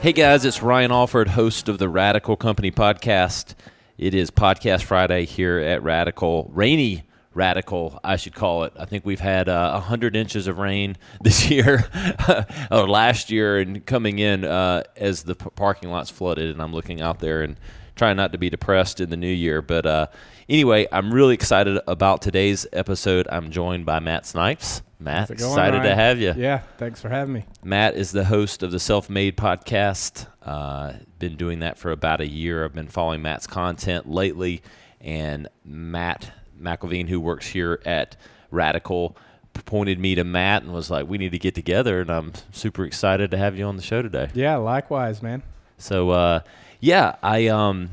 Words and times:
Hey 0.00 0.14
guys, 0.14 0.46
it's 0.46 0.62
Ryan 0.62 0.92
Alford, 0.92 1.28
host 1.28 1.68
of 1.68 1.76
the 1.76 1.86
Radical 1.86 2.34
Company 2.34 2.70
podcast. 2.70 3.54
It 3.98 4.14
is 4.14 4.30
Podcast 4.30 4.84
Friday 4.84 5.26
here 5.26 5.58
at 5.58 5.82
Radical. 5.82 6.50
Rainy 6.54 7.04
Radical, 7.34 8.00
I 8.02 8.16
should 8.16 8.34
call 8.34 8.64
it. 8.64 8.72
I 8.78 8.86
think 8.86 9.04
we've 9.04 9.20
had 9.20 9.50
uh, 9.50 9.72
100 9.72 10.16
inches 10.16 10.46
of 10.46 10.56
rain 10.56 10.96
this 11.20 11.50
year, 11.50 11.84
or 12.70 12.88
last 12.88 13.30
year, 13.30 13.58
and 13.58 13.84
coming 13.84 14.20
in 14.20 14.42
uh, 14.46 14.84
as 14.96 15.24
the 15.24 15.34
parking 15.34 15.90
lot's 15.90 16.08
flooded. 16.08 16.48
And 16.48 16.62
I'm 16.62 16.72
looking 16.72 17.02
out 17.02 17.18
there 17.18 17.42
and 17.42 17.56
trying 17.94 18.16
not 18.16 18.32
to 18.32 18.38
be 18.38 18.48
depressed 18.48 19.00
in 19.00 19.10
the 19.10 19.18
new 19.18 19.26
year. 19.26 19.60
But 19.60 19.84
uh, 19.84 20.06
anyway, 20.50 20.86
I'm 20.92 21.14
really 21.14 21.34
excited 21.34 21.80
about 21.86 22.20
today's 22.20 22.66
episode. 22.72 23.26
I'm 23.30 23.50
joined 23.50 23.86
by 23.86 24.00
Matt 24.00 24.26
Snipes. 24.26 24.82
Matt, 24.98 25.30
excited 25.30 25.82
to 25.82 25.94
have 25.94 26.18
you. 26.18 26.34
Yeah, 26.36 26.58
thanks 26.76 27.00
for 27.00 27.08
having 27.08 27.32
me. 27.32 27.44
Matt 27.64 27.94
is 27.94 28.12
the 28.12 28.24
host 28.24 28.62
of 28.62 28.70
the 28.70 28.78
Self 28.78 29.08
Made 29.08 29.36
podcast. 29.36 30.26
Uh, 30.42 30.92
been 31.18 31.36
doing 31.36 31.60
that 31.60 31.78
for 31.78 31.90
about 31.90 32.20
a 32.20 32.26
year. 32.26 32.64
I've 32.64 32.74
been 32.74 32.88
following 32.88 33.22
Matt's 33.22 33.46
content 33.46 34.10
lately, 34.10 34.62
and 35.00 35.48
Matt 35.64 36.30
McElveen, 36.60 37.08
who 37.08 37.18
works 37.18 37.46
here 37.46 37.80
at 37.86 38.16
Radical, 38.50 39.16
pointed 39.54 39.98
me 39.98 40.14
to 40.16 40.24
Matt 40.24 40.64
and 40.64 40.72
was 40.74 40.90
like, 40.90 41.08
"We 41.08 41.16
need 41.16 41.32
to 41.32 41.38
get 41.38 41.54
together." 41.54 42.02
And 42.02 42.10
I'm 42.10 42.32
super 42.52 42.84
excited 42.84 43.30
to 43.30 43.38
have 43.38 43.56
you 43.56 43.64
on 43.64 43.76
the 43.76 43.82
show 43.82 44.02
today. 44.02 44.28
Yeah, 44.34 44.56
likewise, 44.56 45.22
man. 45.22 45.42
So, 45.78 46.10
uh, 46.10 46.40
yeah, 46.78 47.16
I 47.22 47.46
um, 47.46 47.88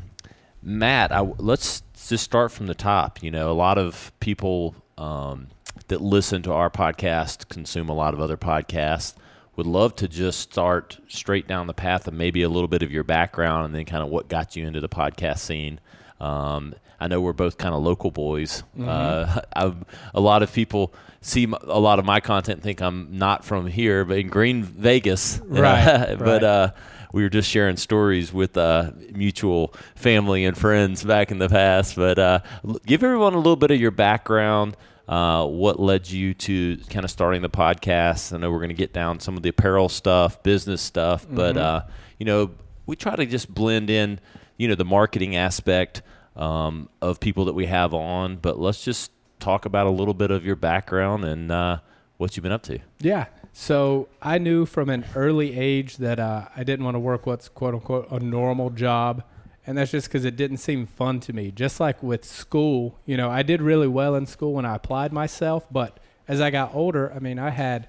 Matt, 0.62 1.14
I, 1.14 1.22
let's 1.22 1.84
just 2.10 2.24
start 2.24 2.52
from 2.52 2.68
the 2.68 2.76
top. 2.76 3.22
You 3.24 3.32
know, 3.32 3.52
a 3.52 3.54
lot 3.54 3.78
of 3.78 4.12
people 4.20 4.76
um, 4.98 5.48
that 5.88 6.02
listen 6.02 6.42
to 6.44 6.54
our 6.54 6.70
podcast 6.70 7.50
consume 7.50 7.90
a 7.90 7.94
lot 7.94 8.14
of 8.14 8.22
other 8.22 8.38
podcasts. 8.38 9.14
Would 9.56 9.66
love 9.68 9.96
to 9.98 10.08
just 10.08 10.40
start 10.40 11.00
straight 11.08 11.48
down 11.48 11.66
the 11.68 11.74
path 11.74 12.08
of 12.08 12.14
maybe 12.14 12.44
a 12.44 12.50
little 12.50 12.68
bit 12.68 12.84
of 12.84 12.92
your 12.92 13.04
background 13.04 13.66
and 13.66 13.74
then 13.76 13.86
kind 13.86 14.04
of 14.04 14.10
what 14.10 14.28
got 14.28 14.56
you 14.56 14.68
into 14.68 14.80
the 14.82 14.90
podcast 14.90 15.40
scene. 15.40 15.80
Um, 16.20 16.76
I 17.00 17.08
know 17.08 17.22
we're 17.22 17.34
both 17.34 17.58
kind 17.58 17.74
of 17.74 17.82
local 17.84 18.12
boys. 18.12 18.62
Uh, 18.80 19.42
I've, 19.54 19.76
a 20.14 20.20
lot 20.22 20.44
of 20.44 20.54
people 20.54 20.94
see 21.22 21.44
m- 21.44 21.56
a 21.64 21.80
lot 21.80 21.98
of 22.00 22.06
my 22.06 22.20
content 22.20 22.58
and 22.58 22.64
think 22.64 22.82
I'm 22.82 23.18
not 23.18 23.44
from 23.46 23.66
here, 23.68 24.06
but 24.06 24.18
in 24.20 24.28
Green 24.30 24.64
Vegas, 24.64 25.40
Right, 25.44 26.16
but 26.20 26.20
right. 26.20 26.44
uh, 26.44 26.72
we 27.14 27.24
were 27.24 27.30
just 27.30 27.50
sharing 27.50 27.78
stories 27.78 28.34
with 28.34 28.58
uh, 28.58 28.92
mutual 29.14 29.74
family 29.96 30.46
and 30.46 30.58
friends 30.58 31.04
back 31.04 31.32
in 31.32 31.40
the 31.40 31.50
past. 31.50 31.96
But 31.96 32.20
uh, 32.20 32.40
give 32.86 33.04
everyone 33.04 33.34
a 33.34 33.38
little 33.38 33.56
bit 33.56 33.72
of 33.72 33.80
your 33.80 33.92
background. 33.92 34.76
Uh, 35.08 35.46
what 35.46 35.80
led 35.80 36.10
you 36.10 36.34
to 36.34 36.78
kind 36.90 37.06
of 37.06 37.12
starting 37.12 37.42
the 37.42 37.50
podcast? 37.50 38.34
I 38.34 38.38
know 38.38 38.52
we're 38.52 38.58
going 38.58 38.70
to 38.70 38.76
get 38.76 38.92
down 38.92 39.20
some 39.22 39.38
of 39.38 39.44
the 39.44 39.50
apparel 39.50 39.88
stuff, 39.88 40.44
business 40.44 40.82
stuff, 40.82 41.26
but 41.30 41.56
uh, 41.58 41.82
you 42.18 42.26
know, 42.26 42.52
we 42.86 42.96
try 42.98 43.16
to 43.16 43.26
just 43.26 43.54
blend 43.54 43.90
in, 43.90 44.20
you 44.58 44.68
know, 44.68 44.76
the 44.76 44.86
marketing 44.86 45.36
aspect 45.38 46.02
um, 46.36 46.90
of 47.02 47.20
people 47.22 47.46
that 47.46 47.54
we 47.54 47.68
have 47.68 47.94
on. 47.94 48.36
But 48.38 48.60
let's 48.60 48.84
just 48.84 49.12
talk 49.40 49.66
about 49.66 49.88
a 49.88 49.92
little 49.92 50.14
bit 50.14 50.32
of 50.32 50.46
your 50.46 50.56
background 50.58 51.24
and 51.24 51.52
uh, 51.52 51.80
what 52.18 52.36
you've 52.36 52.44
been 52.44 52.52
up 52.52 52.64
to. 52.64 52.80
Yeah. 53.00 53.26
So 53.60 54.08
I 54.22 54.38
knew 54.38 54.68
from 54.68 54.88
an 54.88 55.04
early 55.16 55.58
age 55.58 55.98
that 55.98 56.20
uh, 56.20 56.48
I 56.56 56.64
didn't 56.64 56.86
want 56.86 56.94
to 56.94 57.00
work 57.00 57.26
what's 57.26 57.50
quote 57.50 57.74
unquote 57.74 58.08
a 58.12 58.20
normal 58.20 58.70
job. 58.70 59.24
And 59.66 59.80
that's 59.80 59.90
just 59.90 60.08
because 60.08 60.26
it 60.26 60.36
didn't 60.36 60.58
seem 60.58 60.86
fun 60.86 61.20
to 61.22 61.34
me. 61.34 61.50
Just 61.50 61.80
like 61.80 62.04
with 62.04 62.24
school, 62.24 63.00
you 63.08 63.18
know, 63.18 63.32
I 63.32 63.42
did 63.42 63.64
really 63.64 63.88
well 63.88 64.14
in 64.14 64.28
school 64.28 64.54
when 64.54 64.64
I 64.64 64.76
applied 64.76 65.12
myself. 65.12 65.66
But 65.72 66.00
as 66.28 66.40
I 66.40 66.52
got 66.52 66.76
older, 66.76 67.12
I 67.12 67.18
mean, 67.18 67.40
I 67.40 67.50
had 67.50 67.88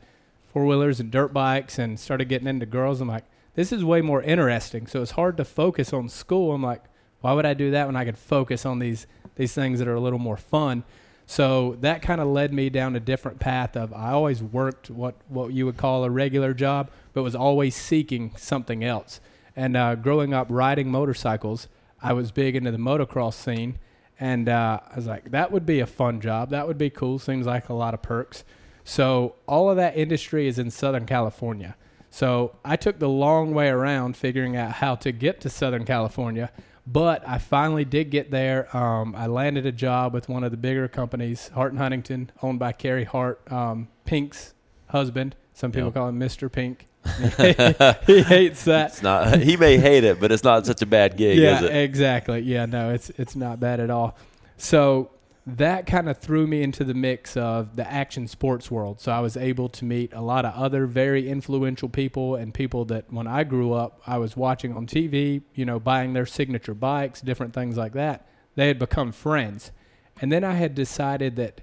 four 0.51 0.65
wheelers 0.65 1.01
and 1.01 1.11
dirt 1.11 1.35
bikes 1.35 1.79
and 1.79 2.01
started 2.01 2.31
getting 2.31 2.49
into 2.49 2.65
girls. 2.65 3.03
I'm 3.03 3.09
like, 3.09 3.27
this 3.55 3.71
is 3.71 3.85
way 3.85 4.01
more 4.01 4.23
interesting. 4.23 4.87
So 4.87 5.03
it's 5.03 5.11
hard 5.11 5.37
to 5.37 5.45
focus 5.45 5.93
on 5.93 6.09
school. 6.09 6.55
I'm 6.55 6.63
like, 6.63 6.85
why 7.21 7.35
would 7.35 7.45
I 7.45 7.53
do 7.53 7.73
that 7.73 7.85
when 7.85 7.95
I 7.95 8.07
could 8.07 8.17
focus 8.17 8.65
on 8.65 8.79
these 8.79 9.07
these 9.37 9.53
things 9.53 9.81
that 9.81 9.87
are 9.87 9.95
a 9.95 10.01
little 10.01 10.19
more 10.19 10.39
fun? 10.39 10.85
So 11.31 11.77
that 11.83 12.01
kind 12.01 12.23
of 12.23 12.29
led 12.29 12.55
me 12.55 12.71
down 12.71 12.97
a 12.97 13.01
different 13.01 13.39
path 13.39 13.77
of 13.77 13.93
I 13.93 14.13
always 14.13 14.43
worked 14.43 14.89
what 14.89 15.15
what 15.29 15.53
you 15.53 15.67
would 15.67 15.77
call 15.77 16.03
a 16.05 16.11
regular 16.11 16.55
job, 16.55 16.91
but 17.13 17.23
was 17.23 17.35
always 17.35 17.77
seeking 17.77 18.33
something 18.39 18.83
else. 18.83 19.21
And 19.55 19.77
uh, 19.77 19.95
growing 19.97 20.33
up 20.33 20.47
riding 20.49 20.91
motorcycles, 20.91 21.69
I 22.01 22.15
was 22.15 22.33
big 22.33 22.57
into 22.57 22.71
the 22.71 22.79
motocross 22.79 23.35
scene, 23.35 23.79
and 24.19 24.49
uh, 24.49 24.81
I 24.91 24.97
was 24.97 25.07
like, 25.07 25.31
that 25.33 25.53
would 25.53 25.67
be 25.67 25.81
a 25.81 25.87
fun 25.87 26.23
job. 26.23 26.49
That 26.49 26.67
would 26.67 26.79
be 26.79 26.89
cool. 26.89 27.19
Seems 27.19 27.45
like 27.45 27.69
a 27.69 27.75
lot 27.75 27.93
of 27.93 28.01
perks. 28.01 28.43
So 28.83 29.35
all 29.47 29.69
of 29.69 29.77
that 29.77 29.99
industry 29.99 30.49
is 30.49 30.59
in 30.59 30.71
Southern 30.71 31.05
California. 31.05 31.77
So 32.11 32.57
I 32.65 32.77
took 32.77 33.01
the 33.01 33.09
long 33.09 33.53
way 33.53 33.69
around 33.69 34.17
figuring 34.17 34.57
out 34.57 34.73
how 34.73 34.95
to 34.95 35.13
get 35.13 35.43
to 35.43 35.51
Southern 35.51 35.85
California, 35.85 36.51
but 36.93 37.27
I 37.29 37.39
finally 37.39 37.85
did 37.85 38.11
get 38.11 38.31
there. 38.31 38.75
Um, 38.77 39.15
I 39.15 39.27
landed 39.27 39.67
a 39.67 39.73
job 39.73 40.15
with 40.15 40.29
one 40.29 40.43
of 40.45 40.51
the 40.51 40.57
bigger 40.57 40.89
companies, 40.89 41.49
Hart 41.55 41.73
and 41.73 41.79
Huntington, 41.81 42.31
owned 42.43 42.59
by 42.59 42.73
Carey 42.73 43.05
Hart, 43.05 43.41
um, 43.53 43.89
Pink's 44.05 44.55
husband. 44.89 45.37
Some 45.53 45.71
people 45.73 45.89
Yep. 45.89 45.95
call 45.95 46.09
him 46.09 46.19
Mr. 46.19 46.51
Pink. 46.51 46.87
he 48.07 48.23
hates 48.23 48.65
that. 48.65 48.91
It's 48.93 49.03
not. 49.03 49.41
he 49.41 49.57
may 49.57 49.77
hate 49.79 50.05
it, 50.05 50.21
but 50.21 50.33
it's 50.33 50.45
not 50.45 50.67
such 50.67 50.83
a 50.83 50.87
bad 50.87 51.17
gig, 51.17 51.39
yeah, 51.39 51.59
is 51.59 51.63
it? 51.65 51.77
exactly. 51.77 52.41
Yeah, 52.41 52.67
no, 52.67 52.91
it's 52.93 53.11
it's 53.11 53.35
not 53.37 53.61
bad 53.61 53.81
at 53.81 53.91
all. 53.91 54.17
So 54.57 55.11
that 55.57 55.87
kind 55.87 56.09
of 56.09 56.19
threw 56.19 56.47
me 56.47 56.63
into 56.63 56.85
the 56.85 56.95
mix 56.95 57.37
of 57.37 57.77
the 57.77 57.91
action 57.91 58.29
sports 58.29 58.71
world. 58.71 59.01
So 59.01 59.13
I 59.13 59.21
was 59.21 59.37
able 59.37 59.69
to 59.71 59.85
meet 59.85 60.13
a 60.13 60.21
lot 60.21 60.45
of 60.45 60.55
other 60.55 60.87
very 60.87 61.29
influential 61.29 61.89
people 61.89 62.35
and 62.35 62.53
people 62.53 62.85
that 62.87 63.11
when 63.11 63.27
I 63.27 63.45
grew 63.45 63.73
up 63.73 64.03
I 64.07 64.19
was 64.19 64.37
watching 64.37 64.77
on 64.77 64.87
TV, 64.87 65.43
you 65.55 65.65
know, 65.65 65.81
buying 65.81 66.13
their 66.13 66.27
signature 66.27 66.75
bikes, 66.75 67.21
different 67.21 67.55
things 67.55 67.77
like 67.77 67.93
that. 67.95 68.29
They 68.57 68.69
had 68.69 68.79
become 68.79 69.13
friends. 69.13 69.73
And 70.21 70.31
then 70.31 70.45
I 70.45 70.55
had 70.55 70.75
decided 70.75 71.37
that 71.37 71.63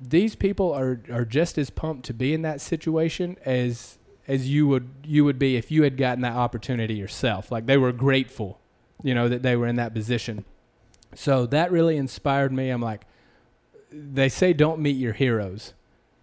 these 0.00 0.36
people 0.36 0.72
are, 0.72 1.00
are 1.10 1.24
just 1.24 1.58
as 1.58 1.70
pumped 1.70 2.04
to 2.06 2.14
be 2.14 2.32
in 2.32 2.42
that 2.42 2.60
situation 2.60 3.36
as 3.44 3.98
as 4.28 4.46
you 4.48 4.68
would 4.68 4.88
you 5.04 5.24
would 5.24 5.38
be 5.38 5.56
if 5.56 5.70
you 5.70 5.82
had 5.82 5.96
gotten 5.96 6.22
that 6.22 6.36
opportunity 6.36 6.94
yourself. 6.94 7.50
Like 7.50 7.66
they 7.66 7.78
were 7.78 7.92
grateful, 7.92 8.60
you 9.02 9.14
know, 9.14 9.28
that 9.28 9.42
they 9.42 9.56
were 9.56 9.66
in 9.66 9.76
that 9.76 9.94
position. 9.94 10.44
So 11.14 11.46
that 11.46 11.72
really 11.72 11.96
inspired 11.96 12.52
me. 12.52 12.70
I'm 12.70 12.82
like, 12.82 13.02
they 13.90 14.28
say 14.28 14.52
don't 14.52 14.80
meet 14.80 14.96
your 14.96 15.12
heroes, 15.14 15.72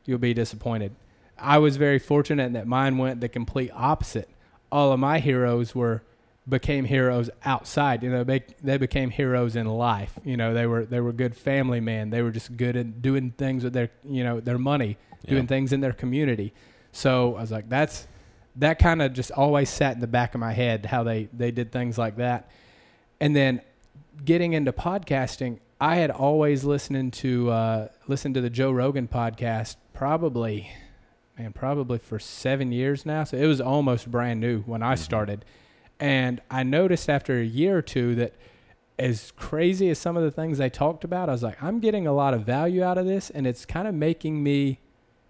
you'll 0.05 0.19
be 0.19 0.33
disappointed. 0.33 0.95
I 1.37 1.57
was 1.57 1.77
very 1.77 1.99
fortunate 1.99 2.53
that 2.53 2.67
mine 2.67 2.97
went 2.97 3.19
the 3.21 3.27
complete 3.29 3.71
opposite. 3.73 4.29
All 4.71 4.91
of 4.91 4.99
my 4.99 5.19
heroes 5.19 5.75
were 5.75 6.03
became 6.47 6.85
heroes 6.85 7.29
outside. 7.43 8.03
You 8.03 8.11
know, 8.11 8.23
they 8.23 8.43
they 8.63 8.77
became 8.77 9.09
heroes 9.09 9.55
in 9.55 9.65
life. 9.65 10.17
You 10.23 10.37
know, 10.37 10.53
they 10.53 10.65
were 10.67 10.85
they 10.85 10.99
were 11.01 11.11
good 11.11 11.35
family 11.35 11.79
men. 11.81 12.09
They 12.11 12.21
were 12.21 12.31
just 12.31 12.55
good 12.55 12.75
at 12.77 13.01
doing 13.01 13.31
things 13.31 13.63
with 13.63 13.73
their 13.73 13.89
you 14.07 14.23
know 14.23 14.39
their 14.39 14.57
money, 14.59 14.97
doing 15.27 15.43
Yeah. 15.43 15.47
things 15.47 15.73
in 15.73 15.81
their 15.81 15.93
community. 15.93 16.53
So 16.91 17.35
I 17.35 17.41
was 17.41 17.51
like, 17.51 17.67
that's 17.67 18.07
that 18.57 18.79
kind 18.79 19.01
of 19.01 19.11
just 19.13 19.31
always 19.31 19.69
sat 19.69 19.95
in 19.95 19.99
the 20.01 20.07
back 20.07 20.35
of 20.35 20.39
my 20.39 20.53
head 20.53 20.85
how 20.85 21.03
they 21.03 21.27
they 21.33 21.51
did 21.51 21.71
things 21.71 21.97
like 21.97 22.17
that. 22.17 22.49
And 23.19 23.35
then 23.35 23.61
getting 24.23 24.53
into 24.53 24.71
podcasting, 24.71 25.59
I 25.79 25.97
had 25.97 26.11
always 26.11 26.63
listening 26.63 27.11
to 27.11 27.51
uh, 27.51 27.87
listened 28.07 28.35
to 28.35 28.41
the 28.41 28.49
Joe 28.49 28.71
Rogan 28.71 29.07
podcast 29.07 29.75
probably, 29.93 30.71
man, 31.37 31.53
probably 31.53 31.97
for 31.97 32.19
seven 32.19 32.71
years 32.71 33.05
now. 33.05 33.23
So 33.23 33.37
it 33.37 33.45
was 33.45 33.59
almost 33.59 34.09
brand 34.09 34.39
new 34.39 34.61
when 34.61 34.81
I 34.81 34.95
started, 34.95 35.43
and 35.99 36.41
I 36.49 36.63
noticed 36.63 37.09
after 37.09 37.39
a 37.39 37.45
year 37.45 37.77
or 37.77 37.81
two 37.81 38.15
that 38.15 38.33
as 38.97 39.31
crazy 39.35 39.89
as 39.89 39.99
some 39.99 40.15
of 40.15 40.23
the 40.23 40.31
things 40.31 40.57
they 40.57 40.69
talked 40.69 41.03
about, 41.03 41.27
I 41.27 41.33
was 41.33 41.43
like, 41.43 41.61
I'm 41.61 41.79
getting 41.79 42.07
a 42.07 42.13
lot 42.13 42.33
of 42.33 42.45
value 42.45 42.81
out 42.81 42.97
of 42.97 43.05
this, 43.05 43.29
and 43.29 43.45
it's 43.45 43.65
kind 43.65 43.87
of 43.87 43.93
making 43.93 44.41
me 44.41 44.79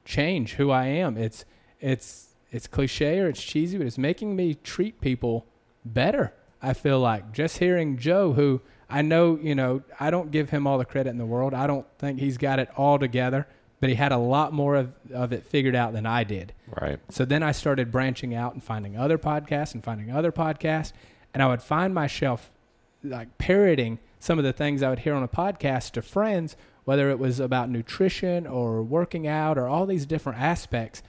change 0.03 0.53
who 0.53 0.69
I 0.69 0.85
am. 0.85 1.17
It's 1.17 1.45
it's 1.79 2.35
it's 2.51 2.67
cliche 2.67 3.19
or 3.19 3.29
it's 3.29 3.43
cheesy, 3.43 3.77
but 3.77 3.87
it's 3.87 3.97
making 3.97 4.35
me 4.35 4.53
treat 4.53 5.01
people 5.01 5.47
better. 5.83 6.33
I 6.61 6.73
feel 6.73 6.99
like 6.99 7.31
just 7.31 7.57
hearing 7.57 7.97
Joe, 7.97 8.33
who 8.33 8.61
I 8.89 9.01
know, 9.01 9.39
you 9.41 9.55
know, 9.55 9.81
I 9.99 10.09
don't 10.09 10.31
give 10.31 10.49
him 10.49 10.67
all 10.67 10.77
the 10.77 10.85
credit 10.85 11.09
in 11.09 11.17
the 11.17 11.25
world. 11.25 11.53
I 11.53 11.67
don't 11.67 11.85
think 11.97 12.19
he's 12.19 12.37
got 12.37 12.59
it 12.59 12.69
all 12.77 12.99
together, 12.99 13.47
but 13.79 13.89
he 13.89 13.95
had 13.95 14.11
a 14.11 14.17
lot 14.17 14.53
more 14.53 14.75
of, 14.75 14.93
of 15.13 15.33
it 15.33 15.45
figured 15.45 15.75
out 15.75 15.93
than 15.93 16.05
I 16.05 16.23
did. 16.23 16.53
Right. 16.81 16.99
So 17.09 17.25
then 17.25 17.43
I 17.43 17.51
started 17.51 17.91
branching 17.91 18.35
out 18.35 18.53
and 18.53 18.63
finding 18.63 18.97
other 18.97 19.17
podcasts 19.17 19.73
and 19.73 19.83
finding 19.83 20.11
other 20.11 20.31
podcasts, 20.31 20.93
and 21.33 21.41
I 21.41 21.47
would 21.47 21.61
find 21.61 21.93
myself 21.93 22.51
like 23.03 23.37
parroting 23.37 23.99
some 24.19 24.37
of 24.37 24.45
the 24.45 24.53
things 24.53 24.81
I 24.81 24.89
would 24.89 24.99
hear 24.99 25.13
on 25.13 25.23
a 25.23 25.27
podcast 25.27 25.91
to 25.91 26.01
friends, 26.01 26.55
whether 26.83 27.09
it 27.09 27.19
was 27.19 27.39
about 27.39 27.69
nutrition 27.69 28.47
or 28.47 28.81
working 28.81 29.27
out 29.27 29.57
or 29.57 29.67
all 29.67 29.85
these 29.85 30.05
different 30.05 30.39
aspects. 30.39 31.03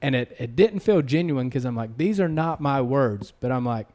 And 0.00 0.14
it, 0.14 0.34
it 0.38 0.56
didn't 0.56 0.80
feel 0.80 1.02
genuine 1.02 1.48
because 1.48 1.64
I'm 1.64 1.76
like, 1.76 1.96
these 1.96 2.20
are 2.20 2.28
not 2.28 2.60
my 2.60 2.80
words, 2.80 3.32
but 3.40 3.52
I'm 3.52 3.64
like, 3.64 3.88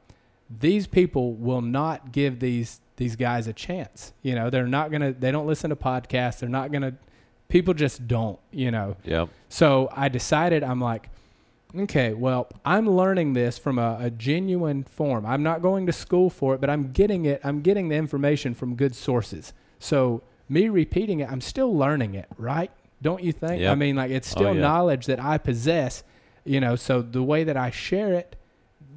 these 0.49 0.87
people 0.87 1.33
will 1.33 1.61
not 1.61 2.11
give 2.11 2.39
these 2.39 2.79
these 2.97 3.15
guys 3.15 3.47
a 3.47 3.53
chance. 3.53 4.13
You 4.21 4.35
know, 4.35 4.49
they're 4.49 4.67
not 4.67 4.91
gonna 4.91 5.13
they 5.13 5.31
don't 5.31 5.47
listen 5.47 5.69
to 5.69 5.75
podcasts, 5.75 6.39
they're 6.39 6.49
not 6.49 6.71
gonna 6.71 6.93
people 7.49 7.73
just 7.73 8.07
don't, 8.07 8.37
you 8.51 8.69
know. 8.71 8.97
Yep. 9.05 9.29
So 9.49 9.89
I 9.95 10.09
decided 10.09 10.63
I'm 10.63 10.81
like, 10.81 11.09
Okay, 11.75 12.13
well, 12.13 12.47
I'm 12.65 12.89
learning 12.89 13.33
this 13.33 13.57
from 13.57 13.77
a, 13.77 13.97
a 14.01 14.09
genuine 14.09 14.83
form. 14.85 15.25
I'm 15.25 15.43
not 15.43 15.61
going 15.61 15.85
to 15.87 15.91
school 15.93 16.29
for 16.29 16.55
it, 16.55 16.61
but 16.61 16.69
I'm 16.69 16.91
getting 16.93 17.25
it. 17.25 17.41
I'm 17.43 17.61
getting 17.61 17.89
the 17.89 17.95
information 17.95 18.53
from 18.55 18.75
good 18.75 18.95
sources. 18.95 19.51
So 19.77 20.23
me 20.47 20.69
repeating 20.69 21.19
it, 21.19 21.29
I'm 21.29 21.41
still 21.41 21.75
learning 21.75 22.15
it, 22.15 22.27
right? 22.37 22.71
Don't 23.01 23.21
you 23.21 23.33
think? 23.33 23.63
I 23.63 23.75
mean, 23.75 23.95
like 23.97 24.11
it's 24.11 24.31
Oh, 24.33 24.39
still 24.39 24.55
yeah. 24.55 24.61
knowledge 24.61 25.05
that 25.07 25.19
I 25.23 25.37
possess, 25.37 26.03
you 26.45 26.61
know. 26.61 26.77
So 26.77 27.01
the 27.01 27.21
way 27.21 27.43
that 27.43 27.57
I 27.57 27.69
share 27.69 28.13
it 28.13 28.37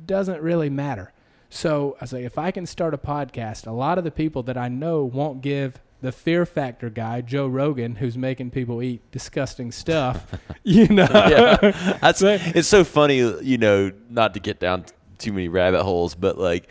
doesn't 0.07 0.41
really 0.41 0.71
matter. 0.71 1.13
So 1.51 1.97
I 2.01 2.05
say, 2.07 2.25
if 2.25 2.39
I 2.39 2.53
can 2.53 2.65
start 2.65 2.95
a 2.95 2.99
podcast, 2.99 3.67
a 3.67 3.73
lot 3.73 3.99
of 3.99 4.05
the 4.05 4.11
people 4.11 4.43
that 4.45 4.57
I 4.57 4.69
know 4.69 5.05
won't 5.05 5.43
give 5.43 5.81
the 6.01 6.13
Fear 6.13 6.47
Factor 6.47 6.89
guy, 6.89 7.21
Joe 7.21 7.47
Rogan, 7.47 7.97
who's 7.97 8.17
making 8.17 8.53
people 8.53 8.83
eat 8.83 9.03
disgusting 9.11 9.73
stuff, 9.73 10.33
you 10.63 10.89
know. 10.89 11.09
yeah, 11.11 11.99
that's 12.01 12.23
it's 12.23 12.69
so 12.69 12.85
funny. 12.85 13.19
You 13.19 13.59
know, 13.59 13.93
not 14.09 14.35
to 14.35 14.41
get 14.41 14.61
down 14.61 14.87
too 15.19 15.33
many 15.33 15.49
rabbit 15.49 15.83
holes, 15.83 16.15
but 16.15 16.39
like 16.39 16.69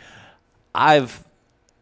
I've 0.74 1.22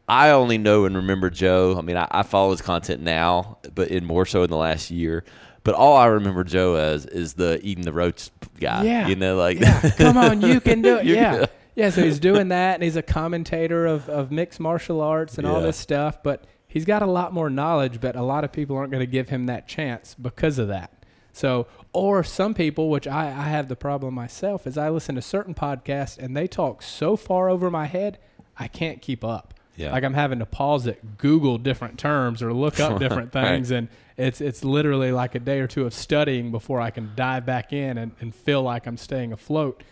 I 0.09 0.31
only 0.31 0.59
know 0.59 0.85
and 0.85 0.97
remember 0.97 1.31
Joe. 1.31 1.77
I 1.79 1.83
mean, 1.83 1.97
I, 1.97 2.09
I 2.11 2.23
follow 2.23 2.51
his 2.51 2.62
content 2.62 3.03
now, 3.03 3.59
but 3.75 3.89
in 3.89 4.05
more 4.05 4.27
so 4.27 4.43
in 4.43 4.51
the 4.51 4.56
last 4.56 4.91
year. 4.91 5.25
But 5.65 5.75
all 5.75 5.97
I 5.97 6.06
remember 6.06 6.44
Joe 6.44 6.77
as 6.77 7.05
is 7.06 7.35
the 7.35 7.61
eating 7.62 7.85
the 7.85 7.93
roach 7.93 8.31
guy. 8.59 8.85
Yeah. 8.85 9.06
you 9.06 9.17
know, 9.17 9.37
like 9.37 9.61
yeah, 9.61 9.91
come 9.97 10.17
on, 10.17 10.41
you 10.41 10.61
can 10.61 10.83
do 10.83 10.97
it. 10.97 11.06
Yeah. 11.06 11.47
Yeah, 11.79 11.91
so 11.91 12.03
he's 12.03 12.19
doing 12.19 12.49
that 12.49 12.75
and 12.75 12.83
he's 12.83 12.97
a 12.97 13.03
commentator 13.03 13.87
of, 13.87 14.09
of 14.09 14.33
mixed 14.33 14.59
martial 14.59 15.01
arts 15.01 15.39
and 15.39 15.47
all 15.47 15.61
this 15.61 15.77
stuff, 15.77 16.23
but 16.25 16.45
he's 16.67 16.85
got 16.85 17.03
a 17.03 17.07
lot 17.07 17.33
more 17.33 17.49
knowledge, 17.49 18.01
but 18.01 18.17
a 18.17 18.23
lot 18.23 18.43
of 18.43 18.51
people 18.53 18.77
aren't 18.77 18.91
going 18.91 19.01
to 19.01 19.07
give 19.11 19.29
him 19.29 19.47
that 19.47 19.69
chance 19.69 20.15
because 20.21 20.59
of 20.59 20.67
that. 20.69 20.93
So, 21.33 21.69
or 21.93 22.25
some 22.25 22.53
people, 22.53 22.91
which 22.91 23.07
I, 23.07 23.27
I 23.29 23.45
have 23.45 23.69
the 23.69 23.77
problem 23.77 24.13
myself, 24.15 24.67
is 24.67 24.77
I 24.77 24.89
listen 24.91 25.15
to 25.15 25.23
certain 25.23 25.55
podcasts 25.55 26.19
and 26.19 26.37
they 26.37 26.49
talk 26.49 26.83
so 26.83 27.15
far 27.17 27.49
over 27.49 27.71
my 27.71 27.87
head, 27.87 28.19
I 28.59 28.67
can't 28.67 29.01
keep 29.01 29.23
up. 29.23 29.55
Yeah. 29.77 29.93
Like 29.93 30.03
I'm 30.03 30.15
having 30.15 30.41
to 30.41 30.47
pause 30.47 30.89
it, 30.89 31.17
Google 31.19 31.57
different 31.59 31.97
terms 31.97 32.43
or 32.43 32.53
look 32.53 32.81
up 32.81 32.99
different 32.99 33.33
Right. 33.33 33.45
things, 33.51 33.71
and 33.71 33.87
it's 34.17 34.41
it's 34.41 34.65
literally 34.65 35.13
like 35.13 35.37
a 35.37 35.39
day 35.39 35.61
or 35.61 35.69
two 35.69 35.87
of 35.87 35.95
studying 35.95 36.51
before 36.51 36.81
I 36.81 36.91
can 36.91 37.13
dive 37.15 37.47
back 37.47 37.73
in 37.73 37.97
and, 37.99 38.11
and 38.21 38.35
feel 38.35 38.61
like 38.65 38.89
I'm 38.89 38.97
staying 38.97 39.33
afloat. 39.33 39.85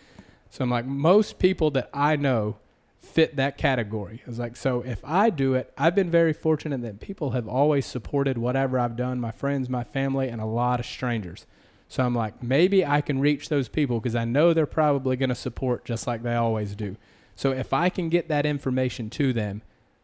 So 0.49 0.63
I'm 0.63 0.69
like, 0.69 0.85
most 0.85 1.39
people 1.39 1.71
that 1.71 1.89
I 1.93 2.15
know 2.15 2.57
fit 3.01 3.35
that 3.37 3.57
category. 3.57 4.21
It's 4.25 4.39
like, 4.39 4.55
so 4.55 4.81
if 4.81 5.03
I 5.03 5.29
do 5.29 5.53
it, 5.53 5.71
I've 5.77 5.95
been 5.95 6.11
very 6.11 6.33
fortunate 6.33 6.81
that 6.81 6.99
people 6.99 7.31
have 7.31 7.47
always 7.47 7.85
supported 7.85 8.37
whatever 8.37 8.79
I've 8.79 8.95
done, 8.95 9.19
my 9.19 9.31
friends, 9.31 9.69
my 9.69 9.83
family, 9.83 10.29
and 10.29 10.41
a 10.41 10.45
lot 10.45 10.79
of 10.79 10.85
strangers. 10.85 11.45
So 11.87 12.03
I'm 12.03 12.15
like, 12.15 12.43
maybe 12.43 12.85
I 12.85 13.01
can 13.01 13.19
reach 13.19 13.49
those 13.49 13.69
people 13.69 13.99
because 13.99 14.15
I 14.15 14.25
know 14.25 14.53
they're 14.53 14.65
probably 14.65 15.15
going 15.15 15.29
to 15.29 15.35
support 15.35 15.85
just 15.85 16.05
like 16.05 16.21
they 16.21 16.35
always 16.35 16.75
do. 16.75 16.97
So 17.35 17.51
if 17.51 17.71
I 17.71 17.89
can 17.89 18.09
get 18.09 18.27
that 18.27 18.45
information 18.45 19.09
to 19.11 19.31
them, 19.31 19.61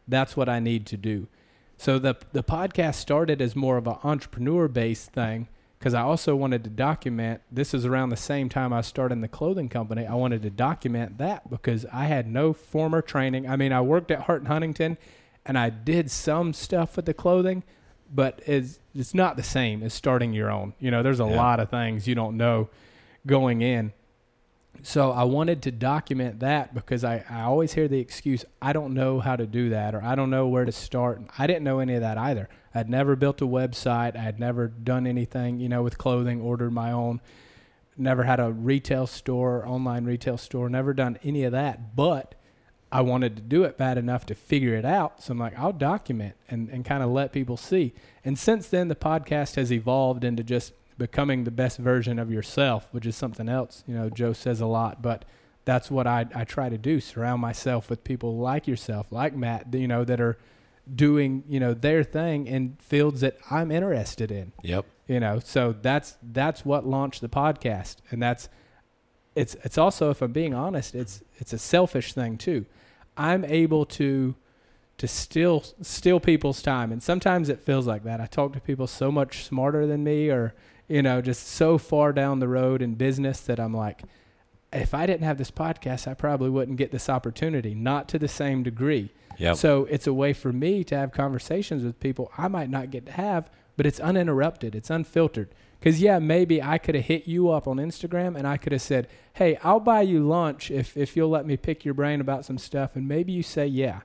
that's 0.08 0.36
what 0.36 0.48
I 0.48 0.60
need 0.60 0.86
to 0.86 0.96
do. 0.96 1.26
So 1.76 1.98
the 1.98 2.16
the 2.32 2.42
podcast 2.42 2.94
started 2.94 3.42
as 3.42 3.56
more 3.56 3.76
of 3.76 3.86
an 3.86 3.96
entrepreneur 4.04 4.68
based 4.68 5.10
thing 5.10 5.48
because 5.78 5.94
I 5.94 6.00
also 6.02 6.34
wanted 6.34 6.64
to 6.64 6.70
document. 6.70 7.40
This 7.50 7.74
is 7.74 7.84
around 7.84 8.08
the 8.10 8.16
same 8.16 8.48
time 8.48 8.72
I 8.72 8.80
started 8.80 9.20
the 9.20 9.28
clothing 9.28 9.68
company. 9.68 10.06
I 10.06 10.14
wanted 10.14 10.42
to 10.42 10.50
document 10.50 11.18
that 11.18 11.50
because 11.50 11.84
I 11.92 12.04
had 12.06 12.26
no 12.26 12.52
former 12.52 13.02
training. 13.02 13.48
I 13.48 13.56
mean, 13.56 13.72
I 13.72 13.80
worked 13.80 14.10
at 14.10 14.20
Hart 14.22 14.40
and 14.40 14.48
Huntington, 14.48 14.96
and 15.44 15.58
I 15.58 15.70
did 15.70 16.10
some 16.10 16.52
stuff 16.54 16.96
with 16.96 17.04
the 17.04 17.14
clothing, 17.14 17.62
but 18.12 18.40
it's 18.46 18.78
it's 18.94 19.12
not 19.14 19.36
the 19.36 19.42
same 19.42 19.82
as 19.82 19.92
starting 19.92 20.32
your 20.32 20.50
own. 20.50 20.72
You 20.78 20.90
know, 20.90 21.02
there's 21.02 21.20
a 21.20 21.24
Yeah. 21.26 21.36
lot 21.36 21.60
of 21.60 21.68
things 21.70 22.06
you 22.06 22.14
don't 22.14 22.36
know 22.36 22.68
going 23.26 23.60
in. 23.60 23.92
So 24.82 25.12
I 25.12 25.24
wanted 25.24 25.62
to 25.62 25.70
document 25.72 26.40
that 26.40 26.74
because 26.74 27.04
I, 27.04 27.24
I 27.30 27.42
always 27.42 27.72
hear 27.72 27.88
the 27.88 27.98
excuse, 28.00 28.44
I 28.60 28.72
don't 28.72 28.92
know 28.92 29.20
how 29.20 29.36
to 29.36 29.46
do 29.46 29.70
that 29.70 29.94
or 29.94 30.02
I 30.02 30.14
don't 30.14 30.30
know 30.30 30.46
where 30.48 30.64
to 30.64 30.72
start. 30.72 31.22
I 31.38 31.46
didn't 31.46 31.62
know 31.64 31.78
any 31.78 31.94
of 31.94 32.00
that 32.02 32.18
either. 32.18 32.48
I'd 32.74 32.90
never 32.90 33.16
built 33.16 33.40
a 33.40 33.46
website. 33.46 34.16
I 34.16 34.20
had 34.20 34.40
never 34.40 34.68
done 34.68 35.06
anything, 35.06 35.60
you 35.60 35.68
know, 35.68 35.82
with 35.82 35.96
clothing, 35.96 36.40
ordered 36.40 36.72
my 36.72 36.90
own, 36.90 37.20
never 37.96 38.24
had 38.24 38.40
a 38.40 38.50
retail 38.50 39.06
store, 39.06 39.66
online 39.66 40.04
retail 40.04 40.36
store, 40.36 40.68
never 40.68 40.92
done 40.92 41.18
any 41.22 41.44
of 41.44 41.52
that. 41.52 41.94
But 41.94 42.34
I 42.90 43.00
wanted 43.00 43.36
to 43.36 43.42
do 43.42 43.64
it 43.64 43.76
bad 43.76 43.98
enough 43.98 44.26
to 44.26 44.34
figure 44.34 44.74
it 44.74 44.84
out. 44.84 45.22
So 45.22 45.32
I'm 45.32 45.38
like, 45.38 45.58
I'll 45.58 45.72
document 45.72 46.36
and, 46.48 46.68
and 46.68 46.84
kind 46.84 47.02
of 47.02 47.10
let 47.10 47.32
people 47.32 47.56
see. 47.56 47.92
And 48.24 48.38
since 48.38 48.68
then, 48.68 48.88
the 48.88 48.94
podcast 48.94 49.56
has 49.56 49.72
evolved 49.72 50.24
into 50.24 50.42
just 50.42 50.72
becoming 50.96 51.44
the 51.44 51.50
best 51.50 51.78
version 51.78 52.18
of 52.18 52.30
yourself, 52.30 52.86
which 52.92 53.06
is 53.06 53.16
something 53.16 53.48
else. 53.48 53.82
You 53.86 53.94
know, 53.94 54.10
Joe 54.10 54.32
says 54.32 54.60
a 54.60 54.66
lot, 54.66 55.02
but 55.02 55.24
that's 55.64 55.90
what 55.90 56.06
I, 56.06 56.26
I 56.34 56.44
try 56.44 56.68
to 56.68 56.78
do 56.78 57.00
surround 57.00 57.40
myself 57.40 57.90
with 57.90 58.04
people 58.04 58.36
like 58.36 58.68
yourself, 58.68 59.10
like 59.10 59.34
Matt, 59.34 59.72
you 59.74 59.88
know, 59.88 60.04
that 60.04 60.20
are 60.20 60.38
doing, 60.92 61.44
you 61.48 61.60
know, 61.60 61.74
their 61.74 62.02
thing 62.04 62.46
in 62.46 62.76
fields 62.80 63.20
that 63.20 63.38
I'm 63.50 63.70
interested 63.70 64.30
in. 64.30 64.52
Yep. 64.62 64.86
you 65.06 65.20
know 65.20 65.38
so 65.38 65.74
that's 65.82 66.16
that's 66.22 66.64
what 66.64 66.86
launched 66.86 67.20
the 67.20 67.28
podcast. 67.28 67.96
And 68.10 68.22
that's 68.22 68.48
it's 69.34 69.56
it's 69.64 69.76
also 69.78 70.10
if 70.10 70.22
i'm 70.22 70.30
being 70.30 70.54
honest 70.54 70.94
it's 70.94 71.20
it's 71.38 71.52
a 71.52 71.58
selfish 71.58 72.12
thing 72.12 72.36
too. 72.38 72.66
I'm 73.16 73.44
able 73.44 73.84
to 73.86 74.34
to 74.98 75.08
steal 75.08 75.64
steal 75.82 76.20
people's 76.20 76.62
time. 76.62 76.92
And 76.92 77.02
sometimes 77.02 77.48
it 77.48 77.60
feels 77.60 77.86
like 77.86 78.04
that. 78.04 78.20
I 78.20 78.26
talk 78.26 78.52
to 78.52 78.60
people 78.60 78.86
so 78.86 79.10
much 79.10 79.44
smarter 79.44 79.86
than 79.86 80.04
me 80.04 80.30
or 80.30 80.54
you 80.88 81.02
know 81.02 81.20
just 81.20 81.46
so 81.48 81.78
far 81.78 82.12
down 82.12 82.40
the 82.40 82.48
road 82.48 82.82
in 82.82 82.94
business 82.94 83.40
that 83.40 83.58
i'm 83.58 83.72
like 83.72 84.02
if 84.72 84.92
i 84.92 85.06
didn't 85.06 85.22
have 85.22 85.38
this 85.38 85.50
podcast 85.50 86.06
i 86.06 86.12
probably 86.12 86.50
wouldn't 86.50 86.76
get 86.76 86.90
this 86.92 87.08
opportunity. 87.08 87.74
Not 87.74 88.08
to 88.10 88.18
the 88.18 88.28
same 88.28 88.62
degree 88.62 89.10
Yep. 89.38 89.56
so 89.56 89.84
it's 89.86 90.06
a 90.06 90.12
way 90.12 90.32
for 90.32 90.52
me 90.52 90.84
to 90.84 90.96
have 90.96 91.12
conversations 91.12 91.84
with 91.84 91.98
people 92.00 92.30
I 92.38 92.48
might 92.48 92.70
not 92.70 92.90
get 92.90 93.06
to 93.06 93.12
have, 93.12 93.50
but 93.76 93.86
it's 93.86 94.00
uninterrupted, 94.00 94.74
it's 94.74 94.90
unfiltered. 94.90 95.54
Because, 95.80 96.00
yeah, 96.00 96.18
maybe 96.18 96.62
I 96.62 96.78
could 96.78 96.94
have 96.94 97.04
hit 97.04 97.26
you 97.28 97.50
up 97.50 97.68
on 97.68 97.76
Instagram 97.76 98.36
and 98.38 98.46
I 98.46 98.56
could 98.56 98.72
have 98.72 98.80
said, 98.80 99.06
hey, 99.34 99.58
I'll 99.62 99.80
buy 99.80 100.00
you 100.00 100.26
lunch 100.26 100.70
if, 100.70 100.96
if 100.96 101.14
you'll 101.14 101.28
let 101.28 101.44
me 101.44 101.58
pick 101.58 101.84
your 101.84 101.92
brain 101.92 102.22
about 102.22 102.46
some 102.46 102.56
stuff. 102.56 102.96
And 102.96 103.06
maybe 103.06 103.32
you 103.32 103.42
say, 103.42 103.66
yeah. 103.66 104.00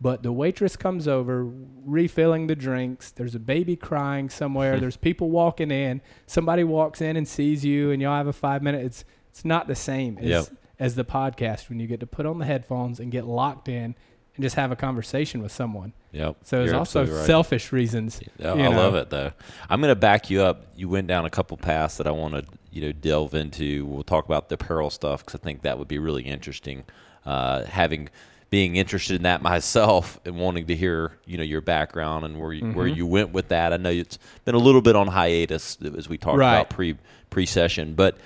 But 0.00 0.22
the 0.22 0.30
waitress 0.30 0.76
comes 0.76 1.08
over, 1.08 1.44
refilling 1.84 2.46
the 2.46 2.54
drinks. 2.54 3.10
There's 3.10 3.34
a 3.34 3.40
baby 3.40 3.74
crying 3.74 4.28
somewhere. 4.28 4.78
There's 4.80 4.96
people 4.96 5.30
walking 5.30 5.70
in. 5.72 6.02
Somebody 6.26 6.62
walks 6.64 7.00
in 7.00 7.16
and 7.16 7.26
sees 7.26 7.64
you, 7.64 7.90
and 7.90 8.00
y'all 8.00 8.16
have 8.16 8.26
a 8.26 8.32
five 8.32 8.62
minute. 8.62 8.84
It's 8.84 9.04
it's 9.30 9.44
not 9.44 9.66
the 9.66 9.74
same 9.74 10.18
as 10.18 10.24
Yep. 10.26 10.44
as 10.78 10.94
the 10.94 11.04
podcast 11.04 11.68
when 11.68 11.80
you 11.80 11.86
get 11.88 11.98
to 12.00 12.06
put 12.06 12.26
on 12.26 12.38
the 12.38 12.44
headphones 12.44 13.00
and 13.00 13.10
get 13.10 13.26
locked 13.26 13.68
in 13.68 13.96
and 14.36 14.42
just 14.42 14.56
have 14.56 14.72
a 14.72 14.76
conversation 14.76 15.42
with 15.42 15.52
someone. 15.52 15.92
Yep. 16.12 16.36
So 16.42 16.58
there's 16.58 16.72
also 16.72 17.06
right. 17.06 17.26
selfish 17.26 17.72
reasons. 17.72 18.20
Yeah, 18.38 18.52
I 18.52 18.56
know. 18.56 18.70
love 18.70 18.94
it 18.94 19.10
though. 19.10 19.32
I'm 19.68 19.80
going 19.80 19.90
to 19.90 19.96
back 19.96 20.30
you 20.30 20.42
up. 20.42 20.66
You 20.76 20.88
went 20.88 21.06
down 21.06 21.24
a 21.24 21.30
couple 21.30 21.56
paths 21.56 21.96
that 21.98 22.06
I 22.06 22.10
want 22.10 22.34
to 22.34 22.44
you 22.70 22.82
know 22.82 22.92
delve 22.92 23.34
into. 23.34 23.84
We'll 23.86 24.02
talk 24.02 24.24
about 24.26 24.48
the 24.48 24.54
apparel 24.56 24.90
stuff 24.90 25.24
because 25.24 25.40
I 25.40 25.42
think 25.42 25.62
that 25.62 25.78
would 25.78 25.88
be 25.88 25.98
really 25.98 26.22
interesting. 26.22 26.84
Uh, 27.24 27.64
having 27.64 28.08
being 28.50 28.76
interested 28.76 29.16
in 29.16 29.22
that 29.22 29.42
myself 29.52 30.20
and 30.24 30.36
wanting 30.38 30.66
to 30.66 30.76
hear 30.76 31.12
you 31.26 31.36
know 31.36 31.42
your 31.44 31.60
background 31.60 32.24
and 32.24 32.38
where 32.40 32.52
you, 32.52 32.66
where 32.72 32.86
Mm-hmm. 32.86 32.96
you 32.96 33.06
went 33.06 33.32
with 33.32 33.48
that. 33.48 33.72
I 33.72 33.76
know 33.76 33.90
it's 33.90 34.18
been 34.44 34.54
a 34.54 34.58
little 34.58 34.82
bit 34.82 34.94
on 34.96 35.06
hiatus 35.08 35.78
as 35.96 36.08
we 36.08 36.18
talked 36.18 36.38
Right. 36.38 36.54
about 36.56 36.70
pre 36.70 36.96
pre 37.30 37.46
session, 37.46 37.94
but 37.94 38.18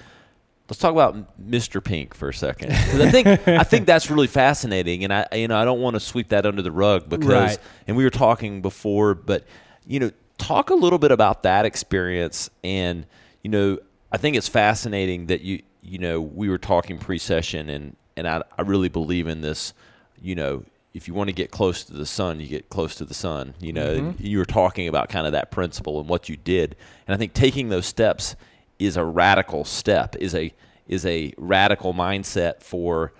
let's 0.69 0.81
talk 0.81 0.93
about 0.93 1.41
Mr. 1.41 1.83
Pink 1.83 2.15
for 2.15 2.29
a 2.29 2.35
second. 2.35 2.73
I 2.73 3.11
think 3.11 3.27
I 3.49 3.63
think 3.63 3.87
that's 3.87 4.11
really 4.11 4.27
fascinating, 4.27 5.05
and 5.05 5.13
I 5.13 5.27
you 5.35 5.49
know 5.49 5.57
I 5.57 5.65
don't 5.65 5.81
want 5.81 5.95
to 5.95 6.01
sweep 6.01 6.29
that 6.29 6.47
under 6.47 6.63
the 6.63 6.73
rug 6.73 7.09
because 7.09 7.29
Right. 7.29 7.59
and 7.87 7.97
we 7.97 8.05
were 8.05 8.11
talking 8.11 8.61
before, 8.61 9.15
but 9.15 9.45
you 9.87 10.01
know, 10.01 10.11
talk 10.37 10.71
a 10.71 10.75
little 10.75 10.99
bit 10.99 11.11
about 11.11 11.43
that 11.43 11.65
experience. 11.65 12.51
And 12.63 13.07
you 13.43 13.51
know, 13.51 13.79
I 14.13 14.19
think 14.19 14.37
it's 14.37 14.49
fascinating 14.49 15.27
that 15.27 15.41
you 15.41 15.63
you 15.83 15.99
know 15.99 16.21
we 16.21 16.49
were 16.49 16.59
talking 16.59 16.99
pre-session, 16.99 17.71
and 17.71 17.97
and 18.17 18.29
I, 18.29 18.43
I 18.57 18.63
really 18.63 18.89
believe 18.89 19.27
in 19.27 19.41
this. 19.41 19.73
You 20.21 20.35
know, 20.35 20.65
if 20.93 21.09
you 21.09 21.15
want 21.15 21.29
to 21.29 21.35
get 21.35 21.51
close 21.51 21.85
to 21.85 21.93
the 21.93 22.07
sun, 22.07 22.41
you 22.41 22.49
get 22.49 22.69
close 22.69 22.97
to 22.97 23.05
the 23.05 23.15
sun. 23.15 23.55
You 23.61 23.73
know, 23.73 24.01
mm-hmm. 24.01 24.25
you 24.25 24.39
were 24.39 24.45
talking 24.45 24.89
about 24.89 25.09
kind 25.09 25.27
of 25.27 25.33
that 25.33 25.51
principle 25.51 25.99
and 26.01 26.09
what 26.09 26.29
you 26.29 26.37
did, 26.37 26.77
and 27.07 27.15
I 27.15 27.17
think 27.17 27.33
taking 27.33 27.69
those 27.71 27.87
steps 27.87 28.37
is 28.79 28.97
a 28.97 29.05
radical 29.05 29.65
step. 29.65 30.17
is 30.17 30.35
a 30.35 30.53
is 30.87 31.05
a 31.05 31.33
radical 31.37 31.93
mindset 31.93 32.63
for 32.63 33.13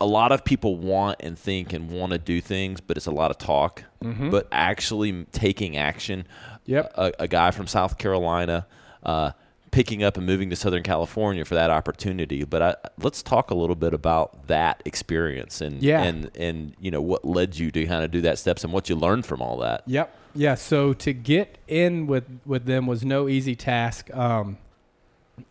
a 0.00 0.06
lot 0.06 0.32
of 0.32 0.44
people 0.44 0.76
want 0.76 1.16
and 1.20 1.38
think 1.38 1.72
and 1.72 1.90
want 1.90 2.12
to 2.12 2.18
do 2.18 2.40
things, 2.40 2.80
but 2.80 2.96
it's 2.96 3.06
a 3.06 3.10
lot 3.10 3.30
of 3.30 3.38
talk. 3.38 3.82
But 4.00 4.46
actually 4.52 5.24
taking 5.32 5.76
action. 5.76 6.26
Yep. 6.66 6.92
A, 6.96 7.12
a 7.20 7.28
guy 7.28 7.50
from 7.50 7.66
South 7.66 7.98
Carolina 7.98 8.66
uh, 9.02 9.32
picking 9.72 10.02
up 10.04 10.16
and 10.16 10.24
moving 10.24 10.48
to 10.50 10.56
Southern 10.56 10.82
California 10.82 11.44
for 11.44 11.54
that 11.54 11.70
opportunity. 11.70 12.44
But 12.44 12.62
I, 12.62 12.74
let's 13.02 13.22
talk 13.22 13.50
a 13.50 13.54
little 13.54 13.74
bit 13.76 13.92
about 13.94 14.46
that 14.46 14.80
experience 14.84 15.60
and 15.60 15.82
Yeah. 15.82 16.02
and 16.02 16.30
and 16.36 16.74
you 16.80 16.90
know 16.90 17.00
what 17.02 17.24
led 17.24 17.58
you 17.58 17.70
to 17.72 17.84
kind 17.86 18.04
of 18.04 18.10
do 18.10 18.20
that 18.22 18.38
steps 18.38 18.64
and 18.64 18.72
what 18.72 18.88
you 18.88 18.96
learned 18.96 19.26
from 19.26 19.42
all 19.42 19.58
that. 19.58 19.82
Yep. 19.86 20.14
Yeah. 20.34 20.54
So 20.54 20.92
to 20.94 21.12
get 21.12 21.58
in 21.68 22.06
with 22.06 22.24
with 22.46 22.66
them 22.66 22.86
was 22.86 23.04
no 23.04 23.28
easy 23.28 23.54
task. 23.56 24.14
Um, 24.14 24.58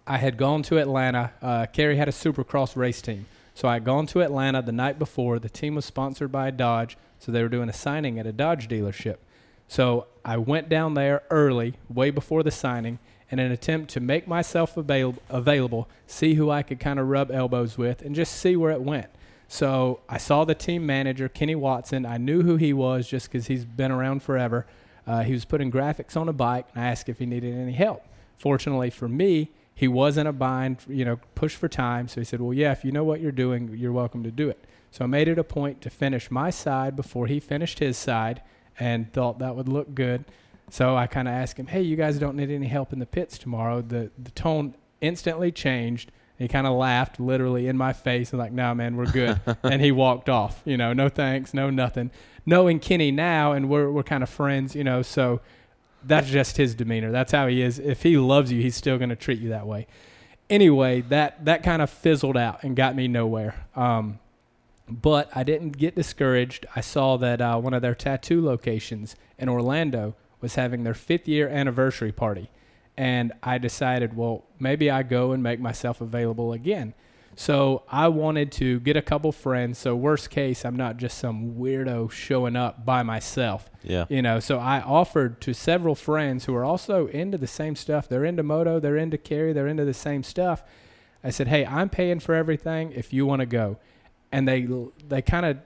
I 0.08 0.18
had 0.18 0.38
gone 0.38 0.64
to 0.64 0.78
Atlanta. 0.78 1.32
Uh, 1.42 1.66
Carey 1.68 1.98
had 1.98 2.08
a 2.08 2.12
Supercross 2.12 2.76
race 2.76 3.02
team, 3.02 3.26
so 3.54 3.68
I 3.68 3.74
had 3.74 3.84
gone 3.84 4.06
to 4.08 4.22
Atlanta 4.22 4.62
the 4.62 4.72
night 4.72 5.00
before. 5.00 5.40
The 5.40 5.50
team 5.50 5.76
was 5.76 5.86
sponsored 5.86 6.32
by 6.32 6.52
Dodge, 6.52 6.98
so 7.20 7.32
they 7.32 7.42
were 7.42 7.50
doing 7.50 7.70
a 7.70 7.74
signing 7.74 8.20
at 8.20 8.28
a 8.28 8.32
Dodge 8.32 8.68
dealership. 8.68 9.18
So 9.68 10.08
I 10.24 10.38
went 10.38 10.70
down 10.70 10.94
there 10.94 11.24
early, 11.30 11.76
way 11.90 12.12
before 12.12 12.44
the 12.44 12.52
signing, 12.52 13.00
in 13.32 13.40
an 13.40 13.52
attempt 13.52 13.90
to 13.92 14.00
make 14.00 14.28
myself 14.28 14.78
avail- 14.78 15.16
available, 15.30 15.90
see 16.06 16.36
who 16.36 16.52
I 16.52 16.62
could 16.62 16.80
kind 16.80 17.00
of 17.00 17.08
rub 17.08 17.32
elbows 17.32 17.78
with, 17.78 18.02
and 18.02 18.16
just 18.16 18.36
see 18.36 18.56
where 18.56 18.72
it 18.72 18.82
went. 18.82 19.08
So 19.48 20.02
I 20.10 20.18
saw 20.18 20.46
the 20.46 20.56
team 20.56 20.86
manager, 20.86 21.30
Kenny 21.30 21.56
Watson. 21.56 22.06
I 22.06 22.18
knew 22.18 22.42
who 22.42 22.58
he 22.58 22.74
was 22.74 23.08
just 23.08 23.28
because 23.28 23.48
he's 23.48 23.66
been 23.66 23.92
around 23.92 24.24
forever. 24.24 24.66
Uh, 25.08 25.24
he 25.24 25.34
was 25.34 25.46
putting 25.46 25.72
graphics 25.72 26.18
on 26.18 26.30
a 26.30 26.34
bike, 26.34 26.68
and 26.74 26.84
I 26.84 26.88
asked 26.88 27.10
if 27.10 27.20
he 27.20 27.26
needed 27.26 27.56
any 27.56 27.74
help. 27.74 28.04
Fortunately 28.38 28.90
for 28.90 29.08
me, 29.08 29.52
he 29.76 29.90
was 29.90 30.18
in 30.18 30.26
a 30.26 30.34
bind, 30.34 30.78
you 30.88 31.04
know, 31.04 31.20
push 31.36 31.56
for 31.56 31.68
time. 31.68 32.08
So 32.08 32.22
he 32.22 32.26
said, 32.26 32.40
Well, 32.40 32.54
yeah, 32.54 32.72
if 32.72 32.86
you 32.86 32.92
know 32.92 33.04
what 33.04 33.20
you're 33.20 33.34
doing, 33.34 33.76
you're 33.78 33.92
welcome 33.92 34.24
to 34.24 34.32
do 34.32 34.50
it. 34.50 34.64
So 34.90 35.04
I 35.04 35.08
made 35.08 35.28
it 35.28 35.38
a 35.38 35.44
point 35.44 35.82
to 35.82 35.90
finish 35.90 36.32
my 36.32 36.50
side 36.50 36.96
before 36.96 37.28
he 37.28 37.42
finished 37.42 37.80
his 37.80 37.98
side 37.98 38.42
and 38.80 39.12
thought 39.12 39.40
that 39.40 39.56
would 39.56 39.68
look 39.68 39.94
good. 39.94 40.24
So 40.70 40.96
I 40.96 41.08
kind 41.08 41.28
of 41.28 41.34
asked 41.34 41.60
him, 41.60 41.68
"Hey, 41.68 41.82
you 41.82 41.98
guys 41.98 42.18
don't 42.18 42.38
need 42.38 42.50
any 42.50 42.68
help 42.68 42.94
in 42.94 43.00
the 43.00 43.06
pits 43.06 43.38
tomorrow." 43.38 43.82
The 43.82 44.10
the 44.18 44.32
tone 44.32 44.74
instantly 45.02 45.52
changed. 45.52 46.12
He 46.40 46.48
kind 46.48 46.66
of 46.66 46.74
laughed, 46.74 47.20
literally 47.20 47.68
in 47.68 47.78
my 47.78 47.94
face, 47.94 48.32
and 48.32 48.40
like, 48.40 48.54
"No, 48.54 48.74
man, 48.74 48.96
we're 48.96 49.12
good." 49.12 49.40
and 49.64 49.82
he 49.82 49.92
walked 49.92 50.30
off. 50.30 50.62
You 50.66 50.78
know, 50.78 50.94
no 50.94 51.10
thanks, 51.10 51.54
no 51.54 51.70
nothing. 51.70 52.10
Knowing 52.46 52.80
Kenny 52.80 53.12
now, 53.12 53.52
and 53.52 53.70
we're 53.70 53.92
we're 53.92 54.04
kind 54.04 54.24
of 54.24 54.30
friends, 54.30 54.76
you 54.76 54.84
know, 54.84 55.02
so 55.02 55.42
that's 56.08 56.30
just 56.30 56.58
his 56.58 56.76
demeanor. 56.76 57.12
That's 57.12 57.32
how 57.32 57.48
he 57.48 57.62
is. 57.62 57.80
If 57.80 58.04
he 58.04 58.18
loves 58.18 58.52
you, 58.52 58.62
he's 58.62 58.76
still 58.76 58.98
going 58.98 59.10
to 59.10 59.16
treat 59.16 59.40
you 59.40 59.50
that 59.50 59.68
way. 59.68 59.88
Anyway, 60.50 61.02
that 61.02 61.46
that 61.46 61.64
kind 61.64 61.82
of 61.82 61.90
fizzled 61.90 62.38
out 62.38 62.64
and 62.64 62.76
got 62.76 62.96
me 62.96 63.08
nowhere. 63.08 63.66
Um, 63.76 64.20
but 64.88 65.30
I 65.36 65.44
didn't 65.44 65.78
get 65.78 65.96
discouraged. 65.96 66.66
I 66.76 66.82
saw 66.82 67.18
that 67.18 67.42
uh, 67.42 67.58
one 67.60 67.74
of 67.74 67.82
their 67.82 67.96
tattoo 67.96 68.44
locations 68.44 69.16
in 69.40 69.50
Orlando 69.50 70.16
was 70.42 70.56
having 70.56 70.84
their 70.84 70.94
fifth 70.94 71.28
year 71.28 71.50
anniversary 71.50 72.12
party. 72.12 72.50
And 72.98 73.34
I 73.42 73.58
decided, 73.58 74.16
well, 74.16 74.44
maybe 74.60 74.90
I 74.90 75.04
go 75.04 75.32
and 75.32 75.42
make 75.42 75.60
myself 75.60 76.02
available 76.02 76.54
again. 76.54 76.94
So 77.36 77.84
I 77.90 78.08
wanted 78.08 78.52
to 78.54 78.80
get 78.80 78.96
a 78.96 79.02
couple 79.02 79.32
friends. 79.32 79.78
So 79.78 79.96
worst 79.96 80.30
case, 80.30 80.64
I'm 80.64 80.76
not 80.76 80.98
just 80.98 81.18
some 81.18 81.56
weirdo 81.56 82.10
showing 82.12 82.56
up 82.56 82.86
by 82.86 83.04
myself. 83.04 83.70
Yeah. 83.84 84.06
You 84.10 84.22
know, 84.22 84.40
so 84.40 84.58
I 84.58 84.82
offered 84.82 85.42
to 85.42 85.54
several 85.54 85.96
friends 85.96 86.46
who 86.46 86.56
are 86.56 86.64
also 86.64 87.08
into 87.08 87.38
the 87.38 87.48
same 87.48 87.76
stuff. 87.76 88.08
They're 88.08 88.26
into 88.26 88.44
moto, 88.44 88.80
they're 88.80 88.98
into 88.98 89.18
Carey, 89.18 89.52
they're 89.54 89.68
into 89.68 89.86
the 89.86 89.94
same 89.94 90.24
stuff. 90.24 90.64
I 91.24 91.30
said, 91.30 91.48
"Hey, 91.48 91.66
I'm 91.66 91.90
paying 91.90 92.20
for 92.20 92.36
everything 92.36 92.92
if 92.94 93.12
you 93.12 93.26
want 93.26 93.42
to 93.42 93.46
go." 93.46 93.78
And 94.32 94.48
they 94.48 94.68
they 95.08 95.22
kind 95.22 95.46
of 95.46 95.58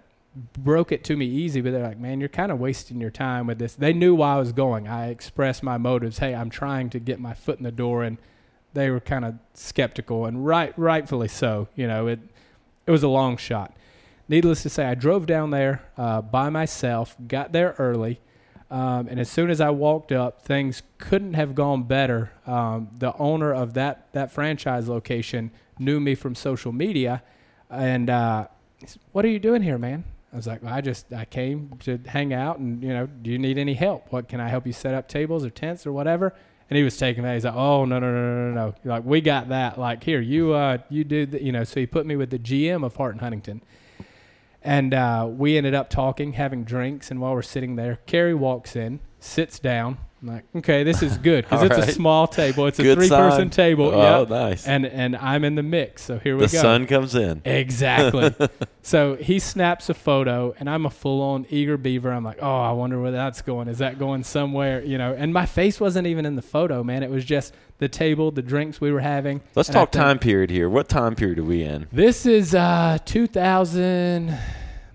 broke 0.58 0.92
it 0.92 1.04
to 1.06 1.18
me 1.18 1.26
easy, 1.26 1.60
but 1.62 1.72
they're 1.72 1.84
like, 1.84 2.00
"Man, 2.00 2.20
you're 2.20 2.30
kind 2.30 2.52
of 2.52 2.60
wasting 2.60 3.02
your 3.02 3.12
time 3.12 3.46
with 3.46 3.60
this." 3.60 3.76
They 3.76 3.94
knew 3.94 4.16
why 4.16 4.36
I 4.36 4.40
was 4.40 4.54
going. 4.54 4.88
I 4.88 5.10
expressed 5.10 5.62
my 5.62 5.78
motives. 5.78 6.20
Hey, 6.20 6.34
I'm 6.34 6.50
trying 6.50 6.90
to 6.92 7.00
get 7.00 7.20
my 7.20 7.34
foot 7.34 7.58
in 7.58 7.64
the 7.64 7.72
door, 7.72 8.04
and 8.04 8.18
they 8.74 8.90
were 8.90 9.00
kind 9.00 9.26
of 9.26 9.36
skeptical, 9.54 10.26
and 10.26 10.46
right, 10.46 10.78
rightfully 10.78 11.28
so. 11.28 11.68
You 11.76 11.88
know, 11.88 12.08
it 12.08 12.20
it 12.86 12.92
was 12.92 13.04
a 13.04 13.08
long 13.08 13.38
shot. 13.38 13.76
Needless 14.28 14.62
to 14.64 14.70
say, 14.70 14.86
I 14.86 14.94
drove 14.94 15.26
down 15.26 15.50
there 15.50 15.82
uh, 15.98 16.22
by 16.22 16.50
myself, 16.50 17.16
got 17.28 17.52
there 17.52 17.76
early, 17.80 18.20
um, 18.72 19.08
and 19.08 19.20
as 19.20 19.30
soon 19.30 19.50
as 19.50 19.60
I 19.60 19.72
walked 19.72 20.12
up, 20.12 20.44
things 20.44 20.84
couldn't 21.00 21.34
have 21.34 21.56
gone 21.56 21.84
better. 21.84 22.32
Um, 22.46 22.90
the 22.98 23.16
owner 23.18 23.54
of 23.54 23.74
that 23.74 24.12
that 24.14 24.32
franchise 24.32 24.88
location 24.88 25.52
knew 25.80 26.00
me 26.00 26.14
from 26.14 26.36
social 26.36 26.72
media, 26.72 27.24
and 27.70 28.10
uh, 28.10 28.48
said, 28.86 29.02
"What 29.12 29.26
are 29.26 29.30
you 29.30 29.40
doing 29.40 29.64
here, 29.64 29.80
man?" 29.80 30.04
I 30.32 30.36
was 30.36 30.46
like, 30.46 30.62
well, 30.62 30.74
"I 30.74 30.82
just 30.82 31.12
I 31.12 31.26
came 31.26 31.72
to 31.80 32.00
hang 32.06 32.32
out, 32.32 32.60
and 32.60 32.84
you 32.84 32.90
know, 32.90 33.08
do 33.08 33.32
you 33.32 33.40
need 33.40 33.58
any 33.58 33.74
help? 33.74 34.12
What 34.12 34.28
can 34.30 34.40
I 34.40 34.50
help 34.50 34.68
you 34.68 34.74
set 34.74 34.94
up 34.94 35.08
tables 35.08 35.44
or 35.44 35.50
tents 35.50 35.88
or 35.88 35.92
whatever?" 35.92 36.36
And 36.70 36.78
he 36.78 36.84
was 36.84 36.98
taking 36.98 37.24
that. 37.24 37.34
He's 37.34 37.46
like, 37.46 37.56
"Oh 37.56 37.86
no 37.86 38.00
no 38.00 38.12
no 38.12 38.36
no 38.36 38.52
no 38.52 38.54
no! 38.54 38.76
Like 38.84 39.04
we 39.04 39.22
got 39.22 39.50
that. 39.50 39.80
Like 39.80 40.04
here, 40.04 40.22
you 40.22 40.54
uh 40.54 40.78
you 40.90 41.04
do 41.04 41.26
the, 41.26 41.44
you 41.44 41.52
know." 41.52 41.64
So 41.64 41.80
he 41.80 41.88
put 41.88 42.06
me 42.06 42.16
with 42.16 42.30
the 42.30 42.40
GM 42.40 42.86
of 42.86 42.96
Hart 42.96 43.14
and 43.14 43.22
Huntington. 43.22 43.62
And 44.62 44.94
uh, 44.94 45.28
we 45.32 45.58
ended 45.58 45.74
up 45.74 45.90
talking, 45.90 46.34
having 46.34 46.66
drinks, 46.66 47.10
and 47.10 47.22
while 47.22 47.34
we're 47.34 47.42
sitting 47.42 47.78
there, 47.78 48.00
Carey 48.06 48.34
walks 48.34 48.76
in, 48.76 49.00
sits 49.20 49.58
down. 49.58 49.98
I'm 50.22 50.28
like, 50.28 50.44
okay, 50.58 50.84
this 50.84 51.02
is 51.02 51.18
good 51.18 51.46
because 51.46 51.64
it's 51.72 51.78
a 51.88 51.92
small 51.94 52.28
table. 52.28 52.68
It's 52.68 52.78
a 52.80 52.84
Good 52.84 52.98
three-person 52.98 53.38
sign. 53.38 53.50
table. 53.52 53.86
Oh, 53.94 54.20
yep. 54.22 54.30
nice. 54.30 54.68
And 54.68 54.86
and 54.86 55.16
I'm 55.16 55.46
in 55.46 55.56
the 55.56 55.64
mix. 55.64 56.04
So 56.04 56.20
here 56.20 56.36
we 56.36 56.42
the 56.42 56.48
go. 56.48 56.52
The 56.58 56.62
sun 56.62 56.88
comes 56.88 57.16
in. 57.16 57.42
Exactly. 57.46 58.36
so 58.82 59.16
he 59.16 59.40
snaps 59.40 59.90
a 59.90 59.94
photo, 59.94 60.54
and 60.60 60.70
I'm 60.70 60.86
a 60.86 60.90
full-on 60.90 61.46
eager 61.50 61.78
beaver. 61.78 62.12
I'm 62.12 62.26
like, 62.26 62.40
oh, 62.42 62.60
I 62.62 62.74
wonder 62.74 63.02
where 63.02 63.12
that's 63.12 63.42
going. 63.42 63.70
Is 63.70 63.78
that 63.78 63.98
going 63.98 64.24
somewhere? 64.26 64.84
You 64.84 64.98
know. 64.98 65.14
And 65.18 65.34
my 65.34 65.46
face 65.46 65.80
wasn't 65.80 66.06
even 66.08 66.26
in 66.26 66.36
the 66.36 66.42
photo, 66.42 66.84
man. 66.84 67.02
It 67.02 67.10
was 67.10 67.24
just 67.24 67.54
the 67.78 67.88
table, 67.88 68.30
the 68.32 68.42
drinks 68.42 68.82
we 68.82 68.92
were 68.92 69.00
having. 69.00 69.40
Let's 69.56 69.70
talk 69.70 69.94
think- 69.94 70.04
time 70.04 70.20
period 70.20 70.50
here. 70.50 70.70
What 70.70 70.90
time 70.90 71.16
period 71.16 71.40
are 71.40 71.44
we 71.44 71.64
in? 71.64 71.88
This 71.94 72.26
is 72.26 72.54
uh 72.54 72.98
2000. 73.06 74.38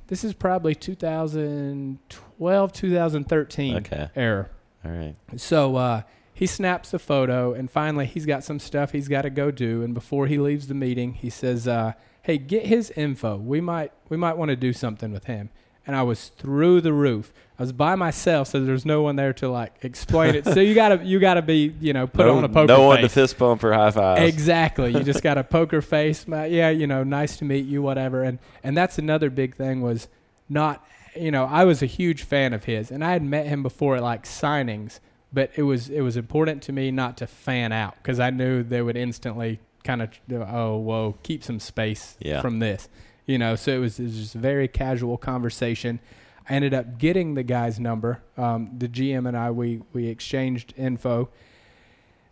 This 0.08 0.22
is 0.22 0.34
probably 0.34 0.74
2012, 0.74 2.72
2013 2.72 3.76
Okay. 3.76 4.08
era. 4.14 4.48
All 4.84 4.92
right. 4.92 5.14
So 5.36 5.76
uh, 5.76 6.02
he 6.32 6.46
snaps 6.46 6.92
a 6.92 6.98
photo, 6.98 7.52
and 7.54 7.70
finally 7.70 8.06
he's 8.06 8.26
got 8.26 8.44
some 8.44 8.58
stuff 8.58 8.92
he's 8.92 9.08
got 9.08 9.22
to 9.22 9.30
go 9.30 9.50
do. 9.50 9.82
And 9.82 9.94
before 9.94 10.26
he 10.26 10.38
leaves 10.38 10.66
the 10.66 10.74
meeting, 10.74 11.14
he 11.14 11.30
says, 11.30 11.68
uh, 11.68 11.92
"Hey, 12.22 12.38
get 12.38 12.66
his 12.66 12.90
info. 12.90 13.36
We 13.36 13.60
might 13.60 13.92
we 14.08 14.16
might 14.16 14.36
want 14.36 14.50
to 14.50 14.56
do 14.56 14.72
something 14.72 15.12
with 15.12 15.24
him." 15.24 15.50
And 15.86 15.94
I 15.94 16.02
was 16.02 16.28
through 16.28 16.80
the 16.80 16.94
roof. 16.94 17.30
I 17.58 17.62
was 17.62 17.72
by 17.72 17.94
myself, 17.94 18.48
so 18.48 18.64
there's 18.64 18.86
no 18.86 19.02
one 19.02 19.16
there 19.16 19.34
to 19.34 19.48
like 19.48 19.74
explain 19.82 20.34
it. 20.34 20.44
So 20.46 20.60
you 20.60 20.74
gotta 20.74 21.04
you 21.04 21.20
gotta 21.20 21.42
be 21.42 21.74
you 21.80 21.92
know 21.92 22.06
put 22.06 22.26
no, 22.26 22.38
on 22.38 22.44
a 22.44 22.48
poker 22.48 22.68
face. 22.68 22.76
no 22.76 22.86
one 22.86 23.00
to 23.00 23.08
fist 23.08 23.38
bump 23.38 23.62
or 23.62 23.72
high 23.72 23.90
five. 23.90 24.22
Exactly. 24.22 24.92
You 24.92 25.04
just 25.04 25.22
got 25.28 25.38
a 25.38 25.44
poker 25.44 25.80
face. 25.80 26.26
Yeah, 26.26 26.70
you 26.70 26.86
know, 26.86 27.04
nice 27.04 27.36
to 27.36 27.44
meet 27.44 27.66
you, 27.66 27.80
whatever. 27.80 28.22
And 28.22 28.38
and 28.64 28.76
that's 28.76 28.98
another 28.98 29.30
big 29.30 29.56
thing 29.56 29.82
was 29.82 30.08
not, 30.48 30.86
you 31.16 31.30
know, 31.30 31.44
I 31.44 31.64
was 31.64 31.83
a 31.83 31.87
huge 31.87 32.23
fan 32.23 32.52
of 32.52 32.64
his, 32.64 32.90
and 32.90 33.04
I 33.04 33.12
had 33.12 33.23
met 33.23 33.47
him 33.47 33.62
before 33.62 33.97
at 33.97 34.02
like 34.02 34.25
signings, 34.25 35.00
but 35.33 35.50
it 35.56 35.62
was 35.62 35.88
it 35.88 36.00
was 36.02 36.16
important 36.16 36.62
to 36.64 36.73
me 36.73 36.90
not 36.90 37.16
to 37.18 37.26
fan 37.26 37.73
out 37.73 37.94
because 37.97 38.21
I 38.21 38.30
knew 38.30 38.62
they 38.62 38.83
would 38.83 38.97
instantly 38.97 39.61
kind 39.85 40.00
of 40.02 40.11
oh 40.30 40.76
whoa 40.78 41.16
keep 41.23 41.44
some 41.44 41.61
space 41.61 42.16
Yeah. 42.21 42.40
from 42.40 42.59
this, 42.59 42.88
you 43.26 43.38
know. 43.38 43.54
So 43.56 43.73
it 43.73 43.78
was, 43.78 43.99
it 44.00 44.04
was 44.04 44.16
just 44.16 44.35
a 44.35 44.38
very 44.38 44.68
casual 44.68 45.16
conversation. 45.18 46.00
I 46.49 46.54
ended 46.54 46.75
up 46.75 46.99
getting 46.99 47.35
the 47.35 47.42
guy's 47.42 47.80
number. 47.80 48.23
Um, 48.37 48.71
the 48.78 48.88
GM 48.88 49.26
and 49.28 49.37
I 49.37 49.50
we 49.50 49.83
we 49.92 50.06
exchanged 50.09 50.75
info. 50.76 51.30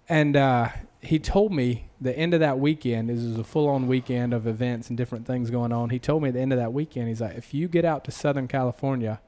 And 0.08 0.36
uh, 0.36 0.68
he 1.02 1.18
told 1.18 1.52
me 1.52 1.88
the 2.00 2.16
end 2.16 2.32
of 2.32 2.40
that 2.40 2.60
weekend, 2.60 3.10
this 3.10 3.18
is 3.18 3.36
a 3.36 3.42
full 3.42 3.68
on 3.68 3.88
weekend 3.88 4.32
of 4.32 4.46
events 4.46 4.88
and 4.88 4.96
different 4.96 5.26
things 5.26 5.50
going 5.50 5.72
on. 5.72 5.90
He 5.90 5.98
told 5.98 6.22
me 6.22 6.28
at 6.28 6.34
the 6.34 6.40
end 6.40 6.52
of 6.52 6.60
that 6.60 6.72
weekend, 6.72 7.08
he's 7.08 7.20
like, 7.20 7.36
if 7.36 7.52
you 7.52 7.66
get 7.66 7.84
out 7.84 8.04
to 8.04 8.12
Southern 8.12 8.46
California, 8.46 9.20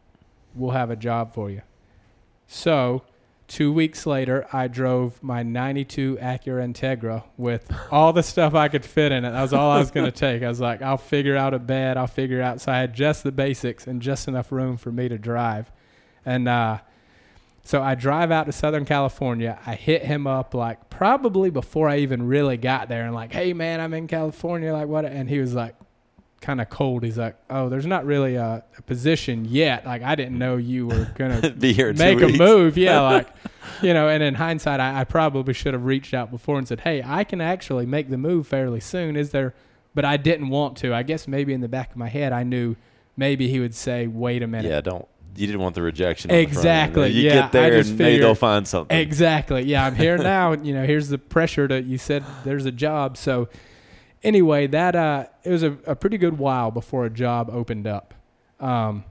we'll 0.55 0.71
have 0.71 0.91
a 0.91 0.97
job 0.97 1.35
for 1.35 1.51
you. 1.51 1.63
So, 2.47 3.03
two 3.49 3.73
weeks 3.73 4.07
later, 4.07 4.47
I 4.53 4.69
drove 4.69 5.21
my 5.21 5.43
92 5.43 6.19
Acura 6.23 6.65
Integra 6.65 7.25
with 7.37 7.69
all 7.91 8.13
the 8.13 8.23
stuff 8.23 8.55
I 8.55 8.69
could 8.69 8.85
fit 8.85 9.11
in 9.11 9.25
it. 9.25 9.33
That 9.33 9.43
was 9.43 9.53
all 9.53 9.73
I 9.73 9.81
was 9.81 9.91
going 9.91 10.07
to 10.11 10.17
take. 10.17 10.45
I 10.45 10.49
was 10.49 10.61
like, 10.61 10.81
I'll 10.81 10.97
figure 10.97 11.37
out 11.37 11.55
a 11.55 11.59
bed, 11.59 11.97
I'll 11.97 12.07
figure 12.07 12.41
out. 12.41 12.61
So, 12.61 12.71
I 12.71 12.79
had 12.79 12.95
just 12.95 13.25
the 13.25 13.33
basics 13.33 13.89
and 13.89 14.01
just 14.01 14.29
enough 14.29 14.53
room 14.53 14.77
for 14.77 14.93
me 14.93 15.09
to 15.09 15.19
drive. 15.19 15.73
And, 16.25 16.47
uh, 16.47 16.79
so 17.65 17.83
I 17.83 17.95
drive 17.95 18.31
out 18.31 18.45
to 18.45 18.53
Southern 18.53 18.85
California. 18.85 19.59
I 19.65 19.75
hit 19.75 20.03
him 20.03 20.27
up 20.27 20.53
like 20.53 20.91
probably 20.91 21.49
before 21.49 21.89
I 21.89 21.99
even 21.99 22.27
really 22.27 22.59
got 22.59 22.89
there 22.89 23.07
and 23.07 23.15
like, 23.15 23.33
hey 23.33 23.55
man, 23.55 23.81
I'm 23.81 23.95
in 23.95 24.07
California. 24.07 24.73
Like 24.73 24.87
what? 24.87 25.07
And 25.07 25.29
he 25.29 25.39
was 25.39 25.55
like, 25.55 25.75
kind 26.43 26.61
of 26.61 26.69
cold. 26.69 27.03
He's 27.03 27.17
like, 27.17 27.37
oh, 27.49 27.71
there's 27.71 27.87
not 27.87 28.05
really 28.05 28.35
a, 28.35 28.63
a 28.77 28.83
position 28.83 29.47
yet. 29.47 29.87
Like 29.87 30.03
I 30.03 30.15
didn't 30.15 30.39
know 30.39 30.59
you 30.59 30.89
were 30.89 31.11
gonna 31.17 31.51
Be 31.51 31.73
here 31.73 31.93
make 31.95 32.21
a 32.21 32.29
move. 32.29 32.77
Yeah, 32.77 33.01
like 33.11 33.29
you 33.83 33.95
know. 33.95 34.09
And 34.09 34.23
in 34.23 34.35
hindsight, 34.35 34.79
I, 34.79 35.01
I 35.01 35.05
probably 35.05 35.55
should 35.55 35.73
have 35.73 35.87
reached 35.87 36.13
out 36.13 36.31
before 36.31 36.59
and 36.59 36.69
said, 36.69 36.81
hey, 36.81 37.03
I 37.05 37.25
can 37.25 37.41
actually 37.41 37.87
make 37.87 38.11
the 38.11 38.19
move 38.19 38.47
fairly 38.47 38.81
soon. 38.81 39.17
Is 39.17 39.31
there? 39.31 39.55
But 39.95 40.05
I 40.05 40.19
didn't 40.19 40.51
want 40.51 40.77
to. 40.79 40.93
I 40.93 41.03
guess 41.03 41.27
maybe 41.27 41.55
in 41.55 41.63
the 41.63 41.69
back 41.69 41.93
of 41.93 41.97
my 41.97 42.09
head, 42.09 42.33
I 42.33 42.43
knew 42.43 42.77
maybe 43.17 43.49
he 43.49 43.61
would 43.61 43.75
say, 43.75 44.07
wait 44.07 44.43
a 44.43 44.47
minute. 44.47 44.69
Yeah, 44.69 44.81
don't. 44.81 45.09
You 45.37 45.47
didn't 45.47 45.61
want 45.63 45.75
the 45.75 45.83
rejection. 45.83 46.31
on 46.31 46.37
the. 46.37 46.43
Exactly, 46.43 47.11
You 47.11 47.23
yeah, 47.23 47.35
get 47.35 47.53
there 47.53 47.65
I 47.65 47.71
just 47.79 47.91
and 47.91 47.99
maybe 47.99 48.21
they'll 48.21 48.35
find 48.35 48.67
something. 48.67 48.97
Exactly. 48.97 49.63
Yeah, 49.63 49.85
I'm 49.87 49.95
here 49.95 50.17
now. 50.37 50.53
and, 50.53 50.67
You 50.67 50.75
know, 50.75 50.85
here's 50.87 51.09
the 51.09 51.19
pressure 51.19 51.67
to 51.69 51.83
you 51.83 51.99
said 51.99 52.25
there's 52.45 52.67
a 52.67 52.73
job. 52.73 53.17
So 53.17 53.49
anyway, 54.23 54.67
that 54.69 54.95
uh 54.97 55.27
it 55.43 55.51
was 55.51 55.63
a, 55.63 55.77
a 55.87 55.95
pretty 55.97 56.19
good 56.19 56.39
while 56.39 56.71
before 56.71 57.05
a 57.05 57.11
job 57.11 57.51
opened 57.51 57.87
up 57.87 58.15
um 58.61 59.05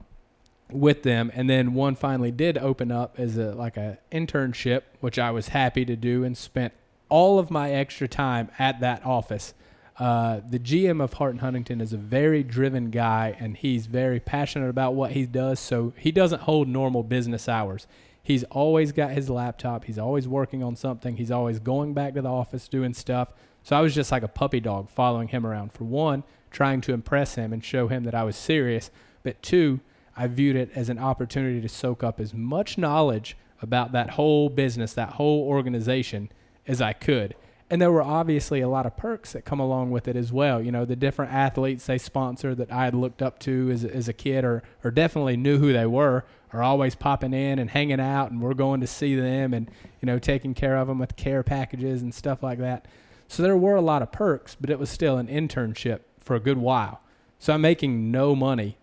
with 0.70 1.02
them 1.02 1.30
and 1.34 1.48
then 1.48 1.74
one 1.74 1.94
finally 1.94 2.30
did 2.32 2.56
open 2.58 2.90
up 2.90 3.14
as 3.18 3.36
a 3.36 3.52
like 3.54 3.76
a 3.76 3.98
internship, 4.10 4.82
which 5.00 5.18
I 5.18 5.30
was 5.30 5.48
happy 5.48 5.84
to 5.84 5.94
do 5.96 6.24
and 6.24 6.36
spent 6.36 6.72
all 7.10 7.38
of 7.38 7.50
my 7.50 7.70
extra 7.70 8.08
time 8.08 8.50
at 8.58 8.80
that 8.80 9.04
office. 9.04 9.54
Uh, 9.98 10.40
the 10.48 10.58
GM 10.58 11.00
of 11.02 11.12
Hart 11.14 11.32
and 11.32 11.40
Huntington 11.40 11.80
is 11.80 11.92
a 11.92 11.96
very 11.96 12.42
driven 12.42 12.90
guy, 12.90 13.36
and 13.38 13.56
he's 13.56 13.86
very 13.86 14.18
passionate 14.18 14.68
about 14.68 14.94
what 14.94 15.12
he 15.12 15.26
does. 15.26 15.60
So 15.60 15.92
he 15.96 16.10
doesn't 16.10 16.42
hold 16.42 16.68
normal 16.68 17.02
business 17.02 17.48
hours. 17.48 17.86
He's 18.22 18.42
always 18.44 18.90
got 18.90 19.10
his 19.10 19.30
laptop. 19.30 19.84
He's 19.84 19.98
always 19.98 20.26
working 20.26 20.62
on 20.62 20.76
something. 20.76 21.16
He's 21.16 21.30
always 21.30 21.60
going 21.60 21.94
back 21.94 22.14
to 22.14 22.22
the 22.22 22.30
office 22.30 22.68
doing 22.68 22.94
stuff. 22.94 23.28
So 23.62 23.76
I 23.76 23.80
was 23.80 23.94
just 23.94 24.10
like 24.10 24.22
a 24.22 24.28
puppy 24.28 24.60
dog 24.60 24.88
following 24.88 25.28
him 25.28 25.46
around. 25.46 25.72
For 25.72 25.84
one, 25.84 26.24
trying 26.50 26.80
to 26.82 26.92
impress 26.92 27.34
him 27.34 27.52
and 27.52 27.64
show 27.64 27.88
him 27.88 28.04
that 28.04 28.14
I 28.14 28.24
was 28.24 28.36
serious. 28.36 28.90
But 29.22 29.42
two, 29.42 29.80
I 30.16 30.26
viewed 30.26 30.56
it 30.56 30.70
as 30.74 30.88
an 30.88 30.98
opportunity 30.98 31.60
to 31.60 31.68
soak 31.68 32.02
up 32.02 32.18
as 32.18 32.32
much 32.32 32.78
knowledge 32.78 33.36
about 33.60 33.92
that 33.92 34.10
whole 34.10 34.48
business, 34.48 34.92
that 34.94 35.14
whole 35.14 35.46
organization 35.46 36.30
as 36.66 36.80
I 36.80 36.92
could. 36.92 37.34
And 37.74 37.82
there 37.82 37.90
were 37.90 38.04
obviously 38.04 38.60
a 38.60 38.68
lot 38.68 38.86
of 38.86 38.96
perks 38.96 39.32
that 39.32 39.44
come 39.44 39.58
along 39.58 39.90
with 39.90 40.06
it 40.06 40.14
as 40.14 40.32
well. 40.32 40.62
You 40.62 40.70
know, 40.70 40.84
the 40.84 40.94
different 40.94 41.32
athletes 41.32 41.86
they 41.86 41.98
sponsor 41.98 42.54
that 42.54 42.70
I 42.70 42.84
had 42.84 42.94
looked 42.94 43.20
up 43.20 43.40
to 43.40 43.68
as, 43.72 43.84
as 43.84 44.06
a 44.06 44.12
kid 44.12 44.44
or, 44.44 44.62
or 44.84 44.92
definitely 44.92 45.36
knew 45.36 45.58
who 45.58 45.72
they 45.72 45.84
were 45.84 46.24
are 46.52 46.62
always 46.62 46.94
popping 46.94 47.34
in 47.34 47.58
and 47.58 47.68
hanging 47.70 47.98
out, 47.98 48.30
and 48.30 48.40
we're 48.40 48.54
going 48.54 48.80
to 48.80 48.86
see 48.86 49.16
them 49.16 49.52
and, 49.52 49.68
you 50.00 50.06
know, 50.06 50.20
taking 50.20 50.54
care 50.54 50.76
of 50.76 50.86
them 50.86 51.00
with 51.00 51.16
care 51.16 51.42
packages 51.42 52.00
and 52.00 52.14
stuff 52.14 52.44
like 52.44 52.60
that. 52.60 52.86
So 53.26 53.42
there 53.42 53.56
were 53.56 53.74
a 53.74 53.80
lot 53.80 54.02
of 54.02 54.12
perks, 54.12 54.54
but 54.54 54.70
it 54.70 54.78
was 54.78 54.88
still 54.88 55.18
an 55.18 55.26
internship 55.26 56.02
for 56.20 56.36
a 56.36 56.40
good 56.40 56.58
while. 56.58 57.00
So 57.40 57.54
I'm 57.54 57.60
making 57.62 58.12
no 58.12 58.36
money. 58.36 58.78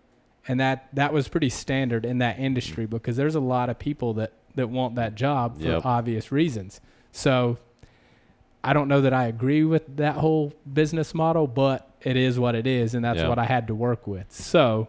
And 0.46 0.60
that, 0.60 0.94
that 0.94 1.14
was 1.14 1.28
pretty 1.28 1.48
standard 1.48 2.04
in 2.04 2.18
that 2.18 2.38
industry 2.38 2.84
because 2.84 3.16
there's 3.16 3.36
a 3.36 3.40
lot 3.40 3.70
of 3.70 3.78
people 3.78 4.12
that, 4.12 4.34
that 4.54 4.68
want 4.68 4.96
that 4.96 5.14
job 5.14 5.56
for 5.62 5.66
Yep. 5.66 5.86
obvious 5.86 6.30
reasons. 6.30 6.82
So 7.10 7.56
I 8.64 8.72
don't 8.72 8.88
know 8.88 9.00
that 9.00 9.12
I 9.12 9.26
agree 9.26 9.64
with 9.64 9.96
that 9.96 10.16
whole 10.16 10.52
business 10.72 11.14
model, 11.14 11.46
but 11.46 11.88
it 12.02 12.16
is 12.16 12.38
what 12.38 12.54
it 12.54 12.66
is, 12.66 12.94
and 12.94 13.04
that's 13.04 13.20
Yeah. 13.20 13.28
what 13.28 13.38
I 13.38 13.44
had 13.44 13.66
to 13.68 13.74
work 13.74 14.06
with. 14.06 14.30
So 14.32 14.88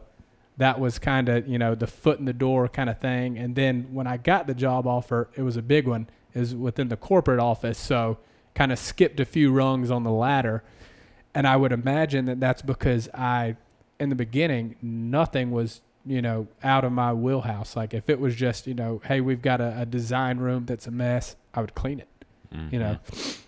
that 0.57 0.79
was 0.79 0.99
kind 0.99 1.29
of 1.29 1.47
you 1.47 1.57
know 1.57 1.73
the 1.75 1.87
foot 1.87 2.19
in 2.19 2.25
the 2.25 2.33
door 2.33 2.67
kind 2.67 2.89
of 2.89 2.99
thing. 2.99 3.37
And 3.37 3.55
then 3.55 3.87
when 3.91 4.05
I 4.07 4.17
got 4.17 4.45
the 4.47 4.53
job 4.53 4.85
offer, 4.85 5.29
it 5.35 5.41
was 5.41 5.57
a 5.57 5.61
big 5.61 5.87
one. 5.87 6.07
Is 6.35 6.55
within 6.55 6.87
the 6.89 6.97
corporate 6.97 7.39
office, 7.39 7.77
so 7.77 8.17
kind 8.55 8.71
of 8.71 8.79
skipped 8.79 9.19
a 9.19 9.25
few 9.25 9.51
rungs 9.51 9.89
on 9.91 10.03
the 10.03 10.11
ladder. 10.11 10.63
And 11.35 11.47
I 11.47 11.55
would 11.55 11.71
imagine 11.71 12.25
that 12.25 12.39
that's 12.39 12.61
because 12.61 13.07
I, 13.13 13.55
in 13.99 14.09
the 14.09 14.15
beginning, 14.15 14.75
nothing 14.81 15.49
was 15.51 15.81
you 16.05 16.21
know 16.21 16.47
out 16.63 16.83
of 16.83 16.91
my 16.91 17.13
wheelhouse. 17.13 17.75
Like 17.75 17.93
if 17.95 18.09
it 18.09 18.19
was 18.19 18.35
just 18.35 18.67
you 18.67 18.73
know, 18.75 19.01
hey, 19.05 19.19
we've 19.21 19.41
got 19.41 19.61
a, 19.61 19.81
a 19.81 19.85
design 19.85 20.37
room 20.37 20.65
that's 20.65 20.85
a 20.85 20.91
mess, 20.91 21.35
I 21.55 21.61
would 21.61 21.73
clean 21.75 21.99
it 21.99 22.07
you 22.71 22.77
know. 22.77 22.97
Mm-hmm. 23.11 23.39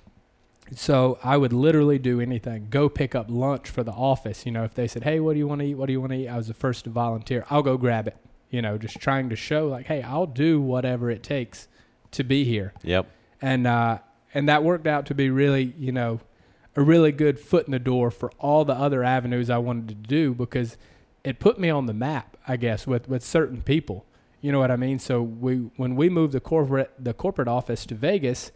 So 0.74 1.20
I 1.24 1.38
would 1.38 1.54
literally 1.54 2.00
do 2.00 2.20
anything. 2.20 2.68
Go 2.70 2.90
pick 2.90 3.14
up 3.14 3.28
lunch 3.30 3.70
for 3.70 3.84
the 3.84 3.92
office. 3.92 4.46
You 4.46 4.52
know, 4.52 4.64
if 4.64 4.74
they 4.74 4.88
said, 4.88 5.04
"Hey, 5.04 5.20
what 5.20 5.34
do 5.34 5.40
you 5.40 5.48
want 5.48 5.62
to 5.62 5.68
eat? 5.68 5.76
What 5.76 5.86
do 5.88 5.94
you 5.94 6.02
want 6.02 6.12
to 6.14 6.18
eat?" 6.18 6.28
I 6.28 6.38
was 6.38 6.48
the 6.48 6.54
first 6.54 6.86
to 6.86 6.90
volunteer. 6.90 7.46
I'll 7.50 7.64
go 7.64 7.78
grab 7.78 8.08
it. 8.08 8.18
You 8.50 8.62
know, 8.62 8.78
just 8.78 9.00
trying 9.00 9.30
to 9.30 9.36
show 9.36 9.68
like, 9.68 9.86
"Hey, 9.86 10.02
I'll 10.02 10.26
do 10.26 10.60
whatever 10.60 11.12
it 11.12 11.22
takes 11.22 11.68
to 12.12 12.24
be 12.24 12.44
here." 12.46 12.74
Yep. 12.84 13.08
And 13.42 13.68
uh, 13.68 14.00
and 14.34 14.50
that 14.50 14.64
worked 14.64 14.88
out 14.88 15.06
to 15.08 15.16
be 15.16 15.30
really, 15.30 15.74
you 15.78 15.92
know, 15.92 16.20
a 16.76 16.82
really 16.82 17.12
good 17.12 17.40
foot 17.40 17.66
in 17.66 17.72
the 17.72 17.80
door 17.80 18.12
for 18.12 18.32
all 18.40 18.66
the 18.66 18.74
other 18.74 19.04
avenues 19.04 19.50
I 19.50 19.58
wanted 19.60 19.90
to 19.90 19.96
do 19.96 20.34
because 20.34 20.78
it 21.24 21.40
put 21.40 21.60
me 21.60 21.70
on 21.70 21.86
the 21.86 21.94
map, 21.94 22.38
I 22.48 22.58
guess, 22.58 22.88
with 22.88 23.08
with 23.08 23.24
certain 23.24 23.62
people. 23.62 24.06
You 24.42 24.52
know 24.52 24.60
what 24.60 24.72
I 24.72 24.76
mean? 24.76 25.00
So 25.00 25.22
we 25.22 25.70
when 25.78 25.96
we 25.96 26.10
moved 26.10 26.34
the 26.34 26.40
corporate 26.40 26.92
the 27.00 27.14
corporate 27.14 27.48
office 27.48 27.86
to 27.88 27.96
Vegas, 27.96 28.52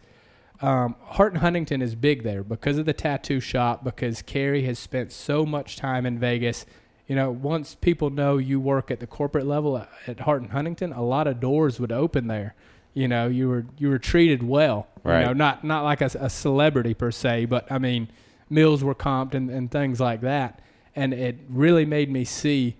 um, 0.62 0.94
Hart 1.02 1.32
and 1.32 1.40
Huntington 1.40 1.80
is 1.80 1.94
big 1.94 2.22
there 2.22 2.42
because 2.42 2.78
of 2.78 2.86
the 2.86 2.92
tattoo 2.92 3.40
shop. 3.40 3.82
Because 3.82 4.22
Carey 4.22 4.64
has 4.64 4.78
spent 4.78 5.12
so 5.12 5.46
much 5.46 5.76
time 5.76 6.06
in 6.06 6.18
Vegas. 6.18 6.66
You 7.06 7.16
know, 7.16 7.30
once 7.30 7.74
people 7.74 8.10
know 8.10 8.38
you 8.38 8.60
work 8.60 8.90
at 8.90 9.00
the 9.00 9.06
corporate 9.06 9.46
level 9.46 9.84
at, 10.06 10.20
Hart 10.20 10.42
and 10.42 10.52
Huntington, 10.52 10.92
a 10.92 11.02
lot 11.02 11.26
of 11.26 11.40
doors 11.40 11.80
would 11.80 11.92
open 11.92 12.26
there. 12.26 12.54
You 12.92 13.08
know, 13.08 13.28
you 13.28 13.48
were 13.48 13.66
you 13.78 13.88
were 13.88 13.98
treated 13.98 14.42
well. 14.42 14.86
Right. 15.02 15.20
You 15.20 15.26
know, 15.26 15.32
not 15.32 15.64
not 15.64 15.84
like 15.84 16.02
a, 16.02 16.10
a 16.18 16.28
celebrity 16.28 16.94
per 16.94 17.10
se, 17.10 17.46
but 17.46 17.70
I 17.70 17.78
mean, 17.78 18.08
meals 18.48 18.84
were 18.84 18.94
comped 18.94 19.34
and, 19.34 19.48
and 19.50 19.70
things 19.70 20.00
like 20.00 20.20
that. 20.22 20.60
And 20.94 21.14
it 21.14 21.38
really 21.48 21.84
made 21.84 22.10
me 22.10 22.24
see, 22.24 22.76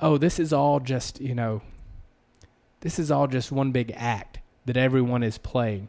oh, 0.00 0.18
this 0.18 0.38
is 0.38 0.52
all 0.52 0.80
just 0.80 1.20
you 1.20 1.34
know, 1.34 1.62
this 2.80 2.98
is 2.98 3.10
all 3.10 3.28
just 3.28 3.50
one 3.50 3.72
big 3.72 3.92
act 3.96 4.40
that 4.66 4.76
everyone 4.76 5.22
is 5.22 5.38
playing 5.38 5.88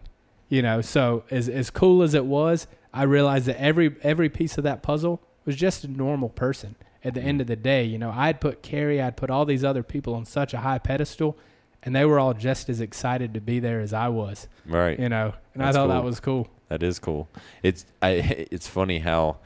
you 0.50 0.62
know 0.62 0.82
so 0.82 1.24
as 1.32 1.50
as 1.50 1.70
cool 1.70 2.02
as 2.04 2.14
it 2.14 2.26
was 2.26 2.68
i 2.94 3.04
realized 3.04 3.46
that 3.48 3.60
every 3.60 3.96
every 4.04 4.30
piece 4.30 4.58
of 4.58 4.64
that 4.64 4.82
puzzle 4.84 5.22
was 5.46 5.56
just 5.56 5.84
a 5.84 5.88
normal 5.88 6.30
person 6.30 6.76
at 7.04 7.14
the 7.14 7.22
end 7.22 7.42
of 7.42 7.48
the 7.48 7.56
day 7.56 7.84
you 7.84 7.98
know 7.98 8.12
i'd 8.16 8.40
put 8.42 8.62
carey 8.62 9.02
i'd 9.02 9.18
put 9.18 9.30
all 9.30 9.46
these 9.46 9.64
other 9.64 9.84
people 9.84 10.14
on 10.14 10.26
such 10.26 10.54
a 10.54 10.60
high 10.60 10.78
pedestal 10.78 11.38
and 11.84 11.96
they 11.96 12.06
were 12.06 12.20
all 12.20 12.34
just 12.34 12.68
as 12.70 12.82
excited 12.82 13.34
to 13.34 13.42
be 13.42 13.60
there 13.60 13.80
as 13.80 13.94
i 13.94 14.08
was 14.08 14.48
Right. 14.68 15.00
you 15.00 15.10
know 15.10 15.34
and 15.54 15.64
That's 15.64 15.76
i 15.76 15.80
thought 15.80 15.88
that 15.88 16.04
was 16.04 16.20
cool 16.20 16.48
That 16.70 16.82
is 16.84 16.98
cool. 17.00 17.28
It's 17.62 17.86
I. 18.02 18.10
It's 18.52 18.68
funny 18.68 18.98
how 19.00 19.38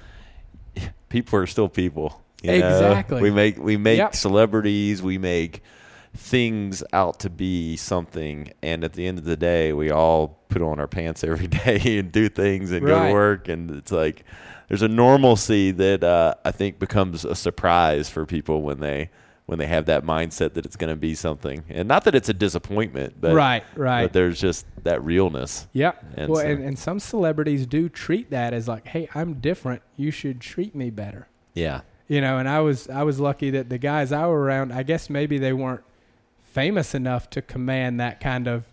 people 1.10 1.38
are 1.40 1.48
still 1.48 1.68
people. 1.70 2.22
you 2.42 2.52
know? 2.60 2.68
Exactly. 2.68 3.22
We 3.22 3.30
make 3.32 3.58
we 3.60 3.76
make 3.76 3.98
Yep. 3.98 4.16
celebrities. 4.16 5.02
We 5.02 5.18
make 5.18 5.62
things 6.16 6.84
out 6.94 7.20
to 7.22 7.30
be 7.30 7.78
something, 7.78 8.52
and 8.62 8.84
at 8.84 8.94
the 8.94 9.06
end 9.08 9.18
of 9.20 9.26
the 9.26 9.38
day, 9.38 9.74
we 9.74 9.92
all 9.92 10.40
put 10.50 10.62
on 10.62 10.80
our 10.80 10.88
pants 10.88 11.24
every 11.24 11.48
day 11.66 11.98
and 12.00 12.12
do 12.12 12.30
things 12.30 12.72
and 12.72 12.86
go 12.86 13.08
to 13.08 13.14
work. 13.14 13.48
And 13.48 13.72
it's 13.72 13.92
like 13.92 14.24
there's 14.68 14.82
a 14.82 14.88
normalcy 14.88 15.72
that 15.72 16.04
uh, 16.04 16.36
I 16.44 16.52
think 16.52 16.80
becomes 16.80 17.26
a 17.26 17.36
surprise 17.36 18.10
for 18.10 18.26
people 18.26 18.62
when 18.62 18.80
they 18.80 19.10
when 19.46 19.58
they 19.58 19.66
have 19.66 19.88
that 19.88 20.04
mindset 20.04 20.54
that 20.54 20.64
it's 20.64 20.76
going 20.76 20.92
to 20.92 20.96
be 20.96 21.16
something, 21.16 21.64
and 21.70 21.88
not 21.88 22.04
that 22.04 22.14
it's 22.14 22.30
a 22.30 22.34
disappointment, 22.36 23.16
but 23.20 23.34
right 23.34 23.64
right 23.76 24.04
but 24.04 24.14
there's 24.14 24.40
just 24.40 24.66
that 24.84 25.04
realness. 25.04 25.68
yeah 25.74 25.94
And 26.16 26.30
well 26.32 26.42
so- 26.42 26.48
and, 26.48 26.64
and 26.64 26.78
some 26.78 27.00
celebrities 27.00 27.66
do 27.66 27.90
treat 27.90 28.30
that 28.30 28.54
as 28.54 28.68
like 28.68 28.88
hey 28.88 29.10
i'm 29.16 29.36
different 29.42 29.82
you 29.98 30.10
should 30.12 30.40
treat 30.40 30.74
me 30.76 30.90
better 30.92 31.28
Yeah. 31.56 31.82
you 32.08 32.22
know 32.22 32.38
and 32.38 32.48
i 32.48 32.60
was 32.62 32.88
i 32.90 33.02
was 33.04 33.20
lucky 33.20 33.50
that 33.52 33.70
the 33.70 33.78
guys 33.80 34.12
i 34.12 34.26
were 34.28 34.40
around 34.40 34.72
i 34.72 34.84
guess 34.84 35.10
maybe 35.10 35.38
they 35.40 35.52
weren't 35.52 35.82
famous 36.52 36.94
enough 36.96 37.30
to 37.30 37.42
command 37.42 38.00
that 38.00 38.20
kind 38.20 38.48
of 38.48 38.66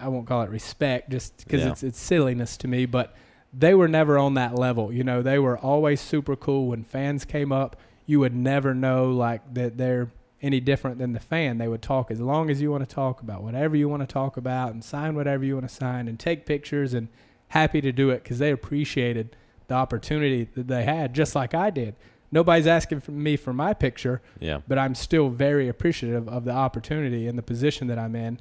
i 0.00 0.06
won't 0.08 0.26
call 0.26 0.42
it 0.42 0.50
respect 0.50 1.10
just 1.10 1.36
because 1.38 1.62
Yeah. 1.62 1.70
it's 1.70 1.82
it's 1.82 1.98
silliness 2.00 2.56
to 2.58 2.68
me 2.68 2.86
but 2.86 3.14
they 3.52 3.74
were 3.74 3.88
never 3.88 4.16
on 4.18 4.34
that 4.34 4.54
level 4.54 4.92
you 4.92 5.02
know? 5.02 5.22
They 5.22 5.38
were 5.40 5.58
always 5.58 6.00
super 6.00 6.36
cool. 6.36 6.66
When 6.68 6.84
fans 6.84 7.24
came 7.24 7.50
up 7.50 7.76
you 8.06 8.20
would 8.20 8.34
never 8.34 8.74
know 8.74 9.10
like 9.10 9.54
that 9.54 9.76
they're 9.76 10.10
any 10.42 10.58
different 10.60 10.98
than 10.98 11.12
the 11.12 11.20
fan. 11.20 11.58
They 11.58 11.68
would 11.68 11.82
talk 11.82 12.10
as 12.10 12.20
long 12.20 12.48
as 12.48 12.62
you 12.62 12.70
want 12.70 12.88
to 12.88 12.94
talk 12.94 13.20
about 13.22 13.42
whatever 13.42 13.76
you 13.76 13.88
want 13.88 14.02
to 14.02 14.06
talk 14.06 14.36
about 14.36 14.72
and 14.72 14.82
sign 14.84 15.14
whatever 15.14 15.44
you 15.44 15.54
want 15.54 15.68
to 15.68 15.74
sign 15.74 16.08
and 16.08 16.18
take 16.18 16.46
pictures 16.46 16.94
and 16.94 17.08
happy 17.48 17.80
to 17.80 17.90
do 17.92 18.10
it 18.10 18.22
because 18.22 18.38
they 18.38 18.50
appreciated 18.52 19.34
the 19.66 19.74
opportunity 19.74 20.48
that 20.54 20.66
they 20.68 20.84
had 20.84 21.12
just 21.14 21.34
like 21.34 21.52
i 21.54 21.68
did 21.70 21.94
nobody's 22.32 22.66
asking 22.66 23.00
for 23.00 23.12
me 23.12 23.36
for 23.36 23.52
my 23.52 23.72
picture 23.74 24.20
Yeah. 24.38 24.60
but 24.68 24.78
I'm 24.78 24.94
still 24.94 25.28
very 25.30 25.68
appreciative 25.68 26.28
of 26.28 26.44
the 26.44 26.52
opportunity 26.52 27.26
and 27.26 27.36
the 27.38 27.42
position 27.42 27.86
that 27.88 27.98
I'm 27.98 28.14
in. 28.16 28.38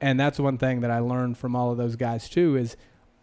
And 0.00 0.18
that's 0.18 0.38
one 0.40 0.58
thing 0.58 0.80
that 0.80 0.90
I 0.90 0.98
learned 0.98 1.38
from 1.38 1.54
all 1.54 1.70
of 1.70 1.78
those 1.78 1.96
guys 1.96 2.28
too 2.28 2.56
is 2.56 2.76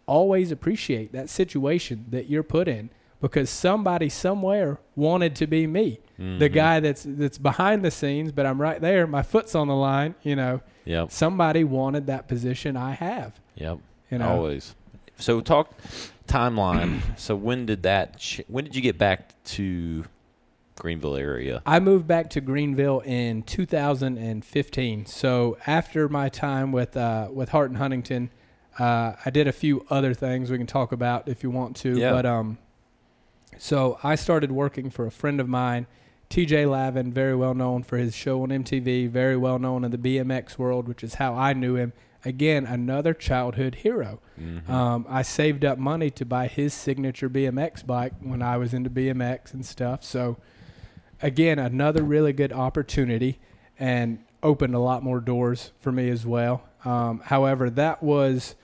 always 0.06 0.50
appreciate 0.50 1.12
that 1.12 1.28
situation 1.28 2.06
that 2.10 2.28
you're 2.28 2.42
put 2.42 2.66
in 2.68 2.90
because 3.20 3.50
somebody 3.50 4.08
somewhere 4.08 4.78
wanted 4.96 5.36
to 5.36 5.46
be 5.46 5.66
me. 5.66 6.00
The 6.16 6.48
Mhm. 6.48 6.52
guy 6.52 6.80
that's 6.80 7.04
that's 7.06 7.36
behind 7.38 7.84
the 7.84 7.90
scenes, 7.90 8.32
but 8.32 8.46
I'm 8.46 8.60
right 8.60 8.80
there, 8.80 9.06
my 9.06 9.22
foot's 9.22 9.54
on 9.54 9.68
the 9.68 9.74
line, 9.76 10.14
you 10.22 10.34
know. 10.36 10.60
Yep. 10.86 11.10
Somebody 11.10 11.62
wanted 11.64 12.06
that 12.06 12.26
position 12.28 12.76
I 12.76 12.92
have, 12.92 13.38
Yep. 13.56 13.78
you 14.10 14.18
know. 14.18 14.28
Always. 14.28 14.74
So 15.20 15.40
talk 15.40 15.72
timeline. 16.26 17.02
so 17.18 17.36
when 17.36 17.66
did 17.66 17.82
that? 17.84 18.18
Ch- 18.18 18.42
when 18.48 18.64
did 18.64 18.74
you 18.74 18.82
get 18.82 18.98
back 18.98 19.34
to 19.44 20.04
Greenville 20.76 21.16
area? 21.16 21.62
I 21.66 21.80
moved 21.80 22.06
back 22.06 22.30
to 22.30 22.40
Greenville 22.40 23.00
in 23.00 23.42
2015. 23.42 25.06
So 25.06 25.58
after 25.66 26.08
my 26.08 26.28
time 26.28 26.72
with 26.72 26.96
uh, 26.96 27.28
with 27.32 27.50
Hart 27.50 27.70
and 27.70 27.78
Huntington, 27.78 28.30
uh, 28.78 29.12
I 29.24 29.30
did 29.30 29.46
a 29.46 29.52
few 29.52 29.86
other 29.90 30.14
things 30.14 30.50
we 30.50 30.58
can 30.58 30.66
talk 30.66 30.92
about 30.92 31.28
if 31.28 31.42
you 31.42 31.50
want 31.50 31.76
to. 31.76 31.98
Yeah. 31.98 32.12
But 32.12 32.26
um, 32.26 32.58
so 33.58 33.98
I 34.02 34.14
started 34.14 34.50
working 34.52 34.90
for 34.90 35.06
a 35.06 35.10
friend 35.10 35.40
of 35.40 35.48
mine, 35.48 35.86
T.J. 36.30 36.66
Lavin, 36.66 37.12
very 37.12 37.36
well 37.36 37.54
known 37.54 37.82
for 37.82 37.98
his 37.98 38.14
show 38.14 38.42
on 38.42 38.48
MTV, 38.48 39.10
very 39.10 39.36
well 39.36 39.58
known 39.58 39.84
in 39.84 39.90
the 39.90 39.98
BMX 39.98 40.56
world, 40.56 40.88
which 40.88 41.04
is 41.04 41.14
how 41.14 41.34
I 41.34 41.52
knew 41.52 41.76
him. 41.76 41.92
Again, 42.24 42.66
another 42.66 43.14
childhood 43.14 43.76
hero. 43.76 44.20
Mhm. 44.38 44.68
Um, 44.68 45.06
I 45.08 45.22
saved 45.22 45.64
up 45.64 45.78
money 45.78 46.10
to 46.10 46.24
buy 46.24 46.48
his 46.48 46.74
signature 46.74 47.28
BMX 47.28 47.82
bike 47.82 48.12
when 48.20 48.42
I 48.42 48.56
was 48.56 48.74
into 48.74 48.90
BMX 48.90 49.54
and 49.54 49.64
stuff. 49.64 50.04
So, 50.04 50.36
again, 51.22 51.58
another 51.58 52.02
really 52.02 52.32
good 52.32 52.52
opportunity 52.52 53.38
and 53.78 54.18
opened 54.42 54.74
a 54.74 54.78
lot 54.78 55.02
more 55.02 55.20
doors 55.20 55.72
for 55.80 55.92
me 55.92 56.10
as 56.10 56.26
well. 56.26 56.62
Um, 56.84 57.20
however, 57.24 57.70
that 57.70 58.02
was 58.02 58.54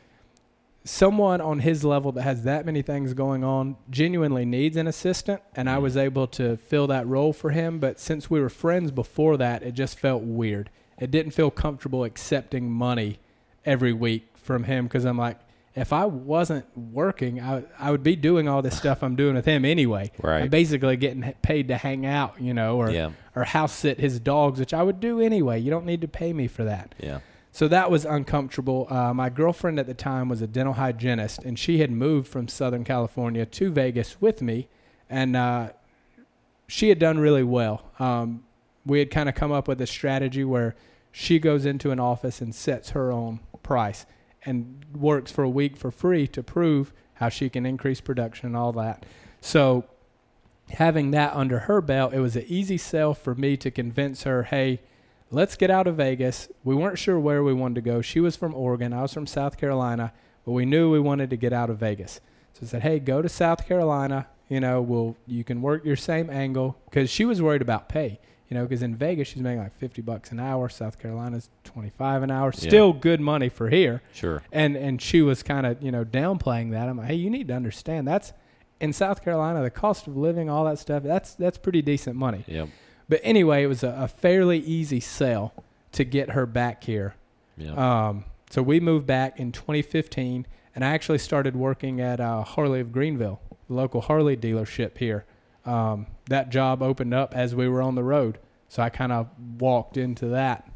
someone 0.85 1.41
on 1.41 1.59
his 1.61 1.83
level 1.85 2.13
that 2.13 2.23
has 2.23 2.45
that 2.45 2.65
many 2.65 2.81
things 2.81 3.13
going 3.13 3.43
on 3.43 3.77
genuinely 3.91 4.45
needs 4.45 4.77
an 4.77 4.87
assistant 4.87 5.43
and 5.57 5.69
I 5.69 5.79
was 5.79 5.97
able 5.97 6.29
to 6.29 6.57
fill 6.59 6.87
that 6.87 7.05
role 7.09 7.33
for 7.33 7.51
him 7.51 7.81
but 7.81 7.99
since 7.99 8.31
we 8.31 8.41
were 8.41 8.49
friends 8.49 8.93
before 8.93 9.37
that 9.37 9.65
it 9.65 9.73
just 9.73 9.99
felt 9.99 10.23
weird. 10.23 10.71
It 11.01 11.11
didn't 11.11 11.33
feel 11.33 11.51
comfortable 11.51 12.05
accepting 12.05 12.71
money 12.71 13.19
every 13.67 13.93
week 13.93 14.29
from 14.37 14.65
him 14.65 14.89
cuz 14.89 15.05
I'm 15.05 15.19
like 15.19 15.39
if 15.75 15.93
I 15.93 16.07
wasn't 16.07 16.65
working 16.77 17.41
I 17.41 17.65
I 17.79 17.91
would 17.91 18.03
be 18.03 18.17
doing 18.17 18.49
all 18.49 18.63
this 18.63 18.77
stuff 18.85 19.03
I'm 19.03 19.17
doing 19.17 19.35
with 19.35 19.45
him 19.45 19.65
anyway. 19.65 20.11
Right. 20.23 20.43
I'm 20.45 20.49
basically 20.49 20.97
getting 20.97 21.35
paid 21.43 21.69
to 21.69 21.77
hang 21.77 22.07
out, 22.07 22.41
you 22.41 22.55
know, 22.55 22.77
or 22.79 22.91
Yeah. 22.91 23.11
or 23.35 23.45
house 23.45 23.73
sit 23.75 24.01
his 24.01 24.19
dogs, 24.21 24.59
which 24.59 24.73
I 24.73 24.83
would 24.83 25.01
do 25.01 25.21
anyway. 25.21 25.59
You 25.61 25.71
don't 25.71 25.85
need 25.87 26.01
to 26.01 26.09
pay 26.09 26.33
me 26.33 26.47
for 26.47 26.65
that. 26.65 26.95
Yeah. 27.03 27.19
So 27.53 27.69
that 27.69 27.91
was 27.91 28.05
uncomfortable. 28.05 28.87
Uh, 28.91 29.15
my 29.15 29.31
girlfriend 29.31 29.79
at 29.79 29.87
the 29.87 29.95
time 29.95 30.29
was 30.29 30.43
a 30.43 30.47
dental 30.47 30.75
hygienist, 30.75 31.43
and 31.43 31.59
she 31.59 31.79
had 31.79 31.91
moved 31.91 32.29
from 32.29 32.49
Southern 32.49 32.85
California 32.85 33.47
to 33.47 33.71
Vegas 33.71 34.21
with 34.21 34.43
me, 34.43 34.69
and 35.09 35.35
uh, 35.35 35.71
she 36.67 36.91
had 36.91 36.99
done 36.99 37.19
really 37.19 37.43
well. 37.43 37.91
Um, 37.99 38.45
we 38.85 38.99
had 38.99 39.11
kind 39.11 39.27
of 39.29 39.35
come 39.35 39.53
up 39.53 39.69
with 39.69 39.81
a 39.81 39.87
strategy 39.87 40.45
where 40.45 40.75
she 41.13 41.39
goes 41.39 41.65
into 41.65 41.91
an 41.93 41.99
office 41.99 42.43
and 42.43 42.55
sets 42.55 42.91
her 42.91 43.11
own 43.11 43.41
price 43.67 44.07
and 44.45 44.85
works 44.95 45.31
for 45.31 45.43
a 45.43 45.51
week 45.51 45.77
for 45.77 45.91
free 45.91 46.27
to 46.29 46.43
prove 46.43 46.93
how 47.15 47.29
she 47.29 47.51
can 47.51 47.67
increase 47.67 48.01
production 48.01 48.47
and 48.47 48.57
all 48.57 48.73
that. 48.73 49.05
So 49.41 49.85
having 50.71 51.11
that 51.11 51.35
under 51.35 51.61
her 51.61 51.81
belt, 51.81 52.15
it 52.15 52.21
was 52.21 52.37
an 52.37 52.45
easy 52.47 52.79
sell 52.79 53.13
for 53.13 53.35
me 53.35 53.57
to 53.59 53.71
convince 53.71 54.23
her, 54.23 54.45
hey, 54.45 54.81
let's 55.31 55.57
get 55.57 55.71
out 55.71 55.87
of 55.87 55.97
Vegas. 55.97 56.49
We 56.65 56.75
weren't 56.75 56.99
sure 56.99 57.19
where 57.19 57.43
we 57.43 57.53
wanted 57.53 57.77
to 57.77 57.81
go. 57.81 58.01
She 58.01 58.21
was 58.21 58.37
from 58.37 58.55
Oregon, 58.55 58.93
I 58.93 59.03
was 59.03 59.13
from 59.13 59.27
South 59.27 59.59
Carolina, 59.59 60.13
but 60.45 60.53
we 60.53 60.65
knew 60.65 60.91
we 60.91 61.01
wanted 61.01 61.31
to 61.31 61.37
get 61.37 61.53
out 61.53 61.71
of 61.71 61.79
Vegas. 61.79 62.21
So 62.53 62.61
I 62.63 62.67
said, 62.67 62.83
"Hey, 62.83 63.01
go 63.01 63.21
to 63.21 63.29
South 63.29 63.67
Carolina. 63.67 64.29
You 64.49 64.61
know, 64.61 64.81
we'll 64.81 65.17
you 65.27 65.45
can 65.45 65.61
work 65.61 65.85
your 65.85 65.97
same 65.97 66.31
angle 66.31 66.79
because 66.89 67.11
she 67.11 67.25
was 67.25 67.43
worried 67.43 67.63
about 67.63 67.89
pay. 67.89 68.21
You 68.49 68.55
know, 68.55 68.63
because 68.63 68.83
in 68.83 68.95
Vegas 68.95 69.29
she's 69.29 69.43
making 69.43 69.59
like 69.59 69.77
fifty 69.77 70.03
bucks 70.03 70.31
an 70.31 70.39
hour. 70.39 70.69
South 70.69 70.99
Carolina's 70.99 71.51
twenty 71.65 71.91
five 71.91 72.23
an 72.23 72.31
hour. 72.31 72.53
Yeah. 72.55 72.69
Still 72.69 72.93
good 72.93 73.21
money 73.21 73.49
for 73.49 73.69
here. 73.69 74.03
Sure. 74.13 74.43
And 74.53 74.77
and 74.77 75.03
she 75.03 75.23
was 75.23 75.43
kind 75.43 75.67
of 75.67 75.83
you 75.83 75.91
know 75.91 76.05
downplaying 76.05 76.71
that. 76.71 76.89
I'm 76.89 76.99
like, 76.99 77.09
hey, 77.09 77.15
you 77.15 77.31
need 77.31 77.49
to 77.49 77.55
understand 77.55 78.07
that's 78.07 78.33
in 78.81 78.93
South 78.93 79.25
Carolina 79.25 79.63
the 79.63 79.71
cost 79.71 80.07
of 80.07 80.17
living, 80.17 80.49
all 80.49 80.65
that 80.67 80.79
stuff. 80.79 81.03
That's 81.03 81.35
that's 81.35 81.59
pretty 81.59 81.83
decent 81.83 82.17
money. 82.17 82.45
Yeah. 82.47 82.67
But 83.09 83.21
anyway, 83.23 83.63
it 83.63 83.67
was 83.67 83.83
a, 83.83 83.97
a 83.99 84.09
fairly 84.09 84.59
easy 84.59 85.01
sell 85.01 85.65
to 85.93 86.05
get 86.05 86.31
her 86.31 86.47
back 86.47 86.85
here. 86.85 87.15
Yeah. 87.57 88.09
Um, 88.09 88.25
so 88.51 88.63
we 88.63 88.81
moved 88.81 89.07
back 89.07 89.41
in 89.41 89.53
2015, 89.53 90.47
and 90.75 90.85
I 90.85 90.89
actually 90.89 91.19
started 91.19 91.57
working 91.57 92.01
at 92.01 92.21
uh, 92.21 92.43
Harley 92.43 92.81
of 92.81 92.93
Greenville, 92.93 93.41
the 93.69 93.75
local 93.75 94.01
Harley 94.03 94.37
dealership 94.37 94.99
here. 94.99 95.25
Um, 95.65 96.07
that 96.29 96.51
job 96.51 96.83
opened 96.83 97.15
up 97.15 97.35
as 97.35 97.55
we 97.55 97.69
were 97.69 97.83
on 97.83 97.95
the 97.95 98.03
road, 98.05 98.39
so 98.69 98.83
I 98.83 98.89
kind 98.89 99.13
of 99.13 99.29
walked 99.59 99.97
into 99.97 100.27
that, 100.29 100.69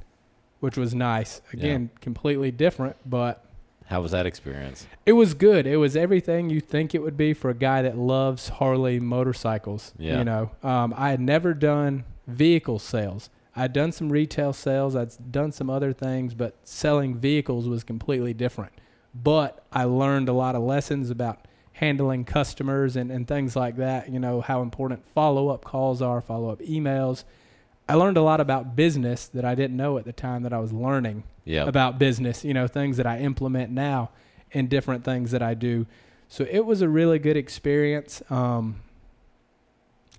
which 0.61 0.77
was 0.77 0.95
nice. 0.95 1.41
Again, 1.53 1.91
completely 2.01 2.51
different, 2.51 2.97
but 3.05 3.45
How 3.87 4.01
was 4.01 4.13
that 4.13 4.27
experience? 4.27 4.87
it 5.07 5.13
was 5.15 5.35
good. 5.35 5.67
It 5.67 5.77
was 5.79 5.97
everything 5.97 6.51
you 6.51 6.61
think 6.61 6.95
it 6.95 7.03
would 7.03 7.17
be 7.17 7.35
for 7.35 7.51
a 7.51 7.55
guy 7.55 7.83
that 7.83 7.99
loves 7.99 8.49
Harley 8.49 9.01
motorcycles. 9.01 9.93
Yeah. 9.99 10.19
You 10.19 10.25
know, 10.25 10.51
um, 10.63 10.95
I 10.97 11.11
had 11.11 11.21
never 11.21 11.53
done 11.55 12.05
vehicle 12.27 12.79
sales. 12.79 13.29
I'd 13.57 13.73
done 13.73 13.91
some 13.91 14.11
retail 14.11 14.53
sales. 14.53 14.95
I'd 14.95 15.33
done 15.33 15.51
some 15.51 15.69
other 15.69 15.93
things, 15.93 16.35
but 16.35 16.55
selling 16.63 17.17
vehicles 17.17 17.69
was 17.69 17.83
completely 17.83 18.33
different. 18.33 18.73
But 19.13 19.65
I 19.73 19.85
learned 19.85 20.29
a 20.29 20.33
lot 20.33 20.55
of 20.55 20.63
lessons 20.63 21.11
about 21.11 21.49
handling 21.81 22.25
customers 22.27 22.95
and, 22.95 23.11
and 23.11 23.27
things 23.27 23.57
like 23.57 23.77
that. 23.77 24.11
You 24.11 24.21
know, 24.21 24.43
how 24.43 24.61
important 24.61 25.03
follow 25.15 25.49
up 25.49 25.65
calls 25.65 26.03
are, 26.03 26.21
follow 26.21 26.51
up 26.51 26.59
emails. 26.61 27.25
I 27.89 27.95
learned 27.95 28.19
a 28.19 28.23
lot 28.23 28.39
about 28.39 28.77
business 28.77 29.29
that 29.29 29.47
I 29.47 29.55
didn't 29.55 29.79
know 29.79 29.97
at 29.97 30.05
the 30.05 30.13
time 30.13 30.43
that 30.43 30.53
I 30.53 30.59
was 30.59 30.73
learning 30.75 31.25
Yeah. 31.47 31.65
about 31.65 31.99
business, 31.99 32.45
you 32.45 32.53
know, 32.53 32.67
things 32.67 32.99
that 32.99 33.07
I 33.07 33.21
implement 33.21 33.71
now 33.73 34.11
and 34.53 34.69
different 34.69 35.05
things 35.05 35.31
that 35.31 35.43
I 35.43 35.55
do. 35.55 35.87
So 36.29 36.47
it 36.49 36.67
was 36.67 36.83
a 36.83 36.89
really 36.89 37.19
good 37.19 37.39
experience. 37.39 38.23
Um, 38.31 38.77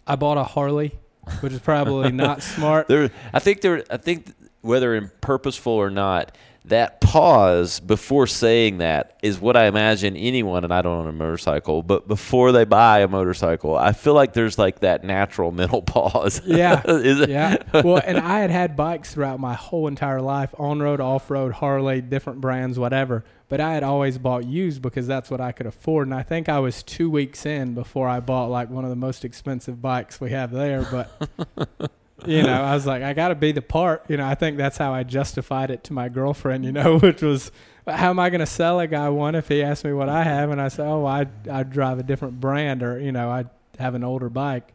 I 0.08 0.16
bought 0.16 0.38
a 0.40 0.44
Harley, 0.44 0.94
which 1.42 1.54
is 1.54 1.60
probably 1.60 2.12
not 2.12 2.42
smart. 2.56 2.88
There, 2.88 3.12
I 3.34 3.40
think 3.40 3.62
there. 3.62 3.84
I 3.90 3.98
think 3.98 4.34
whether 4.62 4.96
in 4.96 5.12
purposeful 5.22 5.74
or 5.74 5.92
not, 5.92 6.36
that 6.66 7.02
pause 7.02 7.80
before 7.80 8.28
saying 8.28 8.78
that 8.78 9.18
is 9.24 9.40
what 9.40 9.58
I 9.58 9.66
imagine 9.66 10.16
anyone, 10.16 10.64
and 10.64 10.72
I 10.72 10.82
don't 10.84 11.00
own 11.00 11.08
a 11.08 11.12
motorcycle, 11.12 11.82
but 11.82 12.08
before 12.08 12.52
they 12.52 12.66
buy 12.66 13.00
a 13.00 13.08
motorcycle, 13.08 13.76
I 13.76 13.94
feel 13.94 14.14
like 14.14 14.34
there's 14.34 14.60
like 14.60 14.82
that 14.82 15.04
natural 15.04 15.52
mental 15.62 15.82
pause. 15.82 16.42
Yeah. 16.46 16.82
Is 16.88 17.20
it? 17.20 17.30
yeah. 17.30 17.58
Well, 17.74 18.02
and 18.06 18.18
I 18.18 18.40
had 18.40 18.52
had 18.52 18.76
bikes 18.76 19.14
throughout 19.14 19.40
my 19.40 19.56
whole 19.56 19.88
entire 19.88 20.22
life 20.22 20.54
on 20.58 20.80
road, 20.80 21.02
off 21.02 21.32
road, 21.32 21.54
Harley, 21.54 22.00
different 22.02 22.42
brands, 22.42 22.78
whatever. 22.78 23.24
But 23.50 23.60
I 23.60 23.74
had 23.74 23.84
always 23.84 24.18
bought 24.18 24.46
used 24.46 24.82
because 24.82 25.08
that's 25.08 25.30
what 25.30 25.42
I 25.42 25.52
could 25.52 25.66
afford. 25.66 26.08
And 26.08 26.14
I 26.16 26.24
think 26.24 26.48
I 26.48 26.60
was 26.60 26.84
two 26.84 27.10
weeks 27.10 27.46
in 27.46 27.74
before 27.74 28.08
I 28.08 28.20
bought 28.20 28.50
like 28.50 28.70
one 28.70 28.86
of 28.86 28.90
the 28.92 28.96
most 28.96 29.26
expensive 29.26 29.82
bikes 29.82 30.22
we 30.22 30.30
have 30.32 30.52
there. 30.52 30.88
But, 30.90 31.92
you 32.26 32.44
know, 32.44 32.62
I 32.62 32.74
was 32.76 32.86
like, 32.86 33.04
I 33.04 33.14
got 33.14 33.30
to 33.30 33.36
be 33.36 33.52
the 33.52 33.62
part. 33.62 34.04
You 34.08 34.18
know, 34.18 34.26
I 34.26 34.36
think 34.36 34.58
that's 34.58 34.78
how 34.78 34.94
I 34.94 35.04
justified 35.04 35.72
it 35.72 35.84
to 35.86 35.94
my 35.94 36.10
girlfriend, 36.10 36.66
you 36.66 36.72
know, 36.72 36.98
which 37.00 37.22
was, 37.22 37.52
how 37.88 38.10
am 38.10 38.20
I 38.20 38.30
going 38.30 38.40
to 38.42 38.46
sell 38.46 38.80
a 38.80 38.88
guy 38.88 39.10
one 39.10 39.36
if 39.36 39.48
he 39.48 39.64
asks 39.64 39.84
me 39.84 39.94
what 39.94 40.10
I 40.10 40.24
have? 40.24 40.50
And 40.52 40.62
I 40.62 40.68
say, 40.68 40.84
oh, 40.84 41.06
I 41.06 41.28
I 41.52 41.64
drive 41.64 42.00
a 42.00 42.04
different 42.04 42.40
brand 42.40 42.84
or, 42.84 43.00
you 43.00 43.12
know, 43.12 43.30
I 43.30 43.46
have 43.80 43.96
an 43.96 44.04
older 44.04 44.30
bike. 44.30 44.74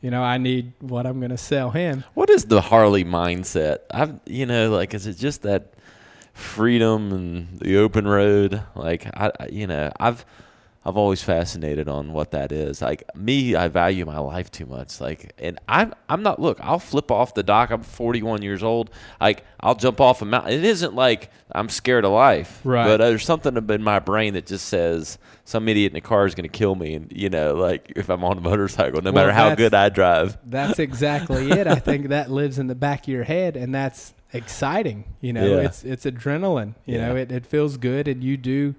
You 0.00 0.10
know, 0.10 0.22
I 0.22 0.36
need 0.38 0.72
what 0.80 1.06
I'm 1.06 1.18
going 1.18 1.30
to 1.30 1.38
sell 1.38 1.70
him. 1.70 2.04
What 2.12 2.28
is 2.28 2.44
the 2.44 2.60
Harley 2.60 3.04
mindset? 3.04 3.78
I've, 3.90 4.20
you 4.26 4.44
know, 4.44 4.70
like, 4.70 4.92
is 4.92 5.06
it 5.06 5.16
just 5.16 5.42
that 5.42 5.72
freedom 6.34 7.12
and 7.12 7.58
the 7.60 7.78
open 7.78 8.06
road? 8.06 8.62
Like, 8.74 9.06
I, 9.06 9.32
I- 9.40 9.46
you 9.46 9.66
know, 9.66 9.90
I've, 9.98 10.24
I've 10.86 10.98
always 10.98 11.22
fascinated 11.22 11.88
on 11.88 12.12
what 12.12 12.32
that 12.32 12.52
is. 12.52 12.82
Like 12.82 13.04
me, 13.16 13.54
I 13.54 13.68
value 13.68 14.04
my 14.04 14.18
life 14.18 14.50
too 14.50 14.66
much. 14.66 15.00
Like, 15.00 15.32
and 15.38 15.58
I'm, 15.66 15.94
I'm 16.10 16.22
not. 16.22 16.40
Look, 16.40 16.58
I'll 16.60 16.78
flip 16.78 17.10
off 17.10 17.32
the 17.32 17.42
dock. 17.42 17.70
I'm 17.70 17.82
41 17.82 18.42
years 18.42 18.62
old. 18.62 18.90
Like, 19.20 19.44
I'll 19.60 19.74
jump 19.74 19.98
off 20.00 20.20
a 20.20 20.26
mountain. 20.26 20.52
It 20.52 20.64
isn't 20.64 20.94
like 20.94 21.30
I'm 21.52 21.70
scared 21.70 22.04
of 22.04 22.12
life, 22.12 22.60
Right. 22.64 22.84
But 22.84 22.98
there's 22.98 23.24
something 23.24 23.56
in 23.56 23.82
my 23.82 23.98
brain 23.98 24.34
that 24.34 24.44
just 24.44 24.66
says 24.68 25.16
some 25.46 25.68
idiot 25.68 25.92
in 25.92 25.94
the 25.94 26.00
car 26.02 26.26
is 26.26 26.34
going 26.34 26.48
to 26.48 26.54
kill 26.58 26.74
me, 26.74 26.94
and 26.94 27.10
you 27.10 27.30
know, 27.30 27.54
like 27.54 27.92
if 27.96 28.10
I'm 28.10 28.22
on 28.22 28.36
a 28.36 28.40
motorcycle, 28.42 29.00
no 29.00 29.10
Well, 29.10 29.24
matter 29.24 29.32
how 29.32 29.54
good 29.54 29.72
I 29.72 29.88
drive. 29.88 30.36
That's 30.44 30.78
exactly 30.78 31.50
it. 31.50 31.66
I 31.66 31.76
think 31.76 32.08
that 32.08 32.30
lives 32.30 32.58
in 32.58 32.66
the 32.66 32.74
back 32.74 33.04
of 33.04 33.08
your 33.08 33.24
head, 33.24 33.56
and 33.56 33.74
that's 33.74 34.12
exciting. 34.34 35.04
You 35.22 35.32
know, 35.32 35.46
Yeah. 35.46 35.62
it's 35.66 35.82
it's 35.84 36.04
adrenaline. 36.04 36.74
You 36.84 36.98
know, 36.98 37.16
it, 37.16 37.32
it 37.32 37.46
feels 37.46 37.76
good, 37.78 38.06
and 38.08 38.22
you 38.22 38.36
do 38.36 38.74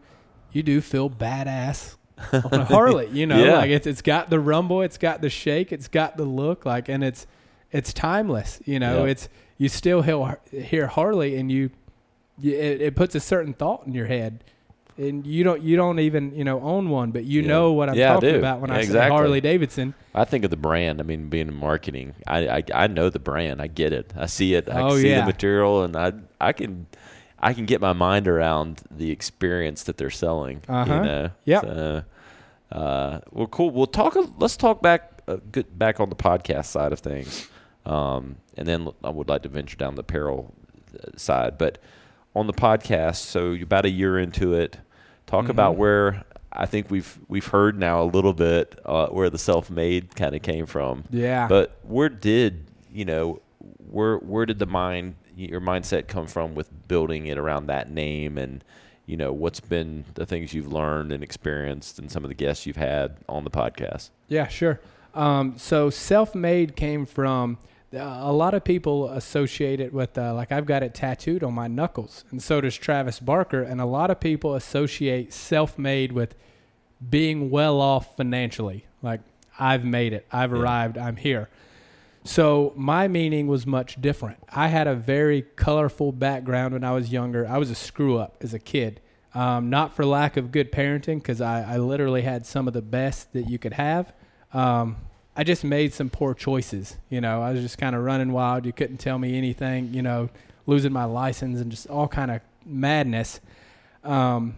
you 0.55 0.63
do 0.63 0.79
feel 0.81 1.09
badass 1.09 1.95
on 2.33 2.53
a 2.61 2.65
Harley. 2.65 3.09
You 3.11 3.27
know, 3.27 3.43
Yeah. 3.43 3.57
like 3.57 3.69
it's 3.71 3.85
it's 3.85 4.01
got 4.01 4.29
the 4.29 4.39
rumble, 4.39 4.81
it's 4.81 4.97
got 4.97 5.21
the 5.21 5.29
shake, 5.29 5.71
it's 5.71 5.87
got 5.87 6.15
the 6.17 6.23
look, 6.25 6.65
like, 6.65 6.87
and 6.89 7.03
it's 7.03 7.27
it's 7.71 7.91
timeless. 7.93 8.59
You 8.65 8.79
know, 8.79 9.03
Yeah. 9.05 9.11
it's 9.11 9.29
you 9.57 9.69
still 9.69 10.01
hear, 10.01 10.37
hear 10.51 10.87
Harley, 10.87 11.35
and 11.37 11.51
you, 11.51 11.69
you 12.39 12.53
it, 12.53 12.81
it 12.81 12.95
puts 12.95 13.15
a 13.15 13.19
certain 13.19 13.53
thought 13.53 13.85
in 13.85 13.93
your 13.93 14.05
head. 14.07 14.43
And 14.97 15.27
you 15.27 15.43
don't 15.43 15.61
you 15.61 15.75
don't 15.75 15.99
even 15.99 16.33
you 16.33 16.45
know 16.45 16.61
own 16.61 16.89
one, 16.89 17.11
but 17.11 17.25
you 17.25 17.41
Yeah. 17.41 17.47
know 17.49 17.73
what 17.73 17.89
I'm 17.89 17.97
talking 17.97 18.35
about 18.37 18.61
when 18.61 18.71
I 18.71 18.75
say 18.77 18.83
exactly. 18.83 19.11
Harley 19.11 19.41
Davidson. 19.41 19.93
I 20.13 20.23
think 20.23 20.45
of 20.45 20.51
the 20.51 20.55
brand. 20.57 21.01
I 21.01 21.03
mean, 21.03 21.27
being 21.27 21.49
in 21.49 21.53
marketing, 21.53 22.13
I, 22.25 22.47
I 22.59 22.63
I 22.73 22.87
know 22.87 23.09
the 23.09 23.19
brand. 23.19 23.61
I 23.61 23.67
get 23.67 23.91
it. 23.91 24.13
I 24.15 24.27
see 24.27 24.53
it. 24.53 24.69
I 24.69 24.83
Oh, 24.83 24.95
see 24.97 25.13
the 25.13 25.25
material, 25.25 25.83
and 25.83 25.97
I 25.97 26.13
I 26.39 26.53
can 26.53 26.87
I 27.39 27.54
can 27.54 27.65
get 27.65 27.82
my 27.82 27.93
mind 27.93 28.28
around 28.28 28.82
the 28.89 29.12
experience 29.12 29.84
that 29.84 29.98
they're 29.98 30.10
selling. 30.10 30.62
Uh-huh. 30.67 30.93
You 30.95 31.02
know. 31.02 31.30
Yep. 31.45 31.62
So, 31.63 32.04
uh, 32.71 33.19
well, 33.32 33.48
cool. 33.48 33.69
We'll 33.71 33.88
talk. 33.88 34.17
Let's 34.38 34.58
talk 34.58 34.82
back. 34.82 35.21
Uh, 35.28 35.38
good 35.52 35.78
back 35.78 36.00
on 36.00 36.10
the 36.10 36.15
podcast 36.15 36.65
side 36.65 36.91
of 36.93 37.00
things, 37.00 37.48
um, 37.86 38.38
and 38.58 38.67
then 38.67 38.89
I 39.04 39.10
would 39.10 39.28
like 39.28 39.41
to 39.43 39.50
venture 39.50 39.76
down 39.76 39.95
the 39.95 40.02
apparel 40.02 40.54
uh, 40.93 41.17
side. 41.17 41.58
But 41.58 41.80
on 42.36 42.48
the 42.48 42.54
podcast, 42.54 43.17
so 43.17 43.52
about 43.54 43.86
a 43.86 43.89
year 43.89 44.19
into 44.19 44.54
it. 44.54 44.78
Talk 45.26 45.50
about 45.50 45.74
Mhm. 45.74 45.78
where 45.80 46.24
I 46.52 46.67
think 46.67 46.91
we've 46.91 47.17
we've 47.28 47.48
heard 47.48 47.80
now 47.80 48.04
a 48.04 48.06
little 48.06 48.34
bit 48.34 48.80
uh, 48.86 49.08
where 49.08 49.30
the 49.32 49.39
self-made 49.39 50.15
kind 50.15 50.36
of 50.36 50.43
came 50.43 50.67
from. 50.67 51.04
Yeah. 51.10 51.48
But 51.48 51.78
where 51.82 52.10
did 52.10 52.67
you 52.93 53.06
know 53.06 53.41
where 53.89 54.17
where 54.17 54.45
did 54.45 54.60
the 54.60 54.67
mind 54.67 55.15
your 55.36 55.62
mindset 55.62 56.08
come 56.08 56.28
from 56.28 56.56
with 56.56 56.69
building 56.88 57.26
it 57.28 57.38
around 57.38 57.67
that 57.67 57.89
name 57.91 58.38
and 58.38 58.63
you 59.06 59.17
know 59.17 59.32
what's 59.34 59.60
been 59.60 60.04
the 60.15 60.26
things 60.26 60.54
you've 60.54 60.71
learned 60.71 61.12
and 61.12 61.24
experienced 61.24 62.00
and 62.00 62.12
some 62.12 62.24
of 62.24 62.30
the 62.30 62.36
guests 62.36 62.65
you've 62.65 62.76
had 62.78 63.17
on 63.30 63.43
the 63.43 63.52
podcast? 63.52 64.10
Yeah, 64.28 64.48
sure. 64.48 64.80
Um, 65.13 65.56
so 65.58 65.89
self-made 65.89 66.76
came 66.76 67.06
from 67.06 67.58
a 67.93 68.34
lot 68.34 68.54
of 68.54 68.63
people 68.65 69.10
associate 69.10 69.80
it 69.80 69.93
with 69.93 70.17
uh, 70.17 70.34
like 70.34 70.52
I've 70.52 70.65
got 70.65 70.84
it 70.84 70.93
tattooed 70.93 71.43
on 71.43 71.54
my 71.54 71.67
knuckles, 71.67 72.26
and 72.32 72.41
so 72.43 72.60
does 72.62 72.76
Travis 72.76 73.19
Barker. 73.19 73.62
And 73.62 73.80
a 73.80 73.86
lot 73.86 74.10
of 74.12 74.19
people 74.19 74.56
associate 74.56 75.32
self-made 75.32 76.12
with 76.12 76.36
being 77.10 77.50
well 77.50 77.80
off 77.80 78.17
financially. 78.17 78.86
Like 79.02 79.21
I've 79.60 79.86
made 79.86 80.12
it, 80.13 80.26
I've 80.32 80.52
Yeah. 80.52 80.58
arrived, 80.60 80.98
I'm 80.98 81.15
here. 81.15 81.48
So 82.25 82.73
my 82.75 83.07
meaning 83.07 83.45
was 83.45 83.67
much 83.67 84.01
different. 84.01 84.39
I 84.49 84.69
had 84.69 84.88
a 84.88 84.95
very 84.95 85.43
colorful 85.55 86.11
background 86.11 86.73
when 86.73 86.83
I 86.83 86.91
was 86.91 87.11
younger. 87.11 87.47
I 87.47 87.59
was 87.59 87.69
a 87.69 87.75
screw 87.75 88.17
up 88.17 88.38
as 88.41 88.51
a 88.51 88.59
kid. 88.59 88.99
Um, 89.35 89.69
not 89.69 89.95
for 89.95 90.03
lack 90.05 90.35
of 90.35 90.51
good 90.51 90.71
parenting, 90.71 91.17
because 91.17 91.39
I, 91.39 91.75
I 91.75 91.77
literally 91.77 92.23
had 92.23 92.47
some 92.47 92.67
of 92.67 92.73
the 92.73 92.81
best 92.81 93.31
that 93.33 93.47
you 93.47 93.59
could 93.59 93.73
have. 93.73 94.11
Um, 94.53 94.97
I 95.35 95.43
just 95.43 95.63
made 95.63 95.93
some 95.93 96.09
poor 96.09 96.33
choices. 96.33 96.97
You 97.09 97.21
know, 97.21 97.43
I 97.43 97.51
was 97.51 97.61
just 97.61 97.77
kind 97.77 97.95
of 97.95 98.01
running 98.03 98.31
wild. 98.31 98.65
You 98.65 98.73
couldn't 98.73 98.97
tell 98.97 99.19
me 99.19 99.38
anything. 99.38 99.93
You 99.93 100.01
know, 100.01 100.29
losing 100.65 100.91
my 100.91 101.03
license 101.05 101.59
and 101.61 101.69
just 101.69 101.85
all 101.88 102.07
kind 102.07 102.31
of 102.31 102.41
madness. 102.65 103.39
Um, 104.03 104.55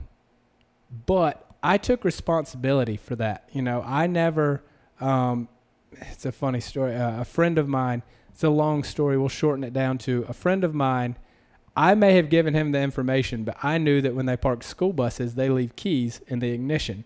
but 1.05 1.45
I 1.61 1.77
took 1.77 2.05
responsibility 2.05 2.95
for 2.95 3.17
that. 3.17 3.49
You 3.51 3.61
know, 3.61 3.83
I 3.85 4.07
never. 4.07 4.63
Um, 5.01 5.49
it's 5.93 6.25
a 6.25 6.31
funny 6.31 6.59
story. 6.59 6.95
Uh, 6.95 7.21
a 7.21 7.25
friend 7.25 7.57
of 7.57 7.67
mine. 7.67 8.03
It's 8.29 8.43
a 8.43 8.49
long 8.49 8.83
story. 8.83 9.17
We'll 9.17 9.29
shorten 9.29 9.63
it 9.63 9.73
down 9.73 9.97
to 9.99 10.25
a 10.29 10.33
friend 10.33 10.63
of 10.63 10.73
mine. 10.75 11.17
I 11.75 11.93
may 11.93 12.15
have 12.15 12.29
given 12.29 12.53
him 12.53 12.71
the 12.71 12.79
information, 12.79 13.43
but 13.43 13.57
I 13.63 13.77
knew 13.77 14.01
that 14.01 14.15
when 14.15 14.25
they 14.25 14.35
park 14.35 14.63
school 14.63 14.93
buses, 14.93 15.35
they 15.35 15.49
leave 15.49 15.75
keys 15.75 16.21
in 16.27 16.39
the 16.39 16.49
ignition. 16.51 17.05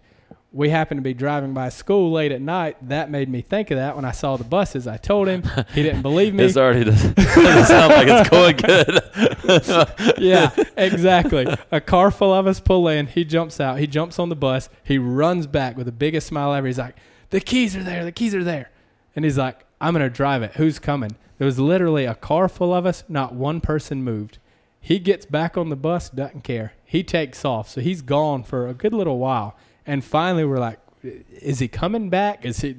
We 0.53 0.69
happened 0.69 0.97
to 0.97 1.01
be 1.01 1.13
driving 1.13 1.53
by 1.53 1.69
school 1.69 2.11
late 2.11 2.31
at 2.33 2.41
night. 2.41 2.75
That 2.87 3.09
made 3.09 3.29
me 3.29 3.41
think 3.41 3.71
of 3.71 3.77
that 3.77 3.95
when 3.95 4.03
I 4.03 4.11
saw 4.11 4.35
the 4.35 4.43
buses. 4.43 4.87
I 4.87 4.97
told 4.97 5.29
him. 5.29 5.43
He 5.73 5.83
didn't 5.83 6.01
believe 6.09 6.33
me. 6.33 6.43
This 6.43 6.57
already 6.57 6.83
doesn't, 6.85 7.15
doesn't 7.15 7.65
sound 7.65 7.93
like 7.93 8.07
it's 8.09 8.29
going 8.29 8.57
good. 8.57 10.17
yeah, 10.21 10.51
exactly. 10.75 11.47
A 11.71 11.79
car 11.79 12.11
full 12.11 12.33
of 12.33 12.47
us 12.47 12.59
pull 12.59 12.89
in. 12.89 13.07
He 13.07 13.23
jumps 13.23 13.61
out. 13.61 13.79
He 13.79 13.87
jumps 13.87 14.19
on 14.19 14.27
the 14.27 14.35
bus. 14.35 14.69
He 14.83 14.97
runs 14.97 15.47
back 15.47 15.77
with 15.77 15.85
the 15.85 15.93
biggest 15.93 16.27
smile 16.27 16.53
ever. 16.53 16.67
He's 16.67 16.77
like, 16.77 16.97
"The 17.31 17.41
keys 17.41 17.75
are 17.75 17.83
there. 17.83 18.05
The 18.05 18.11
keys 18.11 18.35
are 18.35 18.43
there." 18.43 18.69
And 19.15 19.25
he's 19.25 19.37
like, 19.37 19.65
"I'm 19.81 19.93
gonna 19.93 20.09
drive 20.09 20.43
it. 20.43 20.53
Who's 20.53 20.79
coming?" 20.79 21.15
There 21.37 21.45
was 21.47 21.59
literally 21.59 22.05
a 22.05 22.13
car 22.13 22.47
full 22.47 22.73
of 22.73 22.85
us. 22.85 23.03
Not 23.09 23.33
one 23.33 23.61
person 23.61 24.03
moved. 24.03 24.37
He 24.79 24.99
gets 24.99 25.25
back 25.25 25.57
on 25.57 25.69
the 25.69 25.75
bus, 25.75 26.09
doesn't 26.09 26.43
care. 26.43 26.73
He 26.85 27.03
takes 27.03 27.43
off. 27.43 27.69
So 27.69 27.81
he's 27.81 28.01
gone 28.01 28.43
for 28.43 28.67
a 28.67 28.73
good 28.73 28.93
little 28.93 29.17
while. 29.17 29.55
And 29.85 30.03
finally, 30.03 30.45
we're 30.45 30.59
like, 30.59 30.79
"Is 31.03 31.59
he 31.59 31.67
coming 31.67 32.09
back? 32.09 32.45
Is 32.45 32.61
he? 32.61 32.75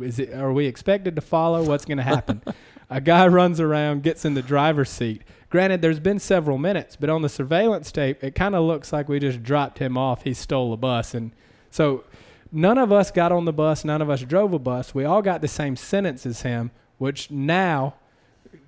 Is 0.00 0.18
it? 0.18 0.32
Are 0.32 0.52
we 0.52 0.66
expected 0.66 1.16
to 1.16 1.22
follow? 1.22 1.62
What's 1.64 1.84
going 1.84 1.98
to 1.98 2.04
happen?" 2.04 2.42
a 2.90 3.00
guy 3.00 3.26
runs 3.26 3.60
around, 3.60 4.02
gets 4.02 4.24
in 4.24 4.34
the 4.34 4.42
driver's 4.42 4.90
seat. 4.90 5.22
Granted, 5.50 5.82
there's 5.82 6.00
been 6.00 6.18
several 6.18 6.58
minutes, 6.58 6.96
but 6.96 7.08
on 7.08 7.22
the 7.22 7.28
surveillance 7.28 7.90
tape, 7.90 8.22
it 8.22 8.34
kind 8.34 8.54
of 8.54 8.64
looks 8.64 8.92
like 8.92 9.08
we 9.08 9.18
just 9.18 9.42
dropped 9.42 9.78
him 9.78 9.96
off. 9.96 10.22
He 10.24 10.34
stole 10.34 10.72
a 10.72 10.76
bus, 10.76 11.14
and 11.14 11.32
so 11.70 12.04
none 12.52 12.78
of 12.78 12.92
us 12.92 13.10
got 13.10 13.32
on 13.32 13.44
the 13.44 13.52
bus. 13.52 13.84
None 13.84 14.02
of 14.02 14.10
us 14.10 14.22
drove 14.22 14.52
a 14.52 14.58
bus. 14.58 14.94
We 14.94 15.04
all 15.04 15.22
got 15.22 15.40
the 15.40 15.48
same 15.48 15.76
sentence 15.76 16.26
as 16.26 16.42
him. 16.42 16.70
Which 16.98 17.30
now, 17.30 17.94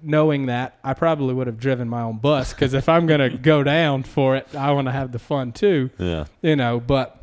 knowing 0.02 0.46
that, 0.46 0.78
I 0.84 0.94
probably 0.94 1.34
would 1.34 1.48
have 1.48 1.58
driven 1.58 1.88
my 1.88 2.02
own 2.02 2.18
bus 2.18 2.52
because 2.52 2.74
if 2.74 2.88
I'm 2.88 3.06
going 3.06 3.20
to 3.20 3.36
go 3.36 3.64
down 3.64 4.04
for 4.04 4.36
it, 4.36 4.54
I 4.54 4.70
want 4.70 4.86
to 4.86 4.92
have 4.92 5.10
the 5.10 5.18
fun 5.18 5.52
too 5.52 5.90
yeah. 5.98 6.24
you 6.42 6.56
know 6.56 6.80
but 6.80 7.22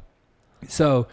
so 0.67 1.07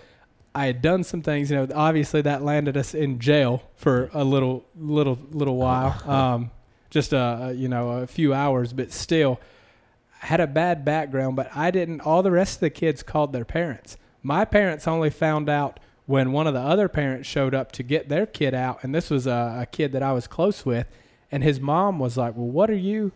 i 0.54 0.66
had 0.66 0.82
done 0.82 1.02
some 1.02 1.22
things 1.22 1.50
you 1.50 1.56
know 1.56 1.68
obviously 1.74 2.22
that 2.22 2.42
landed 2.42 2.76
us 2.76 2.94
in 2.94 3.18
jail 3.18 3.62
for 3.76 4.10
a 4.12 4.24
little 4.24 4.64
little 4.78 5.18
little 5.30 5.56
while 5.56 6.00
um 6.10 6.50
just 6.90 7.12
a 7.12 7.52
you 7.56 7.68
know 7.68 7.90
a 7.90 8.06
few 8.06 8.32
hours 8.32 8.72
but 8.72 8.92
still 8.92 9.40
I 10.22 10.26
had 10.26 10.40
a 10.40 10.46
bad 10.46 10.84
background 10.84 11.36
but 11.36 11.50
i 11.54 11.70
didn't 11.70 12.00
all 12.00 12.22
the 12.22 12.30
rest 12.30 12.56
of 12.56 12.60
the 12.60 12.70
kids 12.70 13.02
called 13.02 13.32
their 13.32 13.44
parents 13.44 13.96
my 14.24 14.44
parents 14.44 14.88
only 14.88 15.10
found 15.10 15.48
out 15.48 15.78
when 16.06 16.32
one 16.32 16.46
of 16.46 16.54
the 16.54 16.60
other 16.60 16.88
parents 16.88 17.28
showed 17.28 17.54
up 17.54 17.70
to 17.72 17.82
get 17.82 18.08
their 18.08 18.26
kid 18.26 18.54
out 18.54 18.80
and 18.82 18.92
this 18.94 19.10
was 19.10 19.26
a, 19.26 19.58
a 19.60 19.66
kid 19.70 19.92
that 19.92 20.02
i 20.02 20.12
was 20.12 20.26
close 20.26 20.66
with 20.66 20.88
and 21.30 21.44
his 21.44 21.60
mom 21.60 21.98
was 21.98 22.16
like 22.16 22.34
well 22.36 22.46
what 22.46 22.68
are 22.68 22.76
you 22.76 23.12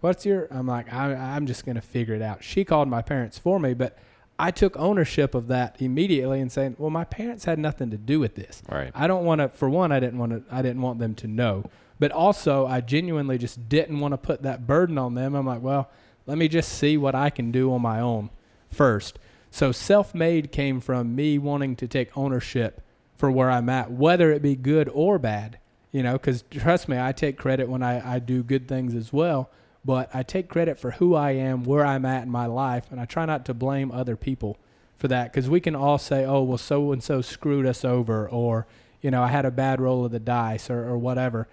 what's 0.00 0.24
your 0.24 0.46
i'm 0.50 0.66
like 0.66 0.92
I, 0.92 1.14
i'm 1.14 1.46
just 1.46 1.64
going 1.64 1.76
to 1.76 1.82
figure 1.82 2.14
it 2.14 2.22
out. 2.22 2.44
She 2.44 2.64
called 2.64 2.88
my 2.88 3.02
parents 3.02 3.38
for 3.38 3.58
me 3.58 3.74
but 3.74 3.98
i 4.38 4.50
took 4.50 4.76
ownership 4.76 5.34
of 5.34 5.48
that 5.48 5.80
immediately 5.80 6.40
and 6.40 6.50
saying 6.50 6.76
well 6.78 6.90
my 6.90 7.04
parents 7.04 7.44
had 7.44 7.58
nothing 7.58 7.90
to 7.90 7.96
do 7.96 8.20
with 8.20 8.34
this. 8.34 8.62
Right. 8.68 8.92
i 8.94 9.06
don't 9.06 9.24
want 9.24 9.40
to 9.40 9.48
for 9.48 9.68
one 9.68 9.90
i 9.92 10.00
didn't 10.00 10.18
want 10.18 10.32
to 10.32 10.54
i 10.54 10.62
didn't 10.62 10.82
want 10.82 10.98
them 10.98 11.14
to 11.16 11.26
know 11.26 11.64
but 11.98 12.10
also 12.10 12.66
i 12.66 12.80
genuinely 12.80 13.38
just 13.38 13.68
didn't 13.68 14.00
want 14.00 14.12
to 14.12 14.18
put 14.18 14.42
that 14.42 14.66
burden 14.66 14.98
on 14.98 15.14
them. 15.14 15.34
I'm 15.34 15.46
like 15.46 15.62
well 15.62 15.90
let 16.26 16.38
me 16.38 16.48
just 16.48 16.72
see 16.72 16.96
what 16.96 17.14
i 17.14 17.30
can 17.30 17.52
do 17.52 17.72
on 17.72 17.82
my 17.82 18.00
own 18.00 18.30
first 18.70 19.18
so 19.52 19.70
self-made 19.70 20.50
came 20.50 20.80
from 20.80 21.14
me 21.14 21.36
wanting 21.36 21.76
to 21.76 21.86
take 21.86 22.16
ownership 22.16 22.80
for 23.16 23.30
where 23.30 23.50
i'm 23.50 23.68
at 23.68 23.90
whether 23.90 24.32
it 24.32 24.42
be 24.42 24.56
good 24.56 24.88
or 24.92 25.18
bad 25.18 25.58
you 25.92 26.02
know 26.02 26.14
because 26.14 26.42
trust 26.50 26.88
me 26.88 26.98
i 26.98 27.12
take 27.12 27.36
credit 27.36 27.68
when 27.68 27.82
I, 27.82 28.14
I 28.14 28.18
do 28.18 28.42
good 28.42 28.66
things 28.66 28.94
as 28.94 29.12
well 29.12 29.50
but 29.84 30.10
i 30.14 30.22
take 30.22 30.48
credit 30.48 30.78
for 30.78 30.92
who 30.92 31.14
i 31.14 31.32
am 31.32 31.64
where 31.64 31.84
i'm 31.84 32.04
at 32.04 32.22
in 32.22 32.30
my 32.30 32.46
life 32.46 32.86
and 32.90 32.98
i 33.00 33.04
try 33.04 33.26
not 33.26 33.44
to 33.44 33.54
blame 33.54 33.92
other 33.92 34.16
people 34.16 34.56
for 34.96 35.08
that 35.08 35.32
because 35.32 35.50
we 35.50 35.60
can 35.60 35.74
all 35.74 35.98
say 35.98 36.24
oh 36.24 36.42
well 36.42 36.58
so 36.58 36.92
and 36.92 37.02
so 37.02 37.20
screwed 37.20 37.66
us 37.66 37.84
over 37.84 38.28
or 38.28 38.66
you 39.00 39.10
know 39.10 39.22
i 39.22 39.28
had 39.28 39.44
a 39.44 39.50
bad 39.50 39.80
roll 39.80 40.04
of 40.04 40.12
the 40.12 40.20
dice 40.20 40.70
or, 40.70 40.88
or 40.88 40.96
whatever. 40.96 41.48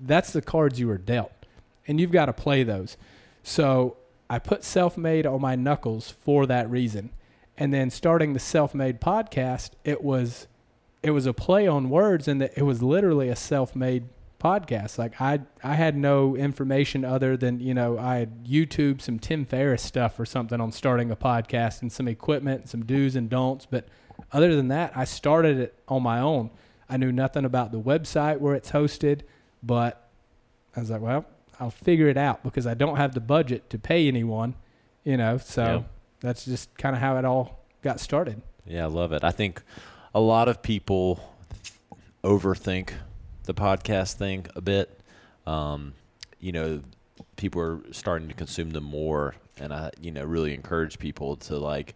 That's 0.00 0.32
the 0.32 0.42
cards 0.42 0.80
you 0.80 0.88
were 0.88 0.98
dealt 0.98 1.32
and 1.86 2.00
you've 2.00 2.10
got 2.10 2.26
to 2.26 2.32
play 2.32 2.62
those. 2.62 2.96
So 3.42 3.96
i 4.30 4.38
put 4.38 4.64
self-made 4.64 5.26
on 5.26 5.40
my 5.40 5.56
knuckles 5.56 6.10
for 6.10 6.46
that 6.46 6.70
reason 6.70 7.10
and 7.56 7.72
then 7.72 7.90
starting 7.90 8.32
the 8.32 8.40
self-made 8.40 9.00
podcast 9.00 9.70
it 9.84 10.02
was 10.02 10.46
it 11.02 11.10
was 11.10 11.26
a 11.26 11.32
play 11.32 11.66
on 11.66 11.90
words 11.90 12.26
and 12.26 12.42
it 12.42 12.62
was 12.62 12.82
literally 12.82 13.28
a 13.28 13.36
self-made 13.36 14.08
podcast. 14.44 14.98
Like 14.98 15.20
i 15.20 15.40
i 15.62 15.74
had 15.74 15.96
no 15.96 16.36
information 16.36 17.04
other 17.04 17.34
than 17.36 17.60
you 17.60 17.72
know 17.72 17.98
i 17.98 18.16
had 18.16 18.44
youtube 18.44 19.00
some 19.00 19.18
tim 19.18 19.46
ferriss 19.46 19.82
stuff 19.82 20.20
or 20.20 20.26
something 20.26 20.60
on 20.60 20.70
starting 20.70 21.10
a 21.10 21.16
podcast 21.16 21.80
and 21.80 21.90
some 21.90 22.06
equipment 22.06 22.60
and 22.60 22.70
some 22.70 22.84
do's 22.84 23.16
and 23.16 23.30
don'ts. 23.30 23.66
But 23.66 23.88
other 24.32 24.54
than 24.54 24.68
that 24.68 24.92
i 24.94 25.04
started 25.04 25.58
it 25.58 25.74
on 25.88 26.02
my 26.02 26.20
own. 26.20 26.50
I 26.90 26.98
knew 26.98 27.10
nothing 27.10 27.46
about 27.46 27.72
the 27.72 27.80
website 27.80 28.38
where 28.38 28.54
it's 28.54 28.70
hosted 28.70 29.22
but 29.62 30.10
i 30.76 30.80
was 30.80 30.90
like 30.90 31.00
well 31.00 31.24
i'll 31.58 31.70
figure 31.70 32.08
it 32.08 32.18
out 32.18 32.42
because 32.42 32.66
i 32.66 32.74
don't 32.74 32.96
have 32.96 33.14
the 33.14 33.20
budget 33.20 33.70
to 33.70 33.78
pay 33.78 34.06
anyone 34.06 34.54
you 35.04 35.16
know 35.16 35.38
so. 35.38 35.86
That's 36.24 36.44
just 36.44 36.74
kind 36.76 36.94
of 36.96 37.00
how 37.02 37.16
it 37.18 37.24
all 37.24 37.60
got 37.82 38.00
started 38.00 38.40
Yeah, 38.66 38.84
I 38.84 38.88
love 38.88 39.12
it. 39.12 39.22
I 39.24 39.30
think 39.30 39.62
a 40.14 40.20
lot 40.20 40.48
of 40.48 40.62
people 40.62 41.20
overthink 42.22 42.90
the 43.44 43.54
podcast 43.54 44.14
thing 44.14 44.46
a 44.56 44.60
bit. 44.60 45.00
Um, 45.46 45.94
you 46.40 46.52
know, 46.52 46.80
people 47.36 47.60
are 47.60 47.80
starting 47.92 48.28
to 48.28 48.34
consume 48.34 48.70
them 48.70 48.84
more, 48.84 49.34
and 49.58 49.72
I, 49.72 49.90
you 50.00 50.10
know, 50.10 50.24
really 50.24 50.54
encourage 50.54 50.98
people 50.98 51.36
to 51.36 51.58
like 51.58 51.94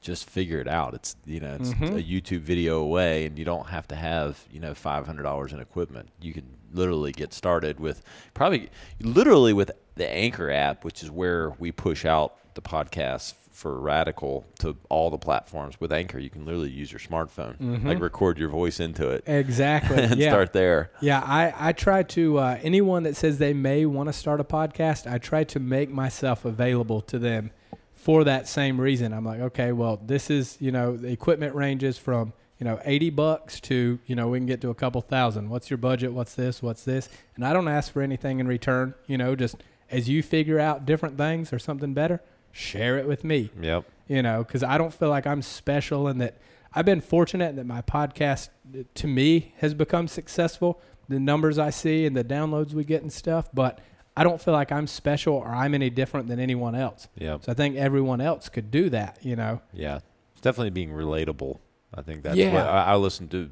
just 0.00 0.28
figure 0.30 0.60
it 0.60 0.68
out. 0.68 0.94
It's 0.94 1.16
you 1.24 1.40
know, 1.40 1.56
it's 1.58 1.72
Mhm. 1.72 1.96
a 1.98 2.02
YouTube 2.02 2.40
video 2.42 2.78
away, 2.78 3.26
and 3.26 3.38
you 3.38 3.44
don't 3.44 3.66
have 3.68 3.88
to 3.88 3.96
have 3.96 4.44
you 4.52 4.60
know 4.60 4.74
five 4.74 5.06
hundred 5.06 5.24
dollars 5.24 5.52
in 5.52 5.60
equipment. 5.60 6.08
You 6.20 6.32
can 6.32 6.44
literally 6.72 7.12
get 7.12 7.32
started 7.32 7.80
with 7.80 8.02
probably 8.34 8.68
literally 9.00 9.52
with 9.52 9.72
the 9.96 10.08
Anchor 10.08 10.50
app, 10.50 10.84
which 10.84 11.02
is 11.02 11.10
where 11.10 11.50
we 11.58 11.72
push 11.72 12.04
out 12.04 12.34
the 12.54 12.62
podcast 12.62 13.34
for 13.56 13.80
Radical 13.80 14.44
to 14.58 14.76
all 14.90 15.08
the 15.10 15.16
platforms. 15.18 15.80
With 15.80 15.90
Anchor, 15.92 16.18
you 16.18 16.28
can 16.28 16.44
literally 16.44 16.68
use 16.70 16.92
your 16.92 16.98
smartphone, 16.98 17.56
like 17.84 17.96
Mhm. 17.96 18.00
record 18.02 18.38
your 18.38 18.50
voice 18.50 18.80
into 18.80 19.08
it, 19.08 19.24
exactly 19.26 19.96
and 20.02 20.16
yeah 20.20 20.28
start 20.30 20.52
there. 20.52 20.90
Yeah, 21.00 21.20
I, 21.24 21.52
I 21.56 21.72
try 21.72 22.02
to, 22.02 22.38
uh, 22.38 22.58
anyone 22.62 23.04
that 23.04 23.16
says 23.16 23.38
they 23.38 23.54
may 23.54 23.86
want 23.86 24.08
to 24.10 24.12
start 24.12 24.40
a 24.40 24.44
podcast, 24.44 25.10
I 25.10 25.16
try 25.18 25.42
to 25.44 25.58
make 25.58 25.88
myself 25.90 26.44
available 26.44 27.00
to 27.02 27.18
them 27.18 27.50
for 27.94 28.24
that 28.24 28.46
same 28.46 28.78
reason. 28.80 29.12
I'm 29.14 29.24
like, 29.24 29.40
okay, 29.40 29.72
well, 29.72 29.98
this 30.06 30.28
is, 30.30 30.58
you 30.60 30.70
know, 30.70 30.96
the 30.96 31.08
equipment 31.08 31.54
ranges 31.54 31.96
from, 31.96 32.34
you 32.58 32.64
know, 32.64 32.78
80 32.84 33.08
bucks 33.10 33.58
to, 33.62 33.98
you 34.06 34.14
know, 34.14 34.28
we 34.28 34.38
can 34.38 34.46
get 34.46 34.60
to 34.60 34.68
a 34.70 34.74
couple 34.74 35.00
thousand. 35.00 35.48
What's 35.48 35.70
your 35.70 35.78
budget? 35.78 36.12
What's 36.12 36.34
this? 36.34 36.62
What's 36.62 36.84
this? 36.84 37.08
And 37.36 37.44
I 37.44 37.52
don't 37.54 37.68
ask 37.68 37.90
for 37.92 38.02
anything 38.02 38.38
in 38.38 38.46
return, 38.46 38.94
you 39.06 39.16
know, 39.16 39.34
just 39.34 39.56
as 39.90 40.08
you 40.10 40.22
figure 40.22 40.60
out 40.60 40.84
different 40.84 41.16
things 41.16 41.52
or 41.52 41.58
something 41.58 41.94
better, 41.94 42.20
share 42.56 42.96
it 42.98 43.06
with 43.06 43.22
me 43.22 43.50
Yep. 43.60 43.84
you 44.08 44.22
know, 44.22 44.42
because 44.42 44.62
I 44.62 44.78
don't 44.78 44.92
feel 44.94 45.10
like 45.10 45.26
I'm 45.26 45.42
special 45.42 46.08
and 46.08 46.20
that 46.20 46.38
I've 46.74 46.86
been 46.86 47.00
fortunate 47.00 47.56
that 47.56 47.66
my 47.66 47.82
podcast 47.82 48.48
to 48.94 49.06
me 49.06 49.52
has 49.58 49.74
become 49.74 50.08
successful. 50.08 50.80
The 51.08 51.20
numbers 51.20 51.58
I 51.58 51.70
see 51.70 52.04
and 52.06 52.16
the 52.16 52.24
downloads 52.24 52.72
we 52.74 52.84
get 52.84 53.02
and 53.02 53.12
stuff, 53.12 53.48
but 53.54 53.78
I 54.16 54.24
don't 54.24 54.40
feel 54.40 54.52
like 54.54 54.72
I'm 54.72 54.86
special 54.86 55.34
or 55.34 55.48
I'm 55.48 55.74
any 55.74 55.90
different 55.90 56.28
than 56.28 56.40
anyone 56.40 56.74
else. 56.74 57.08
Yep. 57.16 57.44
So 57.44 57.52
I 57.52 57.54
think 57.54 57.76
everyone 57.76 58.20
else 58.20 58.48
could 58.48 58.70
do 58.70 58.90
that, 58.90 59.18
you 59.22 59.36
know. 59.36 59.60
Yeah, 59.72 60.00
it's 60.32 60.40
definitely 60.40 60.70
being 60.70 60.90
relatable. 60.90 61.58
I 61.94 62.02
think 62.02 62.22
that's 62.22 62.36
Yeah. 62.36 62.52
what 62.52 62.62
I, 62.66 62.84
I 62.92 62.96
listened 62.96 63.30
to 63.32 63.50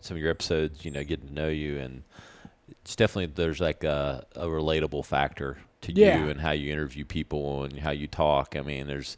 some 0.00 0.16
of 0.16 0.22
your 0.22 0.30
episodes. 0.30 0.84
You 0.84 0.90
know, 0.90 1.04
getting 1.04 1.28
to 1.28 1.34
know 1.34 1.48
you, 1.48 1.78
and 1.78 2.02
it's 2.82 2.96
definitely 2.96 3.26
there's 3.26 3.60
like 3.60 3.84
a, 3.84 4.26
a 4.34 4.46
relatable 4.46 5.04
factor 5.04 5.58
to 5.94 6.00
Yeah. 6.00 6.24
you 6.24 6.30
and 6.30 6.40
how 6.40 6.50
you 6.52 6.72
interview 6.72 7.04
people 7.04 7.64
and 7.64 7.78
how 7.78 7.90
you 7.90 8.06
talk. 8.06 8.56
I 8.56 8.62
mean, 8.62 8.86
there's 8.86 9.16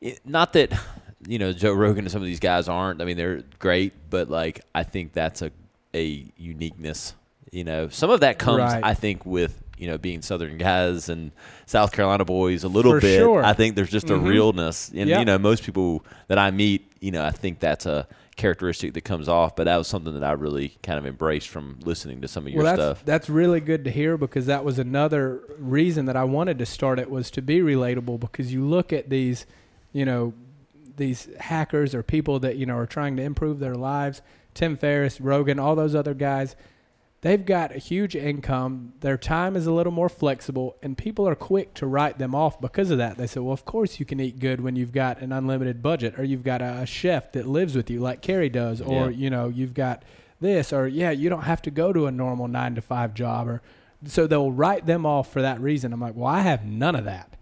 it, 0.00 0.20
not 0.24 0.52
that 0.54 0.72
you 1.26 1.38
know 1.38 1.52
Joe 1.52 1.72
Rogan 1.72 2.04
and 2.04 2.10
some 2.12 2.22
of 2.22 2.26
these 2.26 2.40
guys 2.40 2.68
aren't. 2.68 3.00
I 3.00 3.04
mean, 3.04 3.16
they're 3.16 3.42
great, 3.58 3.92
but 4.10 4.28
like 4.30 4.60
I 4.74 4.82
think 4.82 5.12
that's 5.12 5.42
a 5.42 5.50
a 5.94 6.26
uniqueness. 6.36 7.14
You 7.52 7.64
know, 7.64 7.88
some 7.88 8.10
of 8.10 8.20
that 8.20 8.38
comes, 8.38 8.58
Right. 8.58 8.84
I 8.84 8.94
think, 8.94 9.24
with 9.24 9.62
you 9.78 9.86
know 9.86 9.96
being 9.98 10.20
Southern 10.22 10.58
guys 10.58 11.08
and 11.08 11.32
South 11.66 11.92
Carolina 11.92 12.24
boys 12.24 12.64
a 12.64 12.68
little 12.68 12.92
For 12.92 13.00
bit. 13.00 13.18
sure. 13.20 13.44
I 13.44 13.52
think 13.54 13.76
there's 13.76 13.90
just 13.90 14.10
a 14.10 14.14
Mhm. 14.14 14.26
realness, 14.28 14.90
and 14.94 15.08
Yep. 15.08 15.18
you 15.20 15.24
know, 15.24 15.38
most 15.38 15.62
people 15.64 16.04
that 16.28 16.38
I 16.38 16.50
meet, 16.50 16.90
you 17.00 17.10
know, 17.12 17.24
I 17.24 17.30
think 17.30 17.60
that's 17.60 17.86
a 17.86 18.06
characteristic 18.36 18.94
that 18.94 19.02
comes 19.02 19.28
off. 19.28 19.56
But 19.56 19.64
that 19.64 19.76
was 19.76 19.88
something 19.88 20.14
that 20.14 20.24
I 20.24 20.32
really 20.32 20.76
kind 20.82 20.98
of 20.98 21.06
embraced 21.06 21.48
from 21.48 21.78
listening 21.82 22.20
to 22.20 22.28
some 22.28 22.46
of 22.46 22.52
your 22.52 22.62
well, 22.62 22.76
that's 22.76 22.98
stuff. 22.98 23.04
that's 23.04 23.28
really 23.28 23.60
good 23.60 23.84
to 23.84 23.90
hear 23.90 24.16
because 24.16 24.46
that 24.46 24.64
was 24.64 24.78
another 24.78 25.40
reason 25.58 26.06
that 26.06 26.16
I 26.16 26.24
wanted 26.24 26.58
to 26.58 26.66
start 26.66 26.98
it 26.98 27.10
was 27.10 27.30
to 27.32 27.42
be 27.42 27.60
relatable 27.60 28.20
because 28.20 28.52
you 28.52 28.64
look 28.64 28.92
at 28.92 29.10
these, 29.10 29.46
you 29.92 30.04
know, 30.04 30.34
these 30.96 31.28
hackers 31.40 31.94
or 31.94 32.02
people 32.02 32.38
that 32.40 32.56
you 32.56 32.66
know 32.66 32.76
are 32.76 32.86
trying 32.86 33.16
to 33.16 33.22
improve 33.22 33.58
their 33.58 33.74
lives. 33.74 34.22
Tim 34.54 34.76
Ferriss, 34.76 35.20
Rogan, 35.20 35.58
all 35.58 35.76
those 35.76 35.94
other 35.94 36.14
guys, 36.14 36.56
they've 37.26 37.44
got 37.44 37.74
a 37.74 37.78
huge 37.78 38.14
income. 38.14 38.92
Their 39.00 39.18
time 39.18 39.56
is 39.56 39.66
a 39.66 39.72
little 39.72 39.92
more 39.92 40.08
flexible, 40.08 40.76
and 40.80 40.96
people 40.96 41.26
are 41.26 41.34
quick 41.34 41.74
to 41.74 41.84
write 41.86 42.18
them 42.18 42.36
off 42.36 42.60
because 42.60 42.92
of 42.92 42.98
that. 42.98 43.16
They 43.16 43.26
say, 43.26 43.40
"Well, 43.40 43.52
of 43.52 43.64
course 43.64 43.98
you 43.98 44.06
can 44.06 44.20
eat 44.20 44.38
good 44.38 44.60
when 44.60 44.76
you've 44.76 44.92
got 44.92 45.20
an 45.20 45.32
unlimited 45.32 45.82
budget, 45.82 46.16
or 46.20 46.22
you've 46.22 46.44
got 46.44 46.62
a, 46.62 46.86
chef 46.86 47.32
that 47.32 47.48
lives 47.48 47.74
with 47.74 47.90
you, 47.90 47.98
like 47.98 48.20
Carey 48.20 48.48
does, 48.48 48.80
or 48.80 49.10
Yeah. 49.10 49.16
you 49.16 49.28
know 49.30 49.48
you've 49.48 49.74
got 49.74 50.04
this, 50.40 50.72
or 50.72 50.86
yeah, 50.86 51.10
you 51.10 51.28
don't 51.28 51.42
have 51.42 51.60
to 51.62 51.70
go 51.72 51.92
to 51.92 52.06
a 52.06 52.12
normal 52.12 52.46
nine 52.46 52.76
to 52.76 52.80
five 52.80 53.12
job, 53.12 53.48
or 53.48 53.60
so 54.04 54.28
they'll 54.28 54.52
write 54.52 54.86
them 54.86 55.04
off 55.04 55.32
for 55.32 55.42
that 55.42 55.60
reason. 55.60 55.92
I'm 55.92 56.00
like, 56.00 56.14
well, 56.14 56.28
I 56.28 56.42
have 56.42 56.64
none 56.64 56.94
of 56.94 57.06
that. 57.06 57.32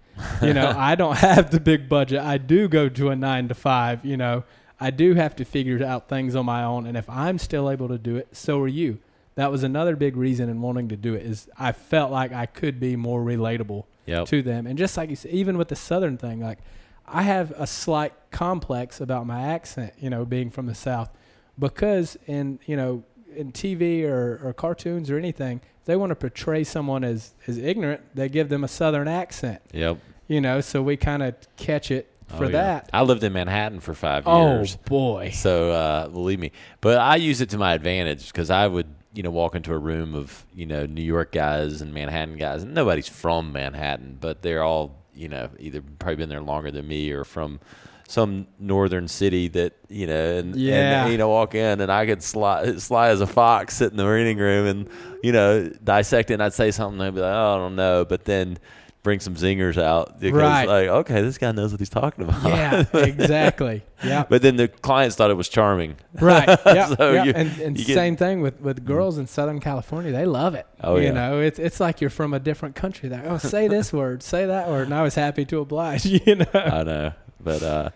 You 0.40 0.54
know, 0.54 0.72
I 0.78 0.94
don't 0.94 1.18
have 1.18 1.50
the 1.50 1.60
big 1.60 1.90
budget. 1.90 2.20
I 2.20 2.38
do 2.38 2.68
go 2.68 2.88
to 2.88 3.10
a 3.10 3.16
nine 3.16 3.48
to 3.48 3.54
five. 3.54 4.02
You 4.02 4.16
know, 4.16 4.44
I 4.80 4.90
do 4.90 5.12
have 5.12 5.36
to 5.36 5.44
figure 5.44 5.84
out 5.84 6.08
things 6.08 6.34
on 6.34 6.46
my 6.46 6.64
own, 6.64 6.86
and 6.86 6.96
if 6.96 7.10
I'm 7.10 7.36
still 7.38 7.68
able 7.68 7.88
to 7.88 7.98
do 7.98 8.16
it, 8.16 8.28
so 8.32 8.58
are 8.62 8.68
you. 8.68 8.98
That 9.36 9.50
was 9.50 9.62
another 9.64 9.96
big 9.96 10.16
reason 10.16 10.48
in 10.48 10.60
wanting 10.62 10.88
to 10.90 10.96
do 10.96 11.14
it 11.14 11.26
is 11.26 11.48
I 11.58 11.72
felt 11.72 12.12
like 12.12 12.32
I 12.32 12.46
could 12.46 12.78
be 12.78 12.96
more 12.96 13.22
relatable 13.22 13.84
Yep. 14.06 14.26
to 14.28 14.42
them. 14.42 14.66
And 14.66 14.76
just 14.78 14.96
like 14.96 15.10
you 15.10 15.16
said, 15.16 15.30
even 15.32 15.56
with 15.58 15.68
the 15.68 15.76
Southern 15.76 16.16
thing, 16.18 16.40
like 16.40 16.58
I 17.06 17.22
have 17.22 17.50
a 17.52 17.66
slight 17.66 18.12
complex 18.30 19.00
about 19.00 19.26
my 19.26 19.42
accent, 19.42 19.94
you 19.98 20.10
know, 20.10 20.24
being 20.24 20.50
from 20.50 20.66
the 20.66 20.74
South, 20.74 21.10
because 21.58 22.16
in 22.26 22.58
you 22.66 22.76
know 22.76 23.02
in 23.34 23.50
TV 23.50 24.04
or, 24.04 24.40
or 24.44 24.52
cartoons 24.52 25.10
or 25.10 25.18
anything, 25.18 25.60
if 25.80 25.84
they 25.86 25.96
want 25.96 26.10
to 26.10 26.14
portray 26.16 26.62
someone 26.64 27.02
as 27.04 27.34
as 27.46 27.58
ignorant, 27.58 28.00
they 28.14 28.28
give 28.28 28.48
them 28.48 28.62
a 28.64 28.68
Southern 28.68 29.08
accent, 29.08 29.60
Yep. 29.72 29.98
you 30.28 30.40
know. 30.40 30.60
So 30.60 30.82
we 30.82 30.96
kind 30.96 31.22
of 31.22 31.34
catch 31.56 31.90
it 31.90 32.10
for 32.26 32.44
Oh, 32.44 32.48
yeah. 32.48 32.52
that. 32.52 32.90
I 32.92 33.02
lived 33.02 33.22
in 33.24 33.32
Manhattan 33.32 33.80
for 33.80 33.92
five 33.94 34.24
Oh 34.26 34.38
years. 34.58 34.76
Oh 34.78 34.88
boy, 34.88 35.30
So 35.34 35.70
uh, 35.72 36.08
believe 36.08 36.38
me, 36.38 36.52
but 36.80 36.98
I 36.98 37.16
use 37.16 37.40
it 37.40 37.50
to 37.50 37.58
my 37.58 37.74
advantage 37.74 38.26
because 38.28 38.50
I 38.50 38.66
would, 38.66 38.86
you 39.14 39.22
know, 39.22 39.30
walk 39.30 39.54
into 39.54 39.72
a 39.72 39.78
room 39.78 40.14
of 40.14 40.44
you 40.54 40.66
know 40.66 40.86
New 40.86 41.02
York 41.02 41.32
guys 41.32 41.80
and 41.80 41.94
Manhattan 41.94 42.36
guys, 42.36 42.62
and 42.62 42.74
nobody's 42.74 43.08
from 43.08 43.52
Manhattan, 43.52 44.18
but 44.20 44.42
they're 44.42 44.62
all 44.62 44.96
you 45.14 45.28
know 45.28 45.48
either 45.58 45.82
probably 45.98 46.16
been 46.16 46.28
there 46.28 46.40
longer 46.40 46.70
than 46.70 46.86
me 46.88 47.10
or 47.12 47.24
from 47.24 47.60
some 48.08 48.46
northern 48.58 49.08
city 49.08 49.48
that 49.48 49.72
you 49.88 50.06
know, 50.06 50.36
and, 50.38 50.54
Yeah. 50.56 51.04
and 51.04 51.12
you 51.12 51.16
know 51.18 51.28
walk 51.28 51.54
in 51.54 51.80
and 51.80 51.90
I 51.90 52.04
could 52.04 52.22
sly, 52.22 52.76
sly 52.76 53.08
as 53.08 53.20
a 53.22 53.26
fox 53.26 53.76
sit 53.76 53.90
in 53.92 53.96
the 53.96 54.06
reading 54.06 54.36
room 54.38 54.66
and 54.66 54.88
you 55.22 55.32
know 55.32 55.70
dissect 55.82 56.30
it. 56.30 56.34
and 56.34 56.42
I'd 56.42 56.52
say 56.52 56.70
something, 56.70 56.98
they'd 56.98 57.14
be 57.14 57.20
like, 57.20 57.32
oh, 57.34 57.54
I 57.54 57.58
don't 57.58 57.76
know, 57.76 58.04
but 58.04 58.24
then. 58.24 58.58
Bring 59.04 59.20
some 59.20 59.34
zingers 59.36 59.80
out 59.80 60.18
because, 60.18 60.40
Right. 60.40 60.66
like, 60.66 60.88
okay, 60.88 61.20
this 61.20 61.38
guy 61.38 61.52
knows 61.52 61.70
what 61.72 61.78
he's 61.78 61.90
talking 61.90 62.24
about. 62.24 62.42
yeah, 62.42 62.84
exactly, 62.94 63.82
yeah. 64.02 64.24
But 64.28 64.40
then 64.42 64.56
the 64.56 64.66
clients 64.66 65.14
thought 65.14 65.30
it 65.30 65.34
was 65.36 65.48
charming. 65.48 65.96
Right. 66.20 66.48
Yeah. 66.66 66.86
So 66.96 67.12
yeah. 67.12 67.24
and 67.36 67.60
and 67.60 67.78
you 67.78 67.84
get- 67.84 67.94
same 67.94 68.16
thing 68.16 68.40
with, 68.40 68.60
with 68.60 68.84
girls 68.84 69.18
in 69.18 69.26
Southern 69.26 69.60
California. 69.60 70.10
They 70.10 70.24
love 70.26 70.54
it. 70.54 70.66
Oh, 70.82 70.96
you 70.96 71.04
yeah. 71.04 71.12
know, 71.12 71.40
it's 71.40 71.58
it's 71.58 71.78
like 71.80 72.00
you're 72.00 72.10
from 72.10 72.32
a 72.34 72.40
different 72.40 72.74
country. 72.74 73.08
Like, 73.10 73.24
oh, 73.26 73.36
say 73.38 73.68
this 73.68 73.92
word, 73.92 74.22
say 74.22 74.46
that 74.46 74.68
word, 74.68 74.84
and 74.86 74.94
I 74.94 75.02
was 75.02 75.14
happy 75.14 75.44
to 75.44 75.60
oblige. 75.60 76.04
You 76.26 76.36
know. 76.36 76.46
I 76.54 76.82
know. 76.82 77.12
But 77.40 77.62
uh, 77.62 77.90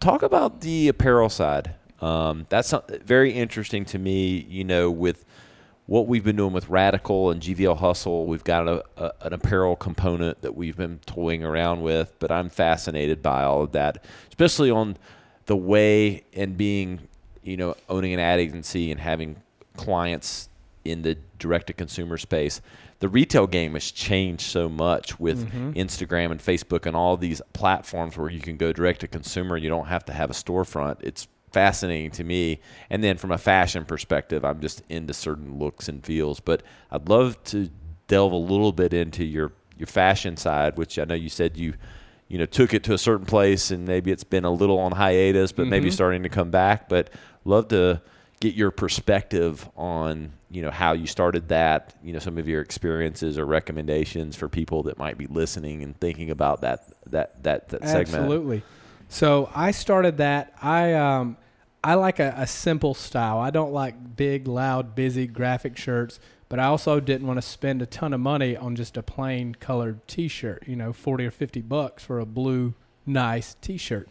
talk 0.00 0.22
about 0.24 0.60
the 0.60 0.88
apparel 0.88 1.28
side. 1.28 1.74
Um, 2.00 2.46
that's 2.48 2.74
very 3.04 3.30
interesting 3.32 3.84
to 3.86 3.98
me. 3.98 4.44
You 4.48 4.64
know, 4.64 4.90
with 4.90 5.24
what 5.92 6.06
we've 6.06 6.24
been 6.24 6.36
doing 6.36 6.54
with 6.54 6.70
Radical 6.70 7.30
and 7.30 7.42
GVL 7.42 7.76
Hustle, 7.76 8.24
we've 8.24 8.44
got 8.44 8.66
a, 8.66 8.82
a, 8.96 9.12
an 9.26 9.34
apparel 9.34 9.76
component 9.76 10.40
that 10.40 10.54
we've 10.54 10.74
been 10.74 10.98
toying 11.04 11.44
around 11.44 11.82
with. 11.82 12.14
But 12.18 12.32
I'm 12.32 12.48
fascinated 12.48 13.20
by 13.20 13.42
all 13.42 13.62
of 13.62 13.72
that, 13.72 14.02
especially 14.30 14.70
on 14.70 14.96
the 15.44 15.54
way 15.54 16.24
and 16.32 16.56
being, 16.56 17.00
you 17.42 17.58
know, 17.58 17.76
owning 17.90 18.14
an 18.14 18.20
ad 18.20 18.40
agency 18.40 18.90
and 18.90 18.98
having 18.98 19.36
clients 19.76 20.48
in 20.82 21.02
the 21.02 21.18
direct 21.38 21.66
to 21.66 21.74
consumer 21.74 22.16
space. 22.16 22.62
The 23.00 23.10
retail 23.10 23.46
game 23.46 23.74
has 23.74 23.90
changed 23.90 24.44
so 24.44 24.70
much 24.70 25.20
with 25.20 25.46
mm-hmm. 25.46 25.72
Instagram 25.72 26.30
and 26.30 26.40
Facebook 26.40 26.86
and 26.86 26.96
all 26.96 27.18
these 27.18 27.42
platforms 27.52 28.16
where 28.16 28.30
you 28.30 28.40
can 28.40 28.56
go 28.56 28.72
direct 28.72 29.00
to 29.00 29.08
consumer. 29.08 29.56
And 29.56 29.62
you 29.62 29.68
don't 29.68 29.88
have 29.88 30.06
to 30.06 30.14
have 30.14 30.30
a 30.30 30.34
storefront. 30.34 31.02
It's 31.02 31.28
fascinating 31.52 32.10
to 32.12 32.24
me. 32.24 32.60
And 32.90 33.02
then 33.02 33.16
from 33.16 33.30
a 33.30 33.38
fashion 33.38 33.84
perspective, 33.84 34.44
I'm 34.44 34.60
just 34.60 34.82
into 34.88 35.14
certain 35.14 35.58
looks 35.58 35.88
and 35.88 36.04
feels. 36.04 36.40
But 36.40 36.62
I'd 36.90 37.08
love 37.08 37.42
to 37.44 37.68
delve 38.08 38.32
a 38.32 38.36
little 38.36 38.72
bit 38.72 38.92
into 38.94 39.24
your 39.24 39.52
your 39.78 39.86
fashion 39.86 40.36
side, 40.36 40.76
which 40.76 40.98
I 40.98 41.04
know 41.04 41.14
you 41.14 41.28
said 41.28 41.56
you 41.56 41.74
you 42.28 42.38
know 42.38 42.46
took 42.46 42.72
it 42.74 42.84
to 42.84 42.94
a 42.94 42.98
certain 42.98 43.26
place 43.26 43.70
and 43.70 43.86
maybe 43.86 44.10
it's 44.10 44.24
been 44.24 44.44
a 44.44 44.50
little 44.50 44.78
on 44.78 44.92
hiatus, 44.92 45.52
but 45.52 45.66
maybe 45.68 45.88
Mhm. 45.88 45.92
starting 45.92 46.22
to 46.22 46.28
come 46.28 46.50
back. 46.50 46.88
But 46.88 47.10
love 47.44 47.68
to 47.68 48.00
get 48.40 48.54
your 48.54 48.70
perspective 48.72 49.68
on 49.76 50.32
you 50.50 50.62
know 50.62 50.70
how 50.70 50.92
you 50.92 51.06
started 51.06 51.48
that 51.48 51.94
you 52.02 52.12
know 52.12 52.18
some 52.18 52.38
of 52.38 52.48
your 52.48 52.60
experiences 52.60 53.38
or 53.38 53.46
recommendations 53.46 54.34
for 54.36 54.48
people 54.48 54.82
that 54.82 54.98
might 54.98 55.16
be 55.16 55.26
listening 55.28 55.82
and 55.82 55.98
thinking 56.00 56.30
about 56.30 56.60
that 56.62 56.84
that 57.06 57.42
that, 57.44 57.68
that 57.68 57.86
segment 57.88 58.24
Absolutely. 58.24 58.62
So 59.08 59.48
I 59.54 59.70
started 59.70 60.16
that. 60.18 60.54
I 60.60 60.94
um 60.94 61.36
I 61.84 61.94
like 61.94 62.18
a, 62.20 62.34
a 62.36 62.46
simple 62.46 62.94
style. 62.94 63.38
I 63.38 63.50
don't 63.50 63.72
like 63.72 64.16
big, 64.16 64.46
loud, 64.46 64.94
busy 64.94 65.26
graphic 65.26 65.76
shirts, 65.76 66.20
but 66.48 66.58
I 66.60 66.64
also 66.66 67.00
didn't 67.00 67.26
want 67.26 67.38
to 67.38 67.42
spend 67.46 67.82
a 67.82 67.86
ton 67.86 68.12
of 68.12 68.20
money 68.20 68.56
on 68.56 68.76
just 68.76 68.96
a 68.96 69.02
plain 69.02 69.54
colored 69.56 70.06
T-shirt. 70.06 70.64
You 70.66 70.76
know, 70.76 70.92
forty 70.92 71.26
or 71.26 71.30
fifty 71.30 71.60
bucks 71.60 72.04
for 72.04 72.20
a 72.20 72.26
blue, 72.26 72.74
nice 73.04 73.56
T-shirt. 73.60 74.08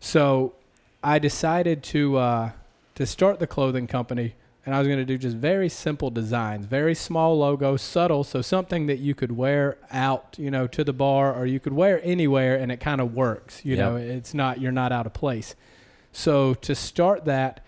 So 0.00 0.54
I 1.02 1.18
decided 1.18 1.82
to 1.84 2.16
uh, 2.16 2.50
to 2.94 3.06
start 3.06 3.40
the 3.40 3.46
clothing 3.46 3.86
company, 3.86 4.34
and 4.64 4.74
I 4.74 4.78
was 4.78 4.88
going 4.88 4.98
to 5.00 5.04
do 5.04 5.18
just 5.18 5.36
very 5.36 5.68
simple 5.68 6.10
designs, 6.10 6.64
very 6.64 6.94
small 6.94 7.38
logo, 7.38 7.76
subtle, 7.76 8.24
so 8.24 8.40
something 8.40 8.86
that 8.86 9.00
you 9.00 9.14
could 9.14 9.32
wear 9.36 9.76
out, 9.90 10.36
you 10.38 10.50
know, 10.50 10.66
to 10.68 10.82
the 10.82 10.92
bar, 10.94 11.34
or 11.34 11.44
you 11.44 11.60
could 11.60 11.72
wear 11.74 12.00
anywhere, 12.02 12.56
and 12.56 12.72
it 12.72 12.78
kind 12.80 13.00
of 13.02 13.12
works. 13.14 13.64
You 13.64 13.76
Yep. 13.76 13.78
know, 13.78 13.96
it's 13.96 14.32
not 14.32 14.60
you're 14.62 14.72
not 14.72 14.92
out 14.92 15.04
of 15.06 15.12
place. 15.12 15.54
So 16.12 16.54
to 16.54 16.74
start 16.74 17.24
that, 17.24 17.64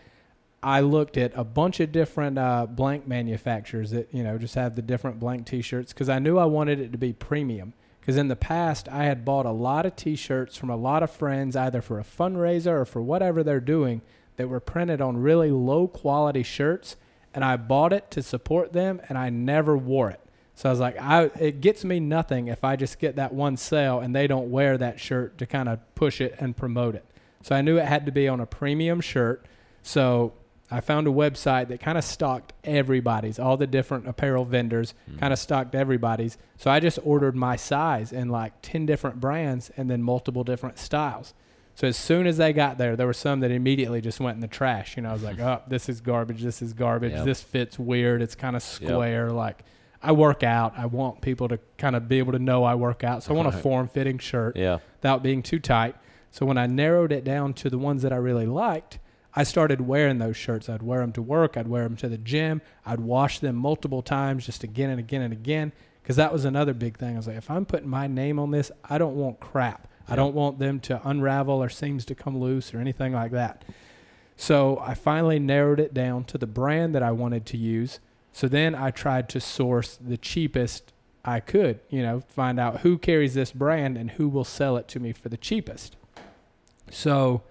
I 0.62 0.80
looked 0.80 1.16
at 1.16 1.32
a 1.34 1.44
bunch 1.44 1.80
of 1.80 1.92
different 1.92 2.38
uh, 2.38 2.66
blank 2.66 3.06
manufacturers 3.06 3.90
that 3.90 4.12
you 4.12 4.22
know 4.22 4.38
just 4.38 4.54
have 4.54 4.76
the 4.76 4.82
different 4.82 5.20
blank 5.20 5.46
T-shirts 5.46 5.92
because 5.92 6.08
I 6.08 6.18
knew 6.18 6.38
I 6.38 6.44
wanted 6.46 6.80
it 6.80 6.92
to 6.92 6.98
be 6.98 7.12
premium. 7.12 7.74
Because 8.00 8.16
in 8.18 8.28
the 8.28 8.36
past, 8.36 8.86
I 8.90 9.04
had 9.04 9.24
bought 9.24 9.46
a 9.46 9.50
lot 9.50 9.86
of 9.86 9.96
T-shirts 9.96 10.58
from 10.58 10.68
a 10.68 10.76
lot 10.76 11.02
of 11.02 11.10
friends, 11.10 11.56
either 11.56 11.80
for 11.80 11.98
a 11.98 12.04
fundraiser 12.04 12.80
or 12.80 12.84
for 12.84 13.00
whatever 13.00 13.42
they're 13.42 13.60
doing, 13.60 14.02
that 14.36 14.48
were 14.48 14.60
printed 14.60 15.00
on 15.00 15.16
really 15.16 15.50
low 15.50 15.88
quality 15.88 16.42
shirts, 16.42 16.96
and 17.32 17.42
I 17.42 17.56
bought 17.56 17.94
it 17.94 18.10
to 18.10 18.22
support 18.22 18.74
them, 18.74 19.00
and 19.08 19.16
I 19.16 19.30
never 19.30 19.74
wore 19.74 20.10
it. 20.10 20.20
So 20.54 20.68
I 20.68 20.72
was 20.72 20.80
like, 20.80 21.00
I 21.00 21.24
it 21.38 21.60
gets 21.60 21.84
me 21.84 21.98
nothing 21.98 22.48
if 22.48 22.62
I 22.62 22.76
just 22.76 22.98
get 22.98 23.16
that 23.16 23.34
one 23.34 23.56
sale 23.56 24.00
and 24.00 24.14
they 24.14 24.26
don't 24.26 24.50
wear 24.50 24.78
that 24.78 25.00
shirt 25.00 25.36
to 25.38 25.46
kind 25.46 25.68
of 25.68 25.80
push 25.94 26.20
it 26.20 26.36
and 26.38 26.56
promote 26.56 26.94
it. 26.94 27.04
So 27.44 27.54
I 27.54 27.60
knew 27.60 27.76
it 27.76 27.84
had 27.84 28.06
to 28.06 28.12
be 28.12 28.26
on 28.26 28.40
a 28.40 28.46
premium 28.46 29.02
shirt. 29.02 29.44
So 29.82 30.32
I 30.70 30.80
found 30.80 31.06
a 31.06 31.10
website 31.10 31.68
that 31.68 31.78
kind 31.78 31.98
of 31.98 32.02
stocked 32.02 32.54
everybody's, 32.64 33.38
all 33.38 33.58
the 33.58 33.66
different 33.66 34.08
apparel 34.08 34.46
vendors 34.46 34.94
hmm. 35.06 35.18
kind 35.18 35.30
of 35.30 35.38
stocked 35.38 35.74
everybody's. 35.74 36.38
So 36.56 36.70
I 36.70 36.80
just 36.80 36.98
ordered 37.04 37.36
my 37.36 37.56
size 37.56 38.12
in 38.12 38.30
like 38.30 38.54
10 38.62 38.86
different 38.86 39.20
brands 39.20 39.70
and 39.76 39.90
then 39.90 40.02
multiple 40.02 40.42
different 40.42 40.78
styles. 40.78 41.34
So 41.74 41.86
as 41.86 41.98
soon 41.98 42.26
as 42.26 42.38
they 42.38 42.54
got 42.54 42.78
there, 42.78 42.96
there 42.96 43.06
were 43.06 43.12
some 43.12 43.40
that 43.40 43.50
immediately 43.50 44.00
just 44.00 44.20
went 44.20 44.36
in 44.36 44.40
the 44.40 44.48
trash. 44.48 44.96
You 44.96 45.02
know, 45.02 45.10
I 45.10 45.12
was 45.12 45.22
like, 45.22 45.38
oh, 45.40 45.60
this 45.68 45.90
is 45.90 46.00
garbage. 46.00 46.40
This 46.40 46.62
is 46.62 46.72
garbage. 46.72 47.12
Yep. 47.12 47.26
This 47.26 47.42
fits 47.42 47.78
weird. 47.78 48.22
It's 48.22 48.34
kind 48.34 48.56
of 48.56 48.62
square. 48.62 49.30
Like, 49.30 49.64
I 50.02 50.12
work 50.12 50.42
out. 50.42 50.78
I 50.78 50.86
want 50.86 51.20
people 51.20 51.48
to 51.48 51.58
kind 51.76 51.94
of 51.94 52.08
be 52.08 52.20
able 52.20 52.32
to 52.32 52.38
know 52.38 52.64
I 52.64 52.74
work 52.74 53.04
out. 53.04 53.22
So 53.22 53.34
I 53.34 53.36
want 53.36 53.48
a 53.48 53.52
form 53.52 53.86
fitting 53.88 54.16
shirt 54.16 54.56
yeah 54.56 54.78
without 54.96 55.22
being 55.22 55.42
too 55.42 55.58
tight. 55.58 55.96
So 56.34 56.44
when 56.44 56.58
I 56.58 56.66
narrowed 56.66 57.12
it 57.12 57.22
down 57.22 57.54
to 57.54 57.70
the 57.70 57.78
ones 57.78 58.02
that 58.02 58.12
I 58.12 58.16
really 58.16 58.44
liked, 58.44 58.98
I 59.36 59.44
started 59.44 59.82
wearing 59.82 60.18
those 60.18 60.36
shirts. 60.36 60.68
I'd 60.68 60.82
wear 60.82 60.98
them 60.98 61.12
to 61.12 61.22
work. 61.22 61.56
I'd 61.56 61.68
wear 61.68 61.84
them 61.84 61.94
to 61.98 62.08
the 62.08 62.18
gym. 62.18 62.60
I'd 62.84 62.98
wash 62.98 63.38
them 63.38 63.54
multiple 63.54 64.02
times, 64.02 64.44
just 64.44 64.64
again 64.64 64.90
and 64.90 64.98
again 64.98 65.22
and 65.22 65.32
again. 65.32 65.70
Because 66.02 66.16
that 66.16 66.32
was 66.32 66.44
another 66.44 66.74
big 66.74 66.98
thing. 66.98 67.14
I 67.14 67.18
was 67.18 67.28
like, 67.28 67.36
if 67.36 67.48
I'm 67.52 67.64
putting 67.64 67.88
my 67.88 68.08
name 68.08 68.40
on 68.40 68.50
this, 68.50 68.72
I 68.82 68.98
don't 68.98 69.14
want 69.14 69.38
crap. 69.38 69.86
I 70.08 70.16
don't 70.16 70.34
want 70.34 70.58
them 70.58 70.80
to 70.80 71.00
unravel 71.08 71.62
or 71.62 71.68
seams 71.68 72.04
to 72.06 72.16
come 72.16 72.36
loose 72.40 72.74
or 72.74 72.80
anything 72.80 73.12
like 73.12 73.30
that. 73.30 73.64
So 74.36 74.80
I 74.80 74.94
finally 74.94 75.38
narrowed 75.38 75.78
it 75.78 75.94
down 75.94 76.24
to 76.24 76.36
the 76.36 76.48
brand 76.48 76.96
that 76.96 77.02
I 77.04 77.12
wanted 77.12 77.46
to 77.46 77.56
use. 77.56 78.00
So 78.32 78.48
then 78.48 78.74
I 78.74 78.90
tried 78.90 79.28
to 79.28 79.40
source 79.40 79.96
the 80.04 80.16
cheapest 80.16 80.92
I 81.24 81.38
could, 81.38 81.78
you 81.90 82.02
know, 82.02 82.24
find 82.26 82.58
out 82.58 82.80
who 82.80 82.98
carries 82.98 83.34
this 83.34 83.52
brand 83.52 83.96
and 83.96 84.10
who 84.10 84.28
will 84.28 84.42
sell 84.42 84.76
it 84.76 84.88
to 84.88 84.98
me 84.98 85.12
for 85.12 85.28
the 85.28 85.36
cheapest. 85.36 85.94
So 86.90 87.42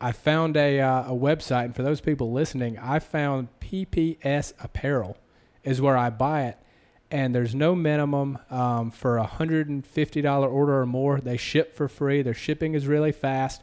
I 0.00 0.12
found 0.12 0.56
a, 0.56 0.80
uh, 0.80 1.12
a 1.12 1.16
website, 1.16 1.66
and 1.66 1.76
for 1.76 1.82
those 1.82 2.00
people 2.00 2.32
listening, 2.32 2.78
I 2.78 2.98
found 2.98 3.48
PPS 3.60 4.52
Apparel 4.60 5.16
is 5.62 5.80
where 5.80 5.96
I 5.96 6.10
buy 6.10 6.44
it. 6.44 6.58
And 7.10 7.34
there's 7.34 7.54
no 7.54 7.74
minimum 7.74 8.38
um, 8.50 8.90
for 8.90 9.18
a 9.18 9.26
$150 9.26 10.52
order 10.52 10.80
or 10.80 10.86
more. 10.86 11.20
They 11.20 11.36
ship 11.36 11.76
for 11.76 11.88
free. 11.88 12.22
Their 12.22 12.34
shipping 12.34 12.74
is 12.74 12.86
really 12.86 13.12
fast. 13.12 13.62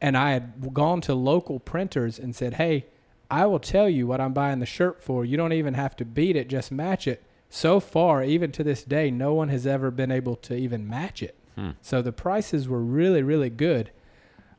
And 0.00 0.16
I 0.16 0.30
had 0.30 0.72
gone 0.72 1.00
to 1.02 1.14
local 1.14 1.58
printers 1.58 2.18
and 2.18 2.36
said, 2.36 2.54
hey, 2.54 2.86
I 3.30 3.46
will 3.46 3.58
tell 3.58 3.88
you 3.88 4.06
what 4.06 4.20
I'm 4.20 4.32
buying 4.32 4.60
the 4.60 4.66
shirt 4.66 5.02
for. 5.02 5.24
You 5.24 5.36
don't 5.36 5.52
even 5.52 5.74
have 5.74 5.96
to 5.96 6.04
beat 6.04 6.36
it, 6.36 6.48
just 6.48 6.70
match 6.70 7.06
it. 7.06 7.22
So 7.50 7.80
far, 7.80 8.22
even 8.22 8.52
to 8.52 8.64
this 8.64 8.84
day, 8.84 9.10
no 9.10 9.34
one 9.34 9.48
has 9.48 9.66
ever 9.66 9.90
been 9.90 10.10
able 10.10 10.36
to 10.36 10.54
even 10.54 10.88
match 10.88 11.22
it. 11.22 11.37
Hmm. 11.58 11.70
So 11.82 12.02
the 12.02 12.12
prices 12.12 12.68
were 12.68 12.80
really, 12.80 13.22
really 13.22 13.50
good. 13.50 13.90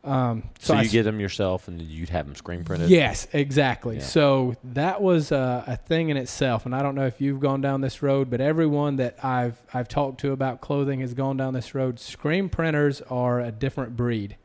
Um, 0.03 0.43
So, 0.59 0.73
I 0.73 0.81
you 0.83 0.89
get 0.89 1.03
them 1.03 1.19
yourself, 1.19 1.67
and 1.67 1.81
you'd 1.81 2.09
have 2.09 2.25
them 2.25 2.35
screen 2.35 2.63
printed. 2.63 2.89
Yes, 2.89 3.27
exactly. 3.33 3.97
Yeah. 3.97 4.03
So 4.03 4.55
that 4.63 5.01
was 5.01 5.31
a, 5.31 5.63
a 5.67 5.75
thing 5.77 6.09
in 6.09 6.17
itself, 6.17 6.65
and 6.65 6.73
I 6.73 6.81
don't 6.81 6.95
know 6.95 7.05
if 7.05 7.19
you've 7.19 7.39
gone 7.39 7.61
down 7.61 7.81
this 7.81 8.01
road, 8.01 8.29
but 8.29 8.41
everyone 8.41 8.97
that 8.97 9.23
I've 9.23 9.61
I've 9.73 9.87
talked 9.87 10.19
to 10.21 10.31
about 10.31 10.61
clothing 10.61 10.99
has 11.01 11.13
gone 11.13 11.37
down 11.37 11.53
this 11.53 11.75
road. 11.75 11.99
Screen 11.99 12.49
printers 12.49 13.01
are 13.09 13.39
a 13.39 13.51
different 13.51 13.95
breed. 13.95 14.37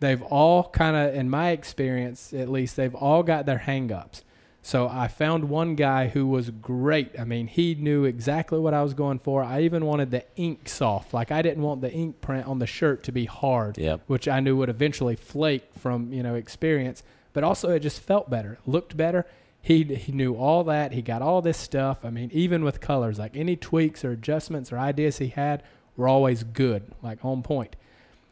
They've 0.00 0.22
all 0.22 0.68
kind 0.70 0.96
of, 0.96 1.14
in 1.14 1.30
my 1.30 1.50
experience 1.50 2.32
at 2.32 2.48
least, 2.48 2.76
they've 2.76 2.94
all 2.94 3.22
got 3.22 3.46
their 3.46 3.60
hangups. 3.66 4.22
So 4.66 4.88
I 4.88 5.08
found 5.08 5.50
one 5.50 5.74
guy 5.74 6.08
who 6.08 6.26
was 6.26 6.48
great. 6.48 7.20
I 7.20 7.24
mean, 7.24 7.48
he 7.48 7.74
knew 7.74 8.04
exactly 8.04 8.58
what 8.58 8.72
I 8.72 8.82
was 8.82 8.94
going 8.94 9.18
for. 9.18 9.44
I 9.44 9.60
even 9.60 9.84
wanted 9.84 10.10
the 10.10 10.24
ink 10.36 10.70
soft. 10.70 11.12
Like 11.12 11.30
I 11.30 11.42
didn't 11.42 11.62
want 11.62 11.82
the 11.82 11.92
ink 11.92 12.22
print 12.22 12.46
on 12.46 12.60
the 12.60 12.66
shirt 12.66 13.02
to 13.04 13.12
be 13.12 13.26
hard 13.26 13.76
Yep. 13.76 14.00
which 14.06 14.26
I 14.26 14.40
knew 14.40 14.56
would 14.56 14.70
eventually 14.70 15.16
flake 15.16 15.64
from 15.78 16.14
you 16.14 16.22
know 16.22 16.34
experience. 16.34 17.02
But 17.34 17.44
also, 17.44 17.68
it 17.72 17.80
just 17.80 18.00
felt 18.00 18.30
better, 18.30 18.58
looked 18.64 18.96
better. 18.96 19.26
He 19.60 19.82
he 19.82 20.12
knew 20.12 20.34
all 20.34 20.64
that. 20.64 20.92
He 20.92 21.02
got 21.02 21.20
all 21.20 21.42
this 21.42 21.58
stuff. 21.58 22.02
I 22.02 22.08
mean, 22.08 22.30
even 22.32 22.64
with 22.64 22.80
colors, 22.80 23.18
like 23.18 23.36
any 23.36 23.56
tweaks 23.56 24.02
or 24.02 24.12
adjustments 24.12 24.72
or 24.72 24.78
ideas 24.78 25.18
he 25.18 25.28
had 25.28 25.62
were 25.94 26.08
always 26.08 26.42
good, 26.42 26.84
like 27.02 27.22
on 27.22 27.42
point. 27.42 27.76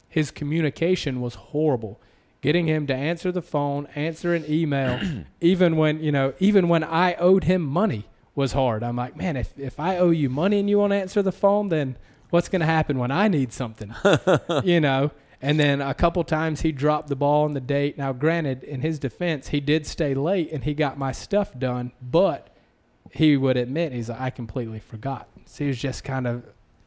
His 0.08 0.30
communication 0.30 1.20
was 1.20 1.34
horrible. 1.34 2.00
Getting 2.42 2.66
him 2.66 2.86
to 2.88 2.94
answer 2.94 3.32
the 3.32 3.40
phone, 3.40 3.86
answer 3.94 4.34
an 4.34 4.44
email, 4.48 5.00
even 5.40 5.76
when 5.76 6.02
you 6.02 6.12
know, 6.12 6.34
even 6.38 6.68
when 6.68 6.84
I 6.84 7.14
owed 7.14 7.44
him 7.44 7.62
money 7.62 8.04
was 8.34 8.52
hard. 8.52 8.82
I'm 8.82 8.96
like, 8.96 9.16
man, 9.16 9.36
if 9.36 9.58
if 9.58 9.80
I 9.80 9.96
owe 9.96 10.10
you 10.10 10.28
money 10.28 10.58
and 10.58 10.68
you 10.68 10.78
won't 10.78 10.92
answer 10.92 11.22
the 11.22 11.32
phone, 11.32 11.68
then 11.68 11.96
what's 12.30 12.48
going 12.48 12.60
to 12.60 12.66
happen 12.66 12.98
when 12.98 13.10
I 13.10 13.28
need 13.28 13.52
something? 13.52 13.94
you 14.64 14.80
know. 14.80 15.12
And 15.44 15.58
then 15.58 15.80
a 15.80 15.92
couple 15.92 16.22
times 16.22 16.60
he 16.60 16.70
dropped 16.70 17.08
the 17.08 17.16
ball 17.16 17.44
on 17.44 17.52
the 17.52 17.60
date. 17.60 17.98
Now, 17.98 18.12
granted, 18.12 18.62
in 18.62 18.80
his 18.80 19.00
defense, 19.00 19.48
he 19.48 19.58
did 19.58 19.88
stay 19.88 20.14
late 20.14 20.52
and 20.52 20.62
he 20.62 20.72
got 20.72 20.96
my 20.96 21.10
stuff 21.10 21.58
done, 21.58 21.90
but 22.00 22.48
he 23.10 23.36
would 23.36 23.56
admit 23.56 23.92
he's 23.92 24.08
like, 24.08 24.20
I 24.20 24.30
completely 24.30 24.78
forgot. 24.78 25.28
So 25.46 25.64
he 25.64 25.68
was 25.68 25.80
just 25.80 26.04
kind 26.04 26.28
of, 26.28 26.44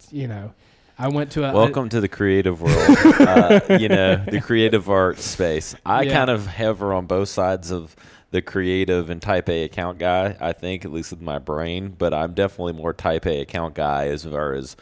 you 0.10 0.30
know, 0.30 0.53
I 0.97 1.09
went 1.09 1.31
to 1.31 1.43
a 1.49 1.53
Welcome 1.53 1.89
to 1.89 1.99
the 1.99 2.07
creative 2.07 2.61
world. 2.61 2.97
uh, 3.19 3.59
you 3.79 3.89
know, 3.89 4.15
the 4.15 4.39
creative 4.41 4.89
art 4.89 5.19
space. 5.19 5.75
I 5.85 6.03
Yeah. 6.03 6.13
kind 6.13 6.29
of 6.29 6.47
hover 6.47 6.93
on 6.93 7.05
both 7.05 7.29
sides 7.29 7.69
of 7.71 7.95
the 8.31 8.41
creative 8.41 9.09
and 9.09 9.21
type 9.21 9.49
A 9.49 9.63
account 9.63 9.97
guy, 9.99 10.35
I 10.39 10.53
think, 10.53 10.85
at 10.85 10.91
least 10.91 11.11
with 11.11 11.21
my 11.21 11.37
brain, 11.39 11.95
but 11.97 12.13
I'm 12.13 12.33
definitely 12.33 12.73
more 12.73 12.93
type 12.93 13.25
A 13.25 13.41
account 13.41 13.75
guy 13.75 14.07
as 14.07 14.23
far 14.25 14.53
as 14.53 14.75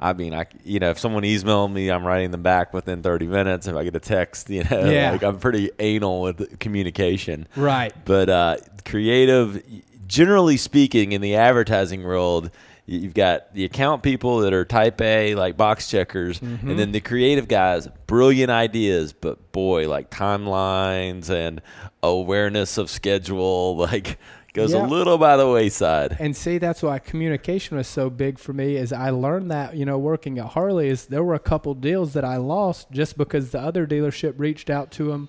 I 0.00 0.14
mean, 0.14 0.34
I 0.34 0.46
you 0.64 0.80
know, 0.80 0.90
if 0.90 0.98
someone 0.98 1.22
emails 1.22 1.70
me, 1.72 1.90
I'm 1.90 2.04
writing 2.04 2.30
them 2.32 2.42
back 2.42 2.72
within 2.72 3.02
30 3.02 3.26
minutes. 3.28 3.66
If 3.66 3.76
I 3.76 3.84
get 3.84 3.94
a 3.94 4.00
text, 4.00 4.48
you 4.50 4.64
know, 4.64 4.90
Yeah. 4.90 5.12
like 5.12 5.22
I'm 5.22 5.38
pretty 5.38 5.70
anal 5.78 6.22
with 6.22 6.58
communication. 6.60 7.46
right. 7.56 7.92
But 8.04 8.28
uh, 8.30 8.56
creative, 8.84 9.62
generally 10.08 10.56
speaking, 10.56 11.12
in 11.12 11.20
the 11.20 11.36
advertising 11.36 12.02
world, 12.02 12.50
you've 12.86 13.14
got 13.14 13.54
the 13.54 13.64
account 13.64 14.02
people 14.02 14.40
that 14.40 14.52
are 14.52 14.64
type 14.64 15.00
A, 15.00 15.34
like 15.34 15.56
box 15.56 15.88
checkers, 15.88 16.40
Mm-hmm. 16.40 16.68
and 16.70 16.78
then 16.78 16.92
the 16.92 17.00
creative 17.00 17.48
guys, 17.48 17.88
brilliant 18.06 18.50
ideas, 18.50 19.12
but 19.12 19.52
boy, 19.52 19.88
like 19.88 20.10
timelines 20.10 21.30
and 21.30 21.60
awareness 22.02 22.78
of 22.78 22.90
schedule, 22.90 23.76
like 23.76 24.18
goes 24.52 24.72
Yeah. 24.72 24.84
a 24.84 24.86
little 24.86 25.16
by 25.18 25.36
the 25.36 25.48
wayside. 25.48 26.16
And 26.20 26.36
see, 26.36 26.58
that's 26.58 26.82
why 26.82 26.98
communication 26.98 27.76
was 27.76 27.86
so 27.86 28.10
big 28.10 28.38
for 28.38 28.52
me. 28.52 28.76
Is 28.76 28.92
I 28.92 29.10
learned 29.10 29.50
that 29.50 29.76
you 29.76 29.84
know 29.86 29.98
working 29.98 30.38
at 30.38 30.46
Harley 30.48 30.88
is 30.88 31.06
there 31.06 31.24
were 31.24 31.34
a 31.34 31.38
couple 31.38 31.74
deals 31.74 32.12
that 32.14 32.24
I 32.24 32.36
lost 32.36 32.90
just 32.90 33.16
because 33.16 33.50
the 33.50 33.60
other 33.60 33.86
dealership 33.86 34.34
reached 34.36 34.68
out 34.70 34.90
to 34.92 35.04
them 35.04 35.28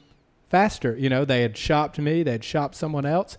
faster. 0.50 0.96
You 0.98 1.10
know, 1.10 1.24
they 1.26 1.42
had 1.42 1.58
shopped 1.58 1.98
me, 2.00 2.24
they 2.24 2.32
had 2.34 2.44
shopped 2.44 2.76
someone 2.76 3.06
else, 3.06 3.38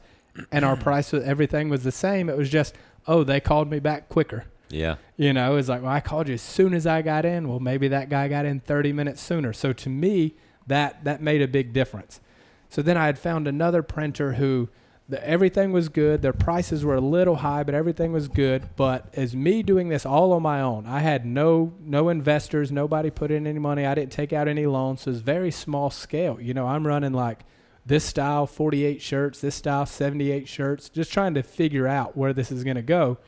and 0.51 0.65
our 0.65 0.77
price 0.89 1.13
was 1.13 1.25
everything 1.25 1.69
was 1.69 1.83
the 1.85 1.93
same. 1.93 2.29
It 2.29 2.37
was 2.37 2.49
just 2.49 2.75
oh 3.07 3.25
they 3.25 3.41
called 3.41 3.71
me 3.71 3.79
back 3.79 4.09
quicker. 4.09 4.45
Yeah, 4.71 4.97
You 5.17 5.33
know, 5.33 5.57
it's 5.57 5.69
like, 5.69 5.83
well, 5.83 5.93
I 5.93 6.01
called 6.01 6.27
you 6.27 6.35
as 6.35 6.43
soon 6.43 6.75
as 6.75 6.85
I 6.85 7.01
got 7.03 7.25
in. 7.25 7.49
Well, 7.49 7.61
maybe 7.61 7.87
that 7.89 8.09
guy 8.09 8.27
got 8.27 8.45
in 8.45 8.59
30 8.59 8.93
minutes 8.93 9.21
sooner. 9.23 9.53
So 9.53 9.73
to 9.73 9.89
me, 9.89 10.35
that 10.67 11.05
that 11.05 11.23
made 11.23 11.43
a 11.43 11.47
big 11.47 11.73
difference. 11.73 12.21
So 12.71 12.83
then 12.83 12.97
I 12.97 13.07
had 13.07 13.19
found 13.19 13.47
another 13.47 13.83
printer 13.83 14.33
who 14.33 14.69
the, 15.09 15.25
everything 15.25 15.71
was 15.71 15.89
good. 15.89 16.23
Their 16.23 16.33
prices 16.33 16.85
were 16.85 16.95
a 16.95 17.01
little 17.01 17.37
high, 17.37 17.63
but 17.63 17.75
everything 17.75 18.11
was 18.11 18.27
good. 18.27 18.71
But 18.75 19.13
as 19.15 19.37
me 19.37 19.63
doing 19.63 19.91
this 19.91 20.07
all 20.07 20.33
on 20.33 20.43
my 20.43 20.61
own, 20.61 20.87
I 20.87 21.01
had 21.01 21.27
no 21.27 21.75
no 21.81 22.09
investors, 22.09 22.73
nobody 22.73 23.11
put 23.11 23.31
in 23.31 23.47
any 23.47 23.59
money. 23.59 23.85
I 23.85 23.95
didn't 23.95 24.13
take 24.13 24.33
out 24.33 24.49
any 24.49 24.67
loans. 24.67 25.03
So 25.03 25.11
it's 25.11 25.21
very 25.21 25.51
small 25.51 25.91
scale. 25.91 26.41
You 26.41 26.55
know, 26.55 26.67
I'm 26.67 26.87
running 26.87 27.13
like 27.13 27.41
this 27.87 28.05
style 28.05 28.47
48 28.47 29.03
shirts, 29.03 29.41
this 29.41 29.55
style 29.55 29.87
78 29.87 30.49
shirts, 30.49 30.89
just 30.89 31.13
trying 31.13 31.35
to 31.35 31.43
figure 31.43 31.87
out 31.87 32.17
where 32.17 32.33
this 32.33 32.51
is 32.51 32.65
going 32.65 32.77
to 32.77 32.83
go 32.83 33.19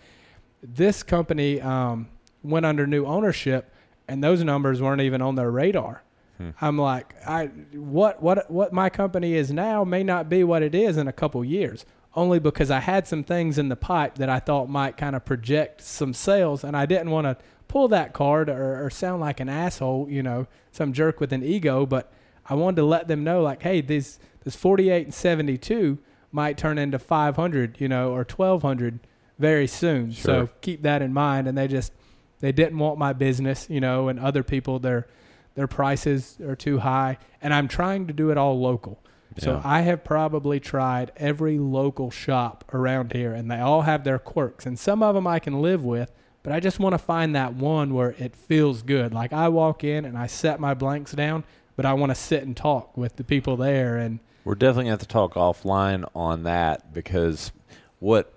this 0.63 1.03
company 1.03 1.61
um, 1.61 2.09
went 2.43 2.67
under 2.67 2.87
new 2.87 3.05
ownership, 3.07 3.73
and 4.09 4.23
those 4.23 4.43
numbers 4.43 4.81
weren't 4.81 5.03
even 5.03 5.23
on 5.23 5.35
their 5.35 5.51
radar. 5.51 6.03
Hmm. 6.39 6.51
I'm 6.61 6.79
like, 6.79 7.15
I 7.27 7.47
what 7.73 8.23
what 8.23 8.51
what 8.51 8.73
my 8.73 8.91
company 8.91 9.35
is 9.35 9.51
now 9.51 9.85
may 9.85 10.03
not 10.03 10.29
be 10.29 10.45
what 10.45 10.63
it 10.63 10.75
is 10.75 10.97
in 10.97 11.09
a 11.09 11.13
couple 11.13 11.45
years. 11.45 11.85
Only 12.15 12.39
because 12.39 12.71
I 12.71 12.81
had 12.81 13.07
some 13.07 13.25
things 13.25 13.59
in 13.59 13.69
the 13.69 13.77
pipe 13.77 14.17
that 14.17 14.31
I 14.31 14.39
thought 14.39 14.71
might 14.71 14.97
kind 14.97 15.15
of 15.15 15.25
project 15.27 15.83
some 15.83 16.15
sales, 16.15 16.65
and 16.65 16.75
I 16.75 16.87
didn't 16.87 17.11
want 17.11 17.27
to 17.27 17.37
pull 17.69 17.89
that 17.89 18.15
card 18.15 18.49
or, 18.49 18.87
or 18.87 18.89
sound 18.89 19.21
like 19.21 19.39
an 19.39 19.51
asshole, 19.51 20.09
you 20.09 20.23
know, 20.23 20.47
some 20.73 20.95
jerk 20.95 21.21
with 21.21 21.33
an 21.35 21.43
ego. 21.43 21.85
But 21.85 22.11
I 22.47 22.55
wanted 22.55 22.77
to 22.77 22.85
let 22.85 23.07
them 23.07 23.23
know, 23.23 23.43
like, 23.43 23.63
hey, 23.63 23.83
this 23.83 24.19
this 24.47 24.55
48 24.55 25.07
and 25.07 25.13
72 25.13 25.99
might 26.31 26.57
turn 26.57 26.79
into 26.79 27.01
500, 27.01 27.81
you 27.81 27.89
know, 27.89 28.11
or 28.11 28.19
1200 28.19 29.01
very 29.41 29.67
soon. 29.67 30.13
Sure. 30.13 30.23
So 30.23 30.49
keep 30.61 30.83
that 30.83 31.03
in 31.03 31.13
mind. 31.13 31.49
And 31.49 31.59
they 31.59 31.67
just 31.67 31.93
they 32.39 32.53
didn't 32.53 32.79
want 32.79 32.97
my 32.97 33.13
business, 33.13 33.67
you 33.69 33.81
know, 33.81 34.07
and 34.07 34.21
other 34.21 34.45
people 34.45 34.79
their 34.79 35.09
their 35.57 35.67
prices 35.67 36.39
are 36.47 36.55
too 36.55 36.79
high. 36.79 37.19
And 37.43 37.53
I'm 37.53 37.67
trying 37.67 38.07
to 38.07 38.13
do 38.13 38.31
it 38.31 38.39
all 38.39 38.61
local. 38.61 39.03
So 39.39 39.55
Yeah. 39.55 39.63
I 39.65 39.81
have 39.81 40.05
probably 40.05 40.61
tried 40.61 41.11
every 41.17 41.59
local 41.59 42.13
shop 42.13 42.65
around 42.73 43.15
here, 43.15 43.33
and 43.33 43.51
they 43.51 43.59
all 43.59 43.83
have 43.83 44.05
their 44.05 44.21
quirks. 44.21 44.65
And 44.65 44.79
some 44.79 45.03
of 45.03 45.17
them 45.17 45.27
I 45.27 45.41
can 45.41 45.61
live 45.61 45.85
with, 45.85 46.13
but 46.45 46.53
I 46.53 46.61
just 46.61 46.79
want 46.79 46.93
to 46.93 46.99
find 46.99 47.35
that 47.35 47.55
one 47.55 47.95
where 47.95 48.15
it 48.19 48.37
feels 48.37 48.83
good. 48.83 49.13
Like 49.13 49.33
I 49.33 49.49
walk 49.49 49.83
in 49.83 50.05
and 50.05 50.17
I 50.17 50.29
set 50.29 50.61
my 50.61 50.73
blanks 50.73 51.13
down, 51.13 51.43
but 51.75 51.85
I 51.85 51.95
want 51.95 52.11
to 52.11 52.15
sit 52.15 52.45
and 52.45 52.57
talk 52.57 52.97
with 52.97 53.17
the 53.17 53.25
people 53.25 53.57
there. 53.57 53.97
And 53.97 54.21
We're 54.47 54.55
definitely 54.55 54.85
going 54.85 54.99
to 54.99 55.03
have 55.03 55.09
to 55.09 55.09
talk 55.09 55.35
offline 55.35 56.09
on 56.15 56.45
that 56.45 56.95
because 56.95 57.51
what 57.99 58.33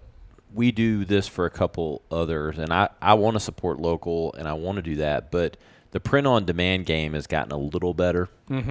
we 0.52 0.72
do 0.72 1.06
this 1.06 1.28
for 1.28 1.46
a 1.46 1.52
couple 1.52 2.02
others, 2.10 2.58
and 2.58 2.74
I, 2.74 2.90
I 3.00 3.14
want 3.14 3.36
to 3.36 3.40
support 3.40 3.80
local 3.80 4.34
and 4.34 4.48
I 4.48 4.54
want 4.54 4.78
to 4.78 4.82
do 4.82 4.96
that, 4.96 5.30
but 5.30 5.56
the 5.92 6.00
print 6.00 6.26
on 6.26 6.46
demand 6.46 6.88
game 6.88 7.14
has 7.14 7.28
gotten 7.28 7.52
a 7.52 7.58
little 7.58 7.94
better. 7.94 8.28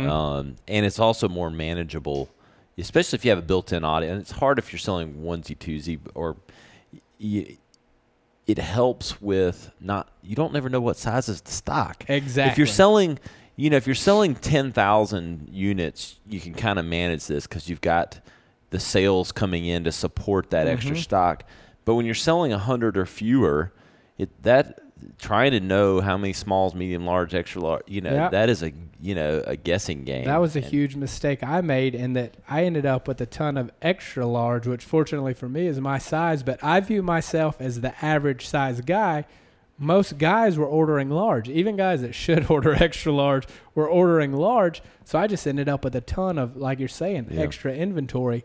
Um, 0.09 0.57
and 0.67 0.85
it's 0.85 0.99
also 0.99 1.29
more 1.29 1.49
manageable, 1.49 2.29
especially 2.77 3.17
if 3.19 3.25
you 3.25 3.31
have 3.31 3.39
a 3.39 3.43
built 3.43 3.73
in 3.73 3.85
audience. 3.85 4.23
It's 4.23 4.39
hard 4.41 4.59
if 4.59 4.73
you're 4.73 4.81
selling 4.81 5.23
onesie, 5.23 5.57
twosie, 5.57 6.01
or 6.17 6.37
it 7.21 8.59
helps 8.59 9.21
with 9.21 9.71
not, 9.79 10.09
you 10.23 10.35
don't 10.35 10.53
never 10.53 10.69
know 10.69 10.81
what 10.81 10.97
size 10.97 11.29
is 11.29 11.41
the 11.43 11.53
stock. 11.53 12.05
exactly. 12.09 12.51
If 12.51 12.59
you're 12.59 12.67
selling, 12.67 13.21
you 13.59 13.69
know, 13.71 13.77
if 13.77 13.87
you're 13.87 13.95
selling 13.97 14.35
10,000 14.37 15.49
units, 15.53 16.19
you 16.29 16.41
can 16.41 16.55
kind 16.55 16.79
of 16.79 16.85
manage 16.85 17.27
this 17.27 17.47
because 17.47 17.69
you've 17.69 17.81
got 17.81 18.21
the 18.71 18.79
sales 18.79 19.33
coming 19.33 19.65
in 19.65 19.85
to 19.85 19.93
support 19.93 20.51
that 20.51 20.67
extra 20.69 20.93
Mm-hmm. 20.93 21.01
stock. 21.03 21.45
But 21.85 21.95
when 21.95 22.07
you're 22.07 22.15
selling 22.15 22.53
100 22.53 22.97
or 22.97 23.05
fewer, 23.07 23.73
it 24.17 24.31
that 24.43 24.81
trying 25.19 25.53
to 25.53 25.61
know 25.61 26.01
how 26.01 26.17
many 26.17 26.33
smalls, 26.33 26.75
medium, 26.75 27.07
large, 27.07 27.35
extra 27.35 27.61
large, 27.61 27.83
you 27.87 28.01
know, 28.01 28.13
Yeah. 28.13 28.29
that 28.31 28.49
is 28.49 28.63
a 28.63 28.73
you 29.01 29.15
know 29.15 29.43
a 29.47 29.57
guessing 29.57 30.05
game. 30.05 30.25
That 30.27 30.41
was 30.41 30.55
a 30.57 30.59
And- 30.59 30.67
huge 30.69 30.97
mistake 30.97 31.43
I 31.43 31.61
made 31.61 31.95
in 31.95 32.13
that 32.15 32.37
I 32.49 32.65
ended 32.65 32.85
up 32.85 33.07
with 33.09 33.21
a 33.21 33.27
ton 33.27 33.57
of 33.57 33.71
extra 33.81 34.27
large, 34.27 34.67
which 34.67 34.85
fortunately 34.85 35.35
for 35.35 35.49
me 35.49 35.67
is 35.67 35.81
my 35.81 35.99
size, 35.99 36.43
but 36.43 36.63
I 36.63 36.81
view 36.81 37.03
myself 37.03 37.61
as 37.61 37.81
the 37.81 37.95
average 38.05 38.47
size 38.47 38.81
guy. 38.83 39.25
Most 39.79 40.19
guys 40.19 40.59
were 40.59 40.67
ordering 40.67 41.09
large. 41.09 41.49
Even 41.49 41.77
guys 41.77 42.01
that 42.03 42.15
should 42.15 42.51
order 42.51 42.75
extra 42.75 43.13
large 43.13 43.47
were 43.75 43.89
ordering 43.89 44.33
large. 44.33 44.83
So 45.05 45.19
I 45.19 45.27
just 45.29 45.47
ended 45.47 45.69
up 45.69 45.85
with 45.85 45.95
a 45.95 46.01
ton 46.01 46.37
of, 46.39 46.57
like 46.57 46.79
you're 46.81 46.89
saying, 46.89 47.29
Yeah. 47.31 47.43
extra 47.43 47.73
inventory. 47.73 48.45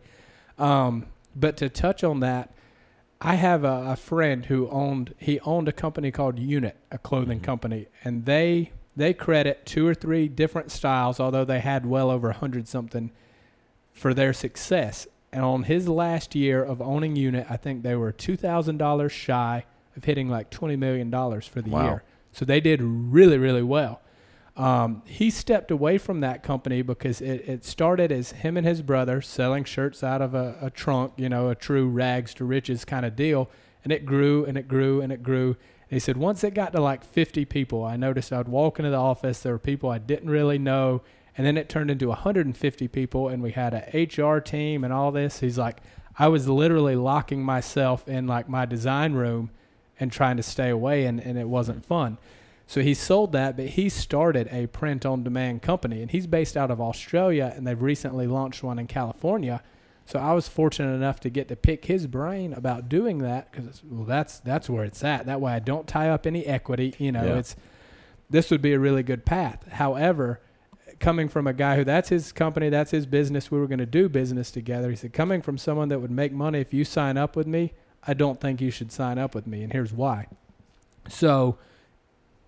Um, 0.59 1.07
but 1.36 1.57
to 1.57 1.69
touch 1.69 2.03
on 2.03 2.19
that, 2.19 2.51
I 3.19 3.36
have 3.36 3.63
a, 3.63 3.91
a 3.91 3.95
friend 3.95 4.45
who 4.45 4.69
owned 4.69 5.15
he 5.17 5.39
owned 5.39 5.67
a 5.67 5.71
company 5.71 6.11
called 6.11 6.38
Unit, 6.38 6.75
a 6.91 6.97
clothing 6.97 7.39
company, 7.39 7.88
and 8.03 8.25
they 8.25 8.71
they 8.95 9.13
credit 9.13 9.65
two 9.65 9.88
or 9.88 9.95
three 9.95 10.27
different 10.27 10.71
styles, 10.71 11.19
although 11.19 11.45
they 11.45 11.61
had 11.61 11.86
well 11.86 12.11
over 12.11 12.29
a 12.29 12.34
hundred 12.34 12.67
something 12.67 13.11
for 13.93 14.13
their 14.13 14.34
success. 14.34 15.07
And 15.31 15.43
on 15.43 15.63
his 15.63 15.88
last 15.88 16.36
year 16.36 16.63
of 16.63 16.81
owning 16.81 17.15
Unit, 17.15 17.47
I 17.49 17.55
think 17.57 17.81
they 17.81 17.95
were 17.95 18.11
two 18.11 18.36
thousand 18.36 18.77
dollars 18.77 19.11
shy 19.13 19.65
of 19.95 20.03
hitting 20.05 20.29
like 20.29 20.49
twenty 20.49 20.75
million 20.75 21.09
dollars 21.09 21.45
for 21.47 21.61
the 21.61 21.69
Wow. 21.69 21.83
year. 21.85 22.03
So 22.31 22.45
they 22.45 22.59
did 22.59 22.81
really 22.81 23.37
really 23.37 23.63
well. 23.63 24.01
Um, 24.55 25.01
he 25.07 25.31
stepped 25.31 25.71
away 25.71 25.97
from 25.97 26.19
that 26.19 26.43
company 26.43 26.83
because 26.83 27.21
it, 27.21 27.49
it 27.49 27.65
started 27.65 28.11
as 28.11 28.31
him 28.31 28.55
and 28.55 28.67
his 28.67 28.83
brother 28.83 29.19
selling 29.19 29.63
shirts 29.63 30.03
out 30.03 30.21
of 30.21 30.35
a, 30.35 30.55
a 30.61 30.69
trunk, 30.69 31.13
you 31.17 31.27
know, 31.27 31.49
a 31.49 31.55
true 31.55 31.87
rags 31.89 32.35
to 32.35 32.45
riches 32.45 32.85
kind 32.85 33.03
of 33.05 33.15
deal. 33.15 33.49
And 33.83 33.91
it 33.91 34.05
grew 34.05 34.45
and 34.45 34.55
it 34.55 34.67
grew 34.67 35.01
and 35.01 35.11
it 35.11 35.23
grew. 35.23 35.49
And 35.89 35.95
he 35.95 35.99
said, 35.99 36.17
once 36.17 36.43
it 36.43 36.53
got 36.53 36.71
to 36.73 36.81
like 36.81 37.03
50 37.03 37.45
people, 37.45 37.83
I 37.83 37.95
noticed 37.95 38.31
I'd 38.31 38.47
walk 38.47 38.77
into 38.77 38.91
the 38.91 38.97
office, 38.97 39.39
there 39.39 39.53
were 39.53 39.59
people 39.59 39.89
I 39.89 39.97
didn't 39.97 40.29
really 40.29 40.59
know. 40.59 41.01
And 41.35 41.47
then 41.47 41.57
it 41.57 41.67
turned 41.67 41.89
into 41.89 42.09
150 42.09 42.87
people, 42.89 43.27
and 43.29 43.41
we 43.41 43.51
had 43.53 43.73
a 43.73 44.05
HR 44.07 44.39
team 44.39 44.83
and 44.83 44.93
all 44.93 45.11
this. 45.11 45.39
He's 45.39 45.57
like, 45.57 45.79
I 46.19 46.27
was 46.27 46.47
literally 46.47 46.95
locking 46.95 47.43
myself 47.43 48.07
in 48.07 48.27
like 48.27 48.47
my 48.47 48.65
design 48.67 49.13
room 49.13 49.49
and 49.99 50.11
trying 50.11 50.37
to 50.37 50.43
stay 50.43 50.69
away, 50.69 51.05
and, 51.05 51.19
and 51.19 51.37
it 51.37 51.47
wasn't 51.47 51.85
fun. 51.85 52.17
So 52.65 52.81
he 52.81 52.93
sold 52.93 53.33
that, 53.33 53.57
but 53.57 53.67
he 53.67 53.89
started 53.89 54.47
a 54.51 54.67
print 54.67 55.05
on 55.05 55.23
demand 55.23 55.61
company, 55.61 56.01
and 56.01 56.09
he's 56.09 56.27
based 56.27 56.55
out 56.57 56.71
of 56.71 56.79
Australia, 56.81 57.53
and 57.55 57.67
they've 57.67 57.81
recently 57.81 58.25
launched 58.25 58.63
one 58.63 58.79
in 58.79 58.87
California. 58.87 59.61
So 60.05 60.19
I 60.19 60.33
was 60.33 60.47
fortunate 60.47 60.93
enough 60.93 61.19
to 61.21 61.29
get 61.29 61.47
to 61.49 61.55
pick 61.55 61.85
his 61.85 62.07
brain 62.07 62.53
about 62.53 62.89
doing 62.89 63.19
that 63.19 63.51
because 63.51 63.81
well, 63.89 64.05
that's 64.05 64.39
that's 64.39 64.69
where 64.69 64.83
it's 64.83 65.03
at. 65.03 65.25
That 65.27 65.39
way, 65.39 65.53
I 65.53 65.59
don't 65.59 65.87
tie 65.87 66.09
up 66.09 66.25
any 66.27 66.45
equity. 66.45 66.93
You 66.97 67.11
know, 67.13 67.23
Yeah. 67.23 67.37
it's 67.37 67.55
this 68.29 68.51
would 68.51 68.61
be 68.61 68.73
a 68.73 68.79
really 68.79 69.03
good 69.03 69.25
path. 69.25 69.65
However, 69.71 70.41
coming 70.99 71.29
from 71.29 71.47
a 71.47 71.53
guy 71.53 71.75
who 71.77 71.83
that's 71.83 72.09
his 72.09 72.31
company, 72.31 72.69
that's 72.69 72.91
his 72.91 73.05
business, 73.05 73.49
we 73.51 73.59
were 73.59 73.67
going 73.67 73.79
to 73.79 73.85
do 73.85 74.09
business 74.09 74.51
together. 74.51 74.89
He 74.89 74.95
said, 74.95 75.13
coming 75.13 75.41
from 75.41 75.57
someone 75.57 75.89
that 75.89 75.99
would 75.99 76.11
make 76.11 76.31
money 76.33 76.59
if 76.59 76.73
you 76.73 76.83
sign 76.83 77.17
up 77.17 77.35
with 77.35 77.47
me, 77.47 77.73
I 78.07 78.13
don't 78.13 78.39
think 78.39 78.61
you 78.61 78.71
should 78.71 78.91
sign 78.91 79.17
up 79.17 79.33
with 79.33 79.47
me, 79.47 79.63
and 79.63 79.71
here's 79.71 79.93
why. 79.93 80.27
So 81.07 81.57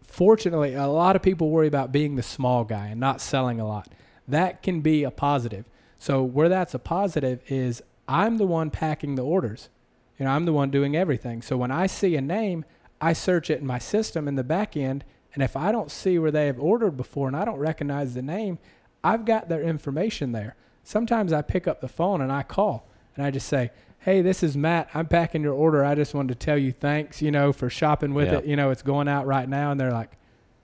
fortunately, 0.01 0.73
a 0.73 0.87
lot 0.87 1.15
of 1.15 1.21
people 1.21 1.49
worry 1.49 1.67
about 1.67 1.91
being 1.91 2.15
the 2.15 2.23
small 2.23 2.63
guy 2.63 2.87
and 2.87 2.99
not 2.99 3.21
selling 3.21 3.59
a 3.59 3.67
lot. 3.67 3.89
That 4.27 4.61
can 4.63 4.81
be 4.81 5.03
a 5.03 5.11
positive. 5.11 5.65
So 5.97 6.23
where 6.23 6.49
that's 6.49 6.73
a 6.73 6.79
positive 6.79 7.41
is 7.47 7.81
I'm 8.07 8.37
the 8.37 8.47
one 8.47 8.69
packing 8.69 9.15
the 9.15 9.23
orders. 9.23 9.69
You 10.19 10.25
know, 10.25 10.31
I'm 10.31 10.45
the 10.45 10.53
one 10.53 10.71
doing 10.71 10.95
everything. 10.95 11.41
So 11.41 11.57
when 11.57 11.71
I 11.71 11.87
see 11.87 12.15
a 12.15 12.21
name, 12.21 12.65
I 13.01 13.13
search 13.13 13.49
it 13.49 13.59
in 13.59 13.67
my 13.67 13.79
system 13.79 14.27
in 14.27 14.35
the 14.35 14.43
back 14.43 14.77
end, 14.77 15.03
and 15.33 15.43
if 15.43 15.57
I 15.57 15.71
don't 15.71 15.91
see 15.91 16.17
where 16.17 16.31
they 16.31 16.47
have 16.47 16.59
ordered 16.59 16.95
before 16.95 17.27
and 17.27 17.35
I 17.35 17.43
don't 17.43 17.59
recognize 17.59 18.13
the 18.13 18.21
name, 18.21 18.57
I've 19.03 19.25
got 19.25 19.49
their 19.49 19.61
information 19.61 20.31
there. 20.31 20.55
Sometimes 20.83 21.33
I 21.33 21.41
pick 21.41 21.67
up 21.67 21.81
the 21.81 21.87
phone 21.87 22.21
and 22.21 22.31
I 22.31 22.43
call 22.43 22.87
and 23.15 23.25
I 23.25 23.31
just 23.31 23.47
say, 23.47 23.71
"Hey, 24.05 24.21
this 24.21 24.43
is 24.43 24.55
Matt. 24.55 24.87
I'm 24.93 25.07
packing 25.07 25.41
your 25.43 25.53
order. 25.53 25.83
I 25.83 25.95
just 25.95 26.13
wanted 26.13 26.39
to 26.39 26.45
tell 26.45 26.57
you 26.57 26.71
thanks, 26.71 27.21
you 27.21 27.31
know, 27.31 27.51
for 27.51 27.69
shopping 27.69 28.13
with 28.13 28.27
Yeah. 28.31 28.37
it. 28.39 28.45
You 28.45 28.55
know, 28.55 28.69
it's 28.69 28.81
going 28.83 29.07
out 29.07 29.25
right 29.25 29.49
now." 29.49 29.71
And 29.71 29.79
they're 29.79 29.91
like, 29.91 30.11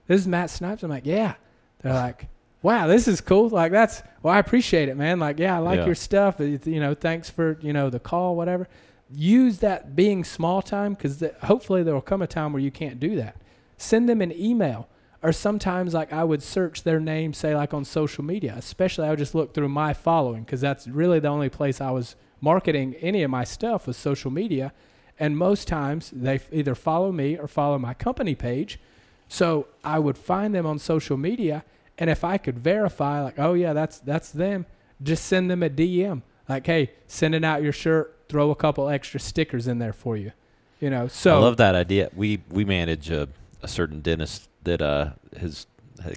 "This 0.08 0.22
is 0.22 0.28
Matt 0.28 0.50
Snipes." 0.50 0.84
I'm 0.84 0.90
like, 0.90 1.06
"Yeah." 1.06 1.34
They're 1.82 1.94
like, 2.08 2.28
"Wow, 2.62 2.88
this 2.88 3.08
is 3.08 3.20
cool. 3.20 3.50
Like 3.50 3.72
that's 3.72 4.04
well, 4.24 4.34
I 4.34 4.40
appreciate 4.40 4.90
it, 4.90 4.96
man. 4.96 5.20
Like, 5.20 5.40
yeah, 5.40 5.56
I 5.56 5.60
like 5.60 5.80
Yeah. 5.80 5.86
your 5.88 5.96
stuff. 5.96 6.36
You 6.40 6.80
know, 6.80 6.94
thanks 6.94 7.30
for 7.30 7.58
you 7.62 7.74
know 7.74 7.90
the 7.90 8.00
call, 8.00 8.36
whatever." 8.36 8.68
Use 9.14 9.58
that 9.60 9.94
being 9.96 10.24
small 10.24 10.62
time 10.62 10.94
because 10.94 11.22
hopefully 11.44 11.84
there 11.84 11.94
will 11.94 12.02
come 12.02 12.22
a 12.22 12.28
time 12.28 12.54
where 12.54 12.62
you 12.62 12.72
can't 12.72 12.98
do 13.00 13.18
that. 13.18 13.36
Send 13.78 14.08
them 14.08 14.22
an 14.22 14.32
email 14.32 14.88
or 15.22 15.34
sometimes 15.34 15.94
like 15.94 16.14
I 16.14 16.24
would 16.24 16.42
search 16.42 16.84
their 16.84 17.00
name, 17.00 17.34
say 17.34 17.54
like 17.54 17.74
on 17.74 17.84
social 17.84 18.24
media. 18.24 18.56
Especially 18.58 19.06
I 19.08 19.10
would 19.10 19.20
just 19.20 19.36
look 19.36 19.54
through 19.54 19.68
my 19.68 19.94
following 19.94 20.44
because 20.44 20.62
that's 20.62 20.88
really 20.88 21.20
the 21.20 21.28
only 21.28 21.50
place 21.50 21.82
I 21.82 21.92
was 21.92 22.16
marketing 22.42 22.96
any 22.96 23.24
of 23.24 23.32
my 23.32 23.44
stuff 23.44 23.88
with 23.88 23.96
social 23.96 24.32
media. 24.32 24.74
And 25.20 25.38
most 25.38 25.68
times 25.68 26.12
they 26.14 26.40
either 26.52 26.76
follow 26.76 27.12
me 27.12 27.38
or 27.38 27.48
follow 27.48 27.78
my 27.78 27.94
company 27.94 28.36
page. 28.36 28.80
So 29.28 29.68
I 29.84 30.00
would 30.00 30.18
find 30.18 30.54
them 30.54 30.66
on 30.66 30.78
social 30.78 31.16
media, 31.16 31.64
and 31.98 32.10
if 32.10 32.26
I 32.26 32.38
could 32.38 32.60
verify, 32.60 33.24
like, 33.24 33.40
oh 33.40 33.54
yeah, 33.54 33.72
that's 33.72 34.00
that's 34.00 34.30
them, 34.32 34.66
just 35.02 35.26
send 35.26 35.50
them 35.50 35.64
a 35.64 35.70
DM, 35.70 36.22
like, 36.50 36.66
hey, 36.66 36.92
sending 37.08 37.46
out 37.46 37.64
your 37.64 37.72
shirt, 37.72 38.26
throw 38.28 38.52
a 38.52 38.56
couple 38.56 38.90
extra 38.90 39.22
stickers 39.22 39.68
in 39.70 39.80
there 39.80 39.94
for 39.94 40.18
you, 40.18 40.34
you 40.82 40.90
know. 40.90 41.08
So 41.08 41.36
I 41.36 41.40
love 41.40 41.56
that 41.58 41.76
idea. 41.76 42.10
We 42.14 42.42
we 42.50 42.66
manage 42.66 43.10
a, 43.10 43.30
a 43.62 43.70
certain 43.70 44.02
dentist 44.02 44.50
that 44.64 44.82
uh 44.82 45.12
has 45.40 45.42
has 45.42 45.68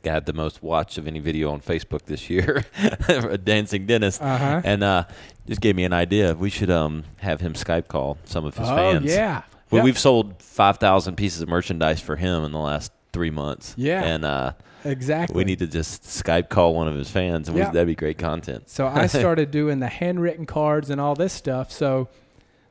had 0.04 0.26
the 0.26 0.32
most 0.32 0.62
watch 0.62 0.98
of 0.98 1.06
any 1.06 1.20
video 1.20 1.50
on 1.50 1.60
Facebook 1.60 2.02
this 2.06 2.28
year, 2.30 2.64
a 3.08 3.38
dancing 3.38 3.86
dentist, 3.86 4.20
Uh-huh. 4.22 4.60
and 4.64 4.82
uh, 4.82 5.04
just 5.46 5.60
gave 5.60 5.76
me 5.76 5.84
an 5.84 5.92
idea. 5.92 6.34
We 6.34 6.50
should 6.50 6.70
um 6.70 7.04
have 7.18 7.40
him 7.40 7.54
Skype 7.54 7.88
call 7.88 8.18
some 8.24 8.44
of 8.44 8.56
his 8.56 8.68
oh 8.68 8.76
fans. 8.76 9.04
yeah, 9.06 9.42
Well, 9.70 9.78
Yep. 9.80 9.84
we've 9.84 9.98
sold 9.98 10.42
five 10.42 10.78
thousand 10.78 11.16
pieces 11.16 11.42
of 11.42 11.48
merchandise 11.48 12.00
for 12.00 12.16
him 12.16 12.44
in 12.44 12.52
the 12.52 12.58
last 12.58 12.92
three 13.12 13.30
months. 13.30 13.74
Yeah. 13.76 14.02
and 14.02 14.24
uh, 14.24 14.52
exactly. 14.84 15.36
we 15.36 15.44
need 15.44 15.60
to 15.60 15.66
just 15.66 16.02
Skype 16.02 16.48
call 16.48 16.74
one 16.74 16.88
of 16.88 16.94
his 16.94 17.10
fans, 17.10 17.48
and 17.48 17.56
we, 17.56 17.62
that'd 17.62 17.86
be 17.86 17.94
great 17.94 18.18
content. 18.18 18.68
So 18.68 18.86
I 18.86 19.06
started 19.22 19.50
doing 19.50 19.80
the 19.80 19.88
handwritten 19.88 20.46
cards 20.46 20.90
and 20.90 21.00
all 21.00 21.14
this 21.14 21.32
stuff. 21.32 21.70
So 21.70 22.08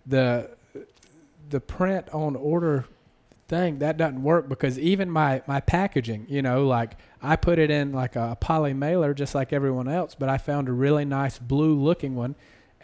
the 0.05 0.49
the 1.49 1.59
print 1.61 2.09
on 2.13 2.35
order 2.35 2.85
thing 3.53 3.79
that 3.79 3.97
doesn't 3.97 4.23
work 4.23 4.49
because 4.49 4.79
even 4.79 5.11
my 5.11 5.43
my 5.47 5.59
packaging, 5.59 6.25
you 6.27 6.41
know, 6.41 6.65
like 6.65 6.97
I 7.21 7.35
put 7.35 7.59
it 7.59 7.69
in 7.69 7.93
like 7.93 8.15
a 8.15 8.35
poly 8.39 8.73
mailer 8.73 9.13
just 9.13 9.35
like 9.35 9.53
everyone 9.53 9.87
else, 9.87 10.15
but 10.15 10.27
I 10.27 10.37
found 10.39 10.67
a 10.67 10.71
really 10.71 11.05
nice 11.05 11.37
blue 11.37 11.75
looking 11.75 12.15
one. 12.15 12.35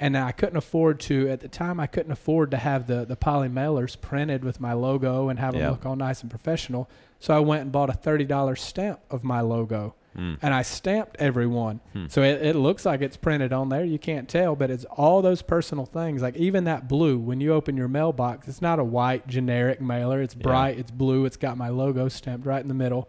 And 0.01 0.17
I 0.17 0.31
couldn't 0.31 0.55
afford 0.55 1.01
to 1.01 1.27
at 1.27 1.41
the 1.41 1.49
time. 1.49 1.77
I 1.77 1.85
couldn't 1.87 2.13
afford 2.13 2.51
to 2.51 2.57
have 2.57 2.87
the 2.87 3.03
the 3.03 3.17
poly 3.17 3.49
mailers 3.49 3.99
printed 3.99 4.45
with 4.45 4.61
my 4.61 4.73
logo 4.73 5.27
and 5.27 5.39
have 5.39 5.53
them 5.53 5.71
look 5.71 5.85
all 5.85 5.97
nice 5.97 6.21
and 6.21 6.29
professional. 6.29 6.89
So 7.19 7.35
I 7.35 7.39
went 7.39 7.63
and 7.63 7.71
bought 7.71 7.89
a 7.89 7.93
thirty 7.93 8.23
dollars 8.25 8.61
stamp 8.61 8.99
of 9.09 9.23
my 9.25 9.41
logo, 9.41 9.95
Mm. 10.17 10.39
and 10.41 10.53
I 10.53 10.63
stamped 10.63 11.17
every 11.19 11.45
one. 11.45 11.79
Hmm. 11.93 12.07
So 12.09 12.23
it, 12.23 12.41
it 12.41 12.55
looks 12.55 12.83
like 12.85 13.01
it's 13.01 13.15
printed 13.15 13.53
on 13.53 13.69
there. 13.69 13.85
You 13.85 13.99
can't 13.99 14.27
tell, 14.27 14.55
but 14.55 14.71
it's 14.71 14.83
all 14.85 15.21
those 15.21 15.41
personal 15.43 15.85
things. 15.85 16.21
Like 16.21 16.35
even 16.35 16.63
that 16.63 16.87
blue, 16.87 17.17
when 17.19 17.39
you 17.39 17.53
open 17.53 17.77
your 17.77 17.87
mailbox, 17.87 18.47
it's 18.47 18.61
not 18.61 18.79
a 18.79 18.83
white 18.83 19.27
generic 19.27 19.79
mailer. 19.79 20.21
It's 20.21 20.35
Yeah. 20.35 20.41
bright, 20.41 20.79
it's 20.79 20.89
blue, 20.91 21.25
it's 21.25 21.37
got 21.37 21.57
my 21.57 21.69
logo 21.69 22.09
stamped 22.09 22.45
right 22.47 22.61
in 22.61 22.67
the 22.67 22.73
middle. 22.73 23.07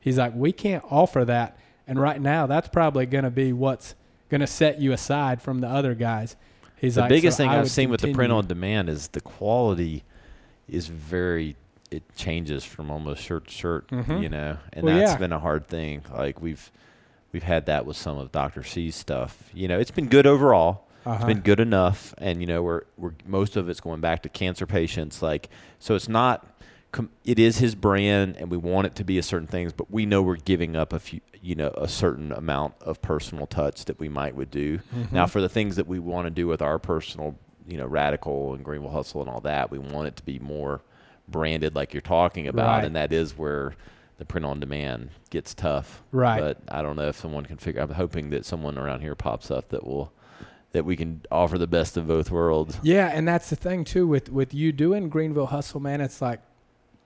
He's 0.00 0.18
like, 0.18 0.34
we 0.34 0.50
can't 0.50 0.82
offer 0.90 1.24
that. 1.24 1.56
And 1.86 2.00
right 2.00 2.20
now, 2.20 2.46
that's 2.46 2.68
probably 2.68 3.06
going 3.06 3.24
to 3.24 3.30
be 3.30 3.52
what's 3.52 3.94
going 4.28 4.40
to 4.40 4.46
set 4.46 4.80
you 4.80 4.92
aside 4.92 5.40
from 5.40 5.60
the 5.60 5.68
other 5.68 5.94
guys. 5.94 6.36
He's 6.76 6.96
like, 6.96 7.08
the 7.08 7.14
like, 7.14 7.20
biggest 7.20 7.36
so 7.36 7.44
thing 7.44 7.50
I 7.50 7.58
I've 7.60 7.70
seen 7.70 7.90
with 7.90 8.00
the 8.00 8.12
print 8.12 8.32
on 8.32 8.46
demand 8.46 8.88
is 8.88 9.08
the 9.08 9.20
quality 9.20 10.02
is 10.68 10.88
very 10.88 11.56
it 11.90 12.02
changes 12.16 12.64
from 12.64 12.90
almost 12.90 13.22
shirt 13.22 13.46
to 13.46 13.52
shirt, 13.52 13.88
Mhm. 13.88 14.22
you 14.22 14.28
know, 14.28 14.56
and 14.72 14.84
Well, 14.84 14.96
that's 14.96 15.12
yeah. 15.12 15.18
been 15.18 15.32
a 15.32 15.40
hard 15.40 15.66
thing. 15.66 16.02
Like 16.12 16.40
we've 16.40 16.70
we've 17.32 17.42
had 17.44 17.66
that 17.66 17.86
with 17.86 17.96
some 17.96 18.18
of 18.18 18.32
Dr. 18.32 18.62
C's 18.64 18.94
stuff. 18.96 19.50
You 19.54 19.68
know, 19.68 19.78
it's 19.78 19.90
been 19.90 20.08
good 20.08 20.26
overall. 20.26 20.86
Uh-huh. 21.06 21.14
It's 21.16 21.24
been 21.24 21.40
good 21.40 21.60
enough, 21.60 22.14
and 22.18 22.40
you 22.40 22.46
know, 22.46 22.62
we're 22.62 22.82
we're 22.98 23.12
most 23.26 23.56
of 23.56 23.68
it's 23.68 23.80
going 23.80 24.00
back 24.00 24.22
to 24.24 24.28
cancer 24.28 24.66
patients. 24.66 25.22
Like, 25.22 25.48
so 25.78 25.94
it's 25.94 26.08
not. 26.08 26.46
Com- 26.92 27.10
it 27.24 27.38
is 27.38 27.58
his 27.58 27.76
brand, 27.76 28.34
and 28.36 28.50
we 28.50 28.56
want 28.56 28.84
it 28.88 28.96
to 28.96 29.04
be 29.04 29.16
a 29.16 29.22
certain 29.22 29.46
things, 29.46 29.72
but 29.72 29.92
we 29.92 30.06
know 30.06 30.20
we're 30.22 30.34
giving 30.34 30.74
up 30.74 30.92
a 30.92 30.98
few, 30.98 31.20
you 31.40 31.54
know, 31.54 31.68
a 31.76 31.86
certain 31.86 32.32
amount 32.32 32.74
of 32.80 33.00
personal 33.00 33.46
touch 33.46 33.84
that 33.84 34.00
we 34.00 34.08
might 34.08 34.34
would 34.34 34.50
do. 34.50 34.78
Mm-hmm. 34.78 35.14
Now, 35.14 35.26
for 35.26 35.40
the 35.40 35.48
things 35.48 35.76
that 35.76 35.86
we 35.86 36.00
want 36.00 36.26
to 36.26 36.30
do 36.32 36.48
with 36.48 36.60
our 36.60 36.80
personal, 36.80 37.36
you 37.64 37.76
know, 37.78 37.86
radical 37.86 38.54
and 38.54 38.64
Greenville 38.64 38.90
hustle 38.90 39.20
and 39.20 39.30
all 39.30 39.40
that, 39.42 39.70
we 39.70 39.78
want 39.78 40.08
it 40.08 40.16
to 40.16 40.24
be 40.24 40.40
more 40.40 40.80
branded, 41.30 41.74
like 41.74 41.94
you're 41.94 42.00
talking 42.00 42.48
about, 42.48 42.76
Right. 42.78 42.84
and 42.84 42.96
that 42.96 43.12
is 43.12 43.36
where 43.36 43.74
the 44.18 44.24
print 44.24 44.44
on 44.44 44.60
demand 44.60 45.10
gets 45.30 45.54
tough. 45.54 46.02
Right. 46.12 46.40
But 46.40 46.58
I 46.68 46.82
don't 46.82 46.96
know 46.96 47.08
if 47.08 47.16
someone 47.16 47.44
can 47.46 47.56
figure. 47.56 47.80
I'm 47.80 47.90
hoping 47.90 48.30
that 48.30 48.44
someone 48.44 48.76
around 48.78 49.00
here 49.00 49.14
pops 49.14 49.50
up 49.50 49.68
that 49.70 49.86
will 49.86 50.12
that 50.72 50.84
we 50.84 50.94
can 50.94 51.20
offer 51.32 51.58
the 51.58 51.66
best 51.66 51.96
of 51.96 52.06
both 52.06 52.30
worlds. 52.30 52.78
Yeah, 52.82 53.08
and 53.12 53.26
that's 53.26 53.50
the 53.50 53.56
thing 53.56 53.82
too 53.84 54.06
with 54.06 54.30
with 54.30 54.54
you 54.54 54.72
doing 54.72 55.08
Greenville 55.08 55.46
Hustle, 55.46 55.80
man. 55.80 56.00
It's 56.00 56.20
like 56.22 56.40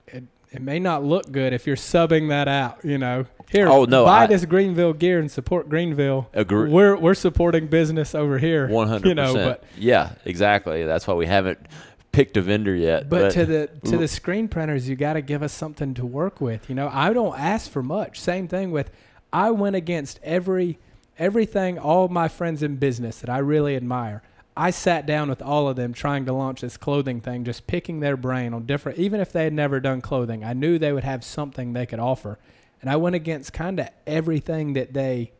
it 0.07 0.23
it 0.51 0.61
may 0.61 0.77
not 0.79 1.03
look 1.03 1.31
good 1.31 1.51
if 1.53 1.65
you're 1.65 1.75
subbing 1.75 2.29
that 2.29 2.47
out. 2.47 2.83
You 2.85 2.97
know, 2.97 3.25
here, 3.49 3.67
Oh, 3.67 3.85
no, 3.85 4.05
buy 4.05 4.23
I- 4.23 4.27
this 4.27 4.45
Greenville 4.45 4.93
gear 4.93 5.19
and 5.19 5.29
support 5.31 5.67
Greenville. 5.69 6.29
Agree. 6.33 6.69
We're 6.69 6.95
we're 6.97 7.13
supporting 7.15 7.67
business 7.67 8.13
over 8.13 8.37
here. 8.37 8.67
One 8.67 8.87
hundred 8.87 9.07
You 9.09 9.15
know, 9.15 9.33
but 9.33 9.63
Yeah, 9.77 10.11
exactly. 10.25 10.83
That's 10.83 11.07
why 11.07 11.13
we 11.15 11.25
haven't 11.25 11.59
picked 12.15 12.37
a 12.37 12.41
vendor 12.41 12.73
yet. 12.75 13.09
But, 13.09 13.31
to 13.33 13.45
the 13.45 13.69
to 13.85 13.97
the 13.97 14.07
screen 14.07 14.47
printers, 14.47 14.87
you 14.87 14.95
got 14.95 15.13
to 15.13 15.21
give 15.21 15.43
us 15.43 15.53
something 15.53 15.93
to 15.95 16.05
work 16.05 16.39
with. 16.39 16.69
You 16.69 16.75
know, 16.75 16.89
I 16.91 17.13
don't 17.13 17.37
ask 17.37 17.69
for 17.69 17.83
much. 17.83 18.19
Same 18.19 18.47
thing 18.47 18.71
with, 18.71 18.89
I 19.33 19.51
went 19.51 19.75
against 19.75 20.19
every 20.23 20.79
everything 21.17 21.77
all 21.77 22.07
my 22.07 22.27
friends 22.27 22.63
in 22.63 22.77
business 22.77 23.19
that 23.19 23.29
I 23.29 23.39
really 23.39 23.75
admire. 23.75 24.21
I 24.57 24.71
sat 24.71 25.05
down 25.05 25.29
with 25.29 25.41
all 25.41 25.67
of 25.67 25.75
them 25.75 25.93
trying 25.93 26.25
to 26.25 26.33
launch 26.33 26.61
this 26.61 26.77
clothing 26.77 27.19
thing, 27.19 27.43
just 27.43 27.67
picking 27.67 27.99
their 27.99 28.15
brain 28.15 28.53
on 28.53 28.65
different. 28.65 28.99
Even 28.99 29.19
if 29.19 29.33
they 29.33 29.43
had 29.43 29.53
never 29.53 29.81
done 29.81 29.99
clothing, 29.99 30.45
I 30.45 30.53
knew 30.53 30.79
they 30.79 30.93
would 30.93 31.03
have 31.03 31.25
something 31.25 31.73
they 31.73 31.85
could 31.85 31.99
offer, 31.99 32.39
and 32.81 32.89
I 32.89 32.95
went 32.95 33.15
against 33.15 33.51
kind 33.51 33.79
of 33.79 33.89
everything 34.07 34.73
that 34.73 34.93
they 34.93 35.33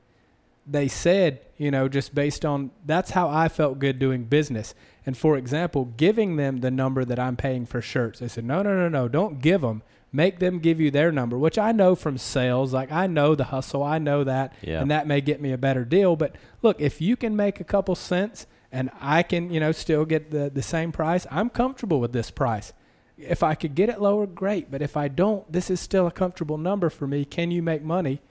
they 0.67 0.87
said, 0.87 1.41
you 1.57 1.69
know, 1.71 1.87
just 1.87 2.15
based 2.15 2.43
on 2.45 2.71
that's 2.85 3.11
how 3.11 3.29
I 3.29 3.47
felt 3.49 3.79
good 3.79 3.99
doing 3.99 4.23
business. 4.25 4.73
And 5.05 5.15
for 5.15 5.37
example, 5.37 5.85
giving 5.97 6.35
them 6.37 6.57
the 6.61 6.71
number 6.71 7.05
that 7.05 7.19
I'm 7.19 7.35
paying 7.35 7.65
for 7.65 7.81
shirts, 7.81 8.19
they 8.19 8.27
said, 8.27 8.45
no, 8.45 8.63
no, 8.63 8.75
no, 8.75 8.89
no, 8.89 9.07
don't 9.07 9.41
give 9.41 9.61
them. 9.61 9.83
Make 10.11 10.39
them 10.39 10.59
give 10.59 10.79
you 10.79 10.89
their 10.91 11.11
number, 11.11 11.37
which 11.37 11.57
I 11.59 11.71
know 11.73 11.93
from 11.93 12.17
sales. 12.17 12.73
Like 12.73 12.91
I 12.91 13.05
know 13.05 13.35
the 13.35 13.43
hustle, 13.45 13.83
I 13.83 13.97
know 13.99 14.23
that, 14.23 14.53
Yeah. 14.61 14.81
and 14.81 14.89
that 14.89 15.07
may 15.07 15.19
get 15.21 15.41
me 15.41 15.51
a 15.51 15.57
better 15.57 15.83
deal. 15.85 16.15
But 16.15 16.35
look, 16.61 16.79
if 16.79 17.01
you 17.01 17.15
can 17.17 17.35
make 17.35 17.59
a 17.59 17.65
couple 17.65 17.95
cents 17.95 18.47
and 18.71 18.89
I 18.99 19.23
can, 19.23 19.51
you 19.51 19.59
know, 19.59 19.71
still 19.73 20.05
get 20.05 20.31
the 20.31 20.49
the 20.49 20.61
same 20.63 20.91
price, 20.91 21.27
I'm 21.29 21.49
comfortable 21.49 21.99
with 21.99 22.13
this 22.13 22.31
price. 22.31 22.71
If 23.17 23.43
I 23.43 23.55
could 23.55 23.75
get 23.75 23.89
it 23.89 24.01
lower, 24.01 24.25
great. 24.25 24.71
But 24.71 24.81
if 24.81 24.97
I 24.97 25.07
don't, 25.09 25.49
this 25.51 25.69
is 25.69 25.79
still 25.79 26.07
a 26.07 26.11
comfortable 26.11 26.57
number 26.57 26.89
for 26.89 27.07
me. 27.07 27.25
Can 27.25 27.51
you 27.51 27.61
make 27.61 27.83
money? 27.83 28.21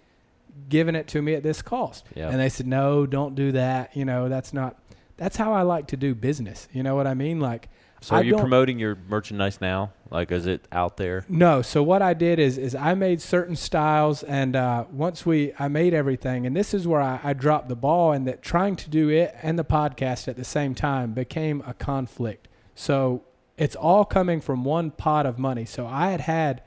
Giving 0.68 0.94
it 0.94 1.08
to 1.08 1.22
me 1.22 1.34
at 1.34 1.42
this 1.42 1.62
cost. 1.62 2.06
Yeah. 2.14 2.28
And 2.30 2.40
they 2.40 2.48
said, 2.48 2.66
no, 2.66 3.06
don't 3.06 3.34
do 3.34 3.52
that. 3.52 3.96
You 3.96 4.04
know, 4.04 4.28
that's 4.28 4.52
not, 4.52 4.78
that's 5.16 5.36
how 5.36 5.52
I 5.52 5.62
like 5.62 5.88
to 5.88 5.96
do 5.96 6.14
business. 6.14 6.68
You 6.72 6.82
know 6.82 6.94
what 6.94 7.06
I 7.06 7.14
mean? 7.14 7.40
Like, 7.40 7.68
so 8.00 8.16
are 8.16 8.18
I 8.18 8.22
you 8.22 8.36
promoting 8.36 8.78
your 8.78 8.96
merchandise 9.08 9.60
now? 9.60 9.92
Like, 10.10 10.30
is 10.30 10.46
it 10.46 10.66
out 10.70 10.96
there? 10.98 11.24
no. 11.28 11.62
So 11.62 11.82
what 11.82 12.02
I 12.02 12.12
did 12.12 12.38
is, 12.38 12.58
is 12.58 12.74
I 12.74 12.94
made 12.94 13.22
certain 13.22 13.56
styles 13.56 14.22
and, 14.22 14.54
uh, 14.54 14.84
once 14.92 15.24
we, 15.24 15.52
I 15.58 15.68
made 15.68 15.94
everything 15.94 16.46
and 16.46 16.54
this 16.54 16.74
is 16.74 16.86
where 16.86 17.00
I, 17.00 17.20
I 17.22 17.32
dropped 17.32 17.68
the 17.68 17.76
ball 17.76 18.12
and 18.12 18.26
that 18.28 18.42
trying 18.42 18.76
to 18.76 18.90
do 18.90 19.08
it 19.08 19.34
and 19.42 19.58
the 19.58 19.64
podcast 19.64 20.28
at 20.28 20.36
the 20.36 20.44
same 20.44 20.74
time 20.74 21.12
became 21.12 21.62
a 21.66 21.72
conflict. 21.72 22.48
So 22.74 23.24
it's 23.56 23.76
all 23.76 24.04
coming 24.04 24.40
from 24.40 24.64
one 24.64 24.90
pot 24.90 25.26
of 25.26 25.38
money. 25.38 25.64
So 25.64 25.86
I 25.86 26.10
had 26.10 26.20
had 26.22 26.62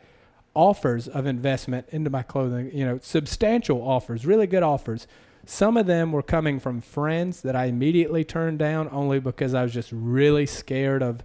offers 0.58 1.08
of 1.08 1.28
investment 1.28 1.88
into 1.92 2.10
my 2.10 2.24
clothing, 2.24 2.72
you 2.74 2.84
know, 2.84 2.98
substantial 3.04 3.80
offers, 3.88 4.26
really 4.26 4.48
good 4.48 4.64
offers. 4.64 5.06
Some 5.46 5.78
of 5.78 5.86
them 5.86 6.12
were 6.12 6.24
coming 6.24 6.60
from 6.60 6.82
friends 6.82 7.42
that 7.44 7.56
I 7.56 7.66
immediately 7.66 8.24
turned 8.24 8.58
down 8.58 8.90
only 8.92 9.20
because 9.20 9.54
I 9.54 9.62
was 9.62 9.72
just 9.72 9.92
really 9.92 10.48
scared 10.48 11.04
of 11.04 11.24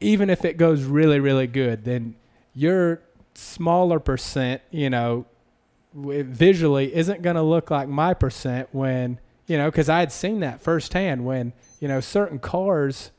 even 0.00 0.30
if 0.30 0.44
it 0.44 0.56
goes 0.56 0.84
really 0.84 1.20
really 1.20 1.46
good, 1.46 1.84
then 1.84 2.16
your 2.54 3.02
smaller 3.34 4.00
percent, 4.00 4.62
you 4.70 4.88
know, 4.88 5.26
visually 5.94 6.94
isn't 6.94 7.20
going 7.20 7.36
to 7.36 7.42
look 7.42 7.70
like 7.70 7.88
my 7.88 8.14
percent 8.14 8.70
when, 8.72 9.20
you 9.46 9.58
know, 9.58 9.70
cuz 9.70 9.90
I 9.90 10.00
had 10.00 10.10
seen 10.10 10.40
that 10.40 10.62
firsthand 10.62 11.26
when, 11.26 11.52
you 11.78 11.88
know, 11.88 12.00
certain 12.00 12.38
cars 12.38 13.10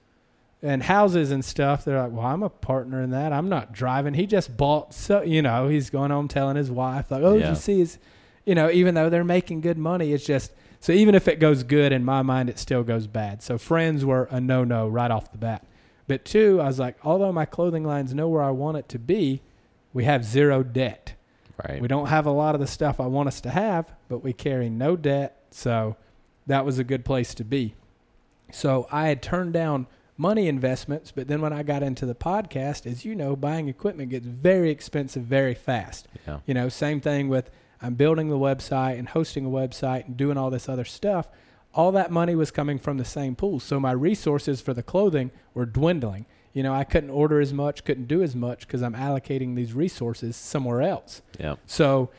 and 0.66 0.82
houses 0.84 1.32
and 1.32 1.43
stuff, 1.45 1.86
they're 1.86 2.01
like, 2.01 2.11
well, 2.11 2.26
I'm 2.26 2.43
a 2.43 2.49
partner 2.49 3.01
in 3.01 3.11
that. 3.11 3.32
I'm 3.32 3.49
not 3.49 3.72
driving. 3.72 4.13
He 4.13 4.26
just 4.26 4.55
bought, 4.57 4.93
so 4.93 5.22
you 5.22 5.41
know, 5.41 5.68
he's 5.68 5.89
going 5.89 6.11
home 6.11 6.28
telling 6.28 6.55
his 6.55 6.72
wife, 6.72 7.11
like, 7.11 7.22
oh, 7.24 7.36
Yeah. 7.38 7.49
you 7.49 7.55
see 7.55 7.80
his, 7.80 7.97
you 8.45 8.55
know, 8.55 8.70
even 8.72 8.95
though 8.95 9.09
they're 9.09 9.24
making 9.24 9.61
good 9.61 9.78
money, 9.78 10.11
it's 10.13 10.26
just 10.26 10.51
so 10.80 10.91
even 10.93 11.16
if 11.16 11.28
it 11.28 11.39
goes 11.39 11.63
good 11.63 11.91
in 11.91 12.03
my 12.03 12.22
mind, 12.22 12.49
it 12.49 12.59
still 12.59 12.84
goes 12.84 13.07
bad. 13.07 13.41
So 13.41 13.57
friends 13.57 14.03
were 14.05 14.28
a 14.32 14.39
no 14.41 14.63
no 14.63 14.88
right 14.88 15.09
off 15.11 15.32
the 15.32 15.38
bat. 15.38 15.66
But 16.07 16.26
two, 16.26 16.59
I 16.61 16.66
was 16.68 16.78
like, 16.80 16.97
although 17.03 17.32
my 17.32 17.45
clothing 17.45 17.84
lines 17.84 18.13
know 18.13 18.28
where 18.28 18.43
I 18.43 18.51
want 18.51 18.78
it 18.78 18.88
to 18.89 18.99
be, 18.99 19.41
we 19.93 20.03
have 20.03 20.24
zero 20.26 20.61
debt. 20.61 21.13
Right. 21.68 21.82
We 21.82 21.88
don't 21.88 22.07
have 22.07 22.26
a 22.26 22.32
lot 22.32 22.53
of 22.53 22.61
the 22.61 22.68
stuff 22.68 22.99
I 22.99 23.07
want 23.07 23.28
us 23.28 23.41
to 23.41 23.49
have, 23.49 23.91
but 24.09 24.24
we 24.24 24.34
carry 24.34 24.70
no 24.70 24.95
debt. 24.95 25.41
So 25.51 25.95
that 26.47 26.66
was 26.66 26.78
a 26.80 26.84
good 26.84 27.03
place 27.05 27.34
to 27.36 27.43
be. 27.43 27.74
So 28.51 28.88
I 28.91 29.07
had 29.07 29.22
turned 29.24 29.53
down 29.53 29.88
money 30.18 30.47
investments, 30.47 31.11
but 31.11 31.28
then 31.28 31.41
when 31.41 31.53
I 31.53 31.63
got 31.63 31.84
into 31.84 32.05
the 32.05 32.16
podcast, 32.16 32.86
as 32.86 33.03
you 33.03 33.16
know, 33.16 33.36
buying 33.36 33.68
equipment 33.68 34.11
gets 34.11 34.26
very 34.26 34.70
expensive 34.70 35.24
very 35.24 35.53
fast. 35.53 36.07
yeah. 36.28 36.39
You 36.45 36.53
know, 36.53 36.70
same 36.70 37.01
thing 37.01 37.28
with 37.28 37.49
I'm 37.82 37.95
building 37.95 38.30
the 38.30 38.38
website 38.38 38.97
and 38.97 39.09
hosting 39.09 39.45
a 39.45 39.49
website 39.49 40.05
and 40.05 40.18
doing 40.18 40.38
all 40.38 40.49
this 40.49 40.70
other 40.70 40.86
stuff. 40.86 41.28
All 41.74 41.91
that 41.91 42.09
money 42.09 42.36
was 42.36 42.51
coming 42.51 42.80
from 42.80 42.97
the 42.97 43.05
same 43.05 43.36
pool. 43.36 43.59
So 43.59 43.80
my 43.80 43.91
resources 43.91 44.61
for 44.61 44.74
the 44.74 44.84
clothing 44.84 45.32
were 45.53 45.66
dwindling. 45.66 46.26
You 46.53 46.63
know, 46.63 46.74
I 46.74 46.86
couldn't 46.86 47.09
order 47.09 47.41
as 47.41 47.53
much, 47.53 47.84
couldn't 47.84 48.07
do 48.07 48.24
as 48.24 48.34
much 48.34 48.61
because 48.61 48.82
I'm 48.82 48.93
allocating 48.93 49.55
these 49.55 49.74
resources 49.74 50.38
somewhere 50.38 50.82
else. 50.82 51.22
Yeah. 51.38 51.55
So 51.66 52.11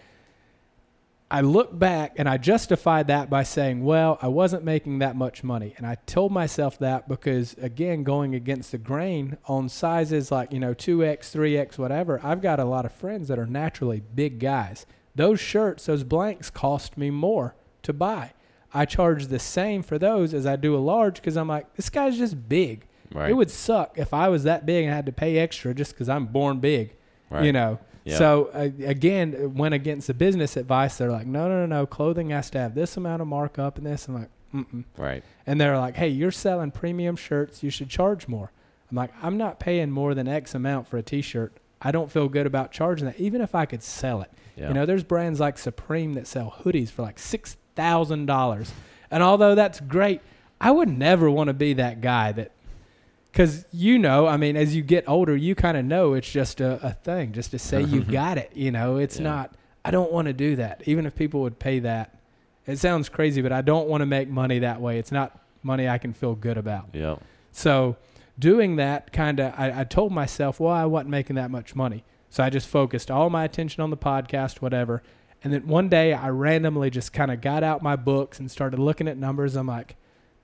I 1.28 1.40
look 1.40 1.76
back 1.76 2.14
and 2.16 2.28
I 2.28 2.36
justified 2.36 3.08
that 3.08 3.28
by 3.28 3.42
saying, 3.42 3.82
well, 3.82 4.16
I 4.22 4.28
wasn't 4.28 4.62
making 4.62 5.00
that 5.00 5.16
much 5.16 5.42
money. 5.42 5.74
And 5.76 5.84
I 5.84 5.96
told 6.06 6.30
myself 6.30 6.78
that 6.78 7.08
because, 7.08 7.54
again, 7.54 8.04
going 8.04 8.34
against 8.34 8.70
the 8.70 8.78
grain 8.78 9.36
on 9.46 9.68
sizes 9.68 10.30
like, 10.30 10.52
you 10.52 10.60
know, 10.60 10.72
2X, 10.72 11.32
3X, 11.32 11.78
whatever, 11.78 12.20
I've 12.22 12.40
got 12.40 12.60
a 12.60 12.64
lot 12.64 12.84
of 12.84 12.92
friends 12.92 13.26
that 13.26 13.40
are 13.40 13.46
naturally 13.46 14.02
big 14.14 14.38
guys. 14.38 14.86
Those 15.16 15.40
shirts, 15.40 15.86
those 15.86 16.04
blanks 16.04 16.48
cost 16.48 16.96
me 16.96 17.10
more 17.10 17.56
to 17.82 17.92
buy. 17.92 18.32
I 18.72 18.84
charge 18.84 19.26
the 19.26 19.38
same 19.40 19.82
for 19.82 19.98
those 19.98 20.32
as 20.32 20.46
I 20.46 20.54
do 20.54 20.76
a 20.76 20.78
large 20.78 21.16
because 21.16 21.36
I'm 21.36 21.48
like, 21.48 21.74
this 21.74 21.90
guy's 21.90 22.18
just 22.18 22.48
big. 22.48 22.86
Right. 23.12 23.30
It 23.30 23.34
would 23.34 23.50
suck 23.50 23.98
if 23.98 24.14
I 24.14 24.28
was 24.28 24.44
that 24.44 24.64
big 24.66 24.84
and 24.84 24.94
had 24.94 25.06
to 25.06 25.12
pay 25.12 25.38
extra 25.38 25.74
just 25.74 25.92
because 25.92 26.08
I'm 26.08 26.26
born 26.26 26.60
big 26.60 26.94
Right. 27.30 27.44
you 27.44 27.52
know 27.52 27.78
So 28.14 28.50
uh, 28.54 28.70
again 28.84 29.54
went 29.54 29.74
against 29.74 30.06
the 30.06 30.14
business 30.14 30.56
advice. 30.56 30.96
They're 30.98 31.10
like 31.10 31.26
no 31.26 31.48
no 31.48 31.66
no 31.66 31.66
no. 31.66 31.86
Clothing 31.86 32.30
has 32.30 32.50
to 32.50 32.58
have 32.58 32.74
this 32.74 32.96
amount 32.96 33.20
of 33.22 33.28
markup 33.28 33.78
and 33.78 33.86
this. 33.86 34.06
I'm 34.06 34.14
like 34.14 34.30
mm-mm. 34.54 34.84
Right. 34.96 35.24
and 35.46 35.60
they're 35.60 35.76
like 35.76 35.96
hey 35.96 36.08
you're 36.08 36.30
selling 36.30 36.70
premium 36.70 37.16
shirts. 37.16 37.62
You 37.62 37.70
should 37.70 37.88
charge 37.90 38.28
more. 38.28 38.52
I'm 38.90 38.96
like 38.96 39.12
i'm 39.22 39.36
not 39.36 39.58
paying 39.58 39.90
more 39.90 40.14
than 40.14 40.28
x 40.28 40.54
amount 40.54 40.86
for 40.86 40.96
a 40.98 41.02
t-shirt. 41.02 41.52
I 41.82 41.90
don't 41.90 42.10
feel 42.10 42.28
good 42.28 42.46
about 42.46 42.70
charging 42.70 43.06
that 43.06 43.18
even 43.18 43.40
if 43.40 43.54
i 43.54 43.66
could 43.66 43.82
sell 43.82 44.22
it. 44.22 44.30
Yeah. 44.56 44.68
you 44.68 44.74
know 44.74 44.86
there's 44.86 45.02
brands 45.04 45.40
like 45.40 45.58
supreme 45.58 46.14
that 46.14 46.26
sell 46.26 46.54
hoodies 46.62 46.88
for 46.90 47.02
like 47.02 47.18
$6000 47.18 48.70
and 49.10 49.22
although 49.22 49.54
that's 49.54 49.80
great 49.80 50.20
i 50.60 50.70
would 50.70 50.88
never 50.88 51.30
want 51.30 51.48
to 51.48 51.54
be 51.54 51.74
that 51.74 52.00
guy 52.00 52.32
that 52.32 52.52
because 53.36 53.66
you 53.70 53.98
know, 53.98 54.26
I 54.26 54.38
mean, 54.38 54.56
as 54.56 54.74
you 54.74 54.80
get 54.82 55.06
older, 55.06 55.36
you 55.36 55.54
kind 55.54 55.76
of 55.76 55.84
know 55.84 56.14
it's 56.14 56.30
just 56.30 56.62
a, 56.62 56.80
a 56.82 56.92
thing, 56.92 57.32
just 57.32 57.50
to 57.50 57.58
say 57.58 57.82
you've 57.82 58.08
got 58.22 58.38
it. 58.38 58.50
You 58.54 58.70
know, 58.70 58.96
it's 58.96 59.18
Yeah. 59.18 59.24
not. 59.24 59.54
I 59.84 59.90
don't 59.90 60.10
want 60.10 60.26
to 60.26 60.32
do 60.32 60.56
that, 60.56 60.82
even 60.86 61.04
if 61.04 61.14
people 61.14 61.42
would 61.42 61.58
pay 61.58 61.80
that. 61.80 62.18
It 62.66 62.78
sounds 62.78 63.10
crazy, 63.10 63.42
but 63.42 63.52
I 63.52 63.60
don't 63.60 63.88
want 63.88 64.00
to 64.00 64.06
make 64.06 64.28
money 64.30 64.60
that 64.60 64.80
way. 64.80 64.98
It's 64.98 65.12
not 65.12 65.38
money 65.62 65.86
I 65.86 65.98
can 65.98 66.14
feel 66.14 66.34
good 66.34 66.56
about. 66.56 66.88
yeah. 66.94 67.16
So 67.52 67.96
doing 68.38 68.76
that 68.76 69.12
kind 69.12 69.38
of, 69.38 69.52
I, 69.56 69.80
I 69.80 69.84
told 69.84 70.12
myself, 70.12 70.58
well, 70.58 70.72
I 70.72 70.86
wasn't 70.86 71.10
making 71.10 71.36
that 71.36 71.50
much 71.50 71.74
money. 71.76 72.04
So 72.30 72.42
I 72.42 72.48
just 72.50 72.66
focused 72.68 73.10
all 73.10 73.28
my 73.30 73.44
attention 73.44 73.82
on 73.82 73.90
the 73.90 73.96
podcast, 73.98 74.62
whatever. 74.62 75.02
And 75.44 75.52
then 75.52 75.66
one 75.68 75.88
day 75.90 76.12
I 76.14 76.28
randomly 76.30 76.88
just 76.90 77.12
kind 77.12 77.30
of 77.30 77.40
got 77.42 77.62
out 77.62 77.82
my 77.82 77.96
books 77.96 78.38
and 78.40 78.50
started 78.50 78.80
looking 78.80 79.06
at 79.08 79.16
numbers. 79.18 79.54
I'm 79.56 79.66
like, 79.68 79.96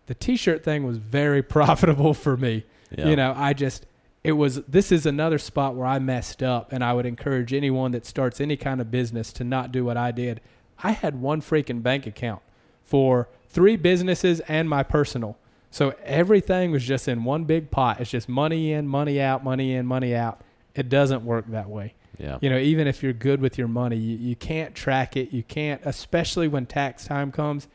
the 0.06 0.14
t-shirt 0.14 0.62
thing 0.62 0.84
was 0.84 0.98
very 0.98 1.42
profitable 1.56 2.12
for 2.14 2.36
me. 2.36 2.64
Yeah. 2.96 3.08
You 3.08 3.16
know, 3.16 3.34
I 3.36 3.52
just, 3.52 3.86
it 4.24 4.32
was, 4.32 4.62
this 4.62 4.92
is 4.92 5.06
another 5.06 5.38
spot 5.38 5.74
where 5.74 5.86
I 5.86 5.98
messed 5.98 6.42
up. 6.42 6.72
And 6.72 6.84
I 6.84 6.92
would 6.92 7.06
encourage 7.06 7.52
anyone 7.52 7.92
that 7.92 8.06
starts 8.06 8.40
any 8.40 8.56
kind 8.56 8.80
of 8.80 8.90
business 8.90 9.32
to 9.34 9.44
not 9.44 9.72
do 9.72 9.84
what 9.84 9.96
I 9.96 10.10
did. 10.10 10.40
I 10.82 10.92
had 10.92 11.20
one 11.20 11.40
freaking 11.40 11.82
bank 11.82 12.06
account 12.06 12.42
for 12.84 13.28
three 13.48 13.76
businesses 13.76 14.40
and 14.40 14.68
my 14.68 14.82
personal. 14.82 15.36
So 15.70 15.94
everything 16.04 16.70
was 16.70 16.84
just 16.84 17.08
in 17.08 17.24
one 17.24 17.44
big 17.44 17.70
pot. 17.70 18.00
It's 18.00 18.10
just 18.10 18.28
money 18.28 18.72
in, 18.72 18.86
money 18.86 19.20
out, 19.20 19.42
money 19.42 19.74
in, 19.74 19.86
money 19.86 20.14
out. 20.14 20.40
It 20.74 20.88
doesn't 20.88 21.24
work 21.24 21.46
that 21.48 21.68
way. 21.68 21.94
Yeah. 22.18 22.38
You 22.40 22.50
know, 22.50 22.58
even 22.58 22.86
if 22.86 23.02
you're 23.02 23.14
good 23.14 23.40
with 23.40 23.56
your 23.56 23.68
money, 23.68 23.96
you, 23.96 24.18
you 24.18 24.36
can't 24.36 24.74
track 24.74 25.16
it. 25.16 25.32
You 25.32 25.42
can't, 25.42 25.80
especially 25.84 26.46
when 26.46 26.66
tax 26.66 27.06
time 27.06 27.32
comes. 27.32 27.68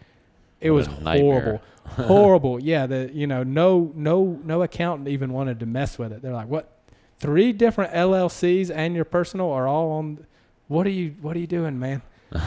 It 0.62 0.72
What 0.72 0.78
was 0.78 0.88
horrible, 0.88 1.62
horrible. 1.96 2.60
Yeah, 2.60 2.86
the 2.86 3.10
you 3.14 3.28
know 3.28 3.44
no 3.44 3.92
no 3.96 4.40
no 4.44 4.62
accountant 4.62 5.10
even 5.10 5.34
wanted 5.34 5.60
to 5.60 5.66
mess 5.66 5.98
with 5.98 6.12
it. 6.12 6.22
They're 6.22 6.34
like, 6.34 6.48
what? 6.48 6.74
Three 7.20 7.52
different 7.52 7.94
LLCs 7.94 8.72
and 8.74 8.94
your 8.94 9.06
personal 9.06 9.52
are 9.52 9.68
all 9.68 9.92
on. 9.94 10.26
what 10.68 10.86
are 10.86 10.92
you 10.92 11.16
what 11.22 11.36
are 11.36 11.40
you 11.40 11.48
doing, 11.48 11.80
man? 11.80 12.02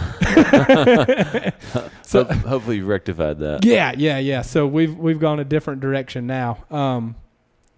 so 2.03 2.25
hopefully 2.25 2.77
you 2.77 2.85
rectified 2.85 3.39
that. 3.39 3.65
Yeah, 3.65 3.93
yeah, 3.97 4.19
yeah. 4.19 4.43
So 4.43 4.67
we've 4.67 4.97
we've 4.97 5.19
gone 5.19 5.41
a 5.41 5.45
different 5.45 5.81
direction 5.81 6.27
now. 6.27 6.65
Um, 6.71 7.17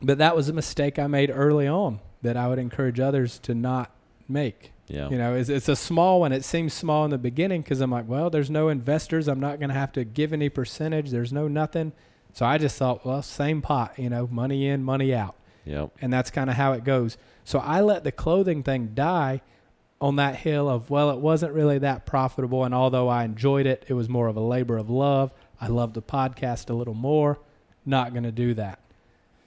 but 0.03 0.19
that 0.19 0.37
was 0.37 0.49
a 0.49 0.53
mistake 0.53 0.99
I 0.99 1.07
made 1.07 1.31
early 1.31 1.69
on 1.69 2.01
that 2.23 2.37
I 2.37 2.49
would 2.49 2.59
encourage 2.59 3.01
others 3.01 3.39
to 3.41 3.55
not 3.55 3.91
make. 4.29 4.72
Yeah. 4.89 5.09
You 5.09 5.19
know, 5.19 5.35
it's, 5.35 5.49
it's 5.49 5.69
a 5.69 5.77
small 5.77 6.21
one. 6.21 6.33
It 6.33 6.45
seems 6.45 6.75
small 6.75 7.05
in 7.05 7.11
the 7.11 7.19
beginning 7.19 7.63
because 7.63 7.81
I'm 7.81 7.91
like, 7.91 8.09
well, 8.09 8.31
there's 8.31 8.51
no 8.51 8.69
investors. 8.69 9.29
I'm 9.29 9.41
not 9.41 9.59
going 9.59 9.71
to 9.71 9.75
have 9.75 9.93
to 9.93 10.05
give 10.05 10.33
any 10.33 10.49
percentage. 10.49 11.11
There's 11.11 11.33
no 11.33 11.49
nothing. 11.49 11.93
So 12.35 12.47
I 12.47 12.59
just 12.59 12.77
thought, 12.77 13.05
well, 13.05 13.23
same 13.23 13.63
pot, 13.63 13.99
you 13.99 14.11
know, 14.11 14.27
money 14.31 14.67
in, 14.67 14.83
money 14.83 15.15
out. 15.15 15.37
Yep. 15.65 15.93
And 16.01 16.13
that's 16.13 16.31
kind 16.31 16.51
of 16.51 16.57
how 16.57 16.73
it 16.73 16.85
goes. 16.85 17.17
So 17.45 17.59
I 17.59 17.81
let 17.81 18.05
the 18.05 18.13
clothing 18.13 18.63
thing 18.63 18.91
die 18.95 19.43
on 20.01 20.17
that 20.17 20.37
hill 20.37 20.69
of, 20.69 20.91
well, 20.91 21.11
it 21.11 21.19
wasn't 21.19 21.53
really 21.53 21.79
that 21.79 22.05
profitable. 22.07 22.65
And 22.65 22.75
although 22.75 23.09
I 23.09 23.25
enjoyed 23.25 23.67
it, 23.67 23.85
it 23.89 23.95
was 23.95 24.09
more 24.09 24.27
of 24.27 24.37
a 24.37 24.41
labor 24.41 24.77
of 24.77 24.91
love. 24.91 25.33
I 25.61 25.69
love 25.69 25.95
the 25.95 26.03
podcast 26.03 26.71
a 26.71 26.75
little 26.75 26.95
more. 26.95 27.39
Not 27.87 28.13
going 28.13 28.25
to 28.25 28.33
do 28.33 28.55
that. 28.55 28.81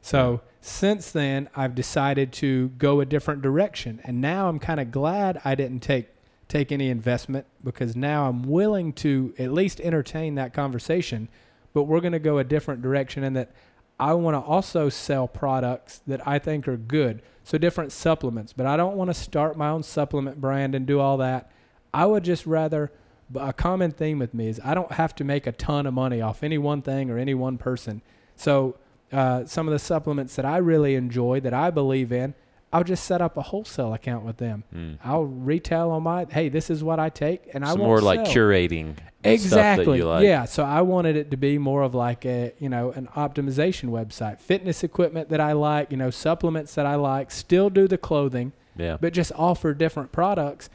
So 0.06 0.42
since 0.62 1.10
then, 1.10 1.50
I've 1.56 1.74
decided 1.74 2.32
to 2.34 2.70
go 2.78 3.00
a 3.00 3.08
different 3.08 3.42
direction. 3.42 4.00
And 4.04 4.22
now 4.22 4.48
I'm 4.48 4.60
kind 4.60 4.80
of 4.80 4.92
glad 4.92 5.42
I 5.44 5.56
didn't 5.56 5.80
take 5.80 6.10
take 6.48 6.72
any 6.72 6.90
investment 6.90 7.48
because 7.64 7.96
now 7.96 8.30
I'm 8.30 8.44
willing 8.44 8.94
to 8.94 9.34
at 9.40 9.52
least 9.52 9.82
entertain 9.82 10.36
that 10.36 10.54
conversation. 10.54 11.28
But 11.74 11.86
we're 11.86 12.02
going 12.02 12.14
to 12.14 12.20
go 12.20 12.38
a 12.38 12.44
different 12.44 12.84
direction 12.84 13.24
in 13.24 13.34
that 13.34 13.52
I 14.00 14.14
want 14.14 14.36
to 14.36 14.48
also 14.48 14.90
sell 14.90 15.28
products 15.28 16.02
that 16.06 16.28
I 16.28 16.38
think 16.38 16.68
are 16.68 16.78
good. 16.78 17.24
So 17.44 17.58
different 17.58 17.92
supplements, 17.92 18.54
but 18.54 18.68
I 18.68 18.78
don't 18.78 18.98
want 18.98 19.10
to 19.10 19.16
start 19.16 19.58
my 19.58 19.70
own 19.70 19.82
supplement 19.82 20.40
brand 20.40 20.76
and 20.76 20.86
do 20.86 21.00
all 21.00 21.18
that. 21.18 21.52
I 21.96 22.06
would 22.06 22.24
just 22.24 22.46
rather 22.46 22.92
a 23.36 23.54
common 23.54 23.90
theme 23.90 24.20
with 24.20 24.36
me 24.36 24.50
is 24.50 24.62
I 24.64 24.76
don't 24.76 24.92
have 24.92 25.16
to 25.16 25.24
make 25.24 25.48
a 25.48 25.52
ton 25.52 25.88
of 25.88 25.96
money 25.96 26.22
off 26.22 26.44
any 26.44 26.60
one 26.60 26.84
thing 26.84 27.10
or 27.10 27.18
any 27.18 27.34
one 27.34 27.58
person. 27.58 28.04
So 28.36 28.78
uh, 29.12 29.46
some 29.46 29.68
of 29.68 29.72
the 29.72 29.80
supplements 29.80 30.36
that 30.36 30.46
I 30.46 30.58
really 30.58 30.96
enjoy 30.96 31.40
that 31.42 31.54
I 31.54 31.70
believe 31.72 32.12
in, 32.12 32.34
I'll 32.74 32.84
just 32.84 33.06
set 33.06 33.22
up 33.22 33.38
a 33.38 33.42
wholesale 33.42 33.94
account 33.94 34.26
with 34.26 34.38
them. 34.38 34.64
Mm. 34.76 34.98
I'll 35.04 35.24
retail 35.26 35.92
on 35.92 36.04
my 36.04 36.26
hey, 36.30 36.50
this 36.50 36.70
is 36.70 36.84
what 36.84 37.00
I 37.00 37.10
take, 37.10 37.44
and 37.54 37.64
I 37.64 37.70
won't 37.70 37.84
more 37.84 38.02
like 38.02 38.26
sell. 38.26 38.36
curating. 38.36 38.96
Exactly. 39.24 39.86
Stuff 39.86 39.94
that 39.94 39.98
you 39.98 40.06
like. 40.06 40.24
Yeah. 40.24 40.46
So 40.46 40.64
I 40.64 40.82
wanted 40.82 41.16
it 41.16 41.32
to 41.32 41.38
be 41.38 41.58
more 41.58 41.82
of 41.82 41.96
like 41.96 42.26
a, 42.26 42.54
you 42.60 42.70
know, 42.70 42.92
an 42.92 43.08
optimization 43.16 43.90
website, 43.90 44.40
fitness 44.40 44.84
equipment 44.84 45.30
that 45.30 45.40
I 45.40 45.54
like, 45.54 45.90
you 45.90 45.98
know, 45.98 46.12
supplements 46.12 46.76
that 46.76 46.86
I 46.86 46.96
like, 46.96 47.32
still 47.32 47.70
do 47.72 47.88
the 47.88 47.98
clothing, 47.98 48.52
Yeah. 48.78 48.98
but 49.02 49.14
just 49.14 49.32
offer 49.36 49.74
different 49.74 50.12
products. 50.12 50.70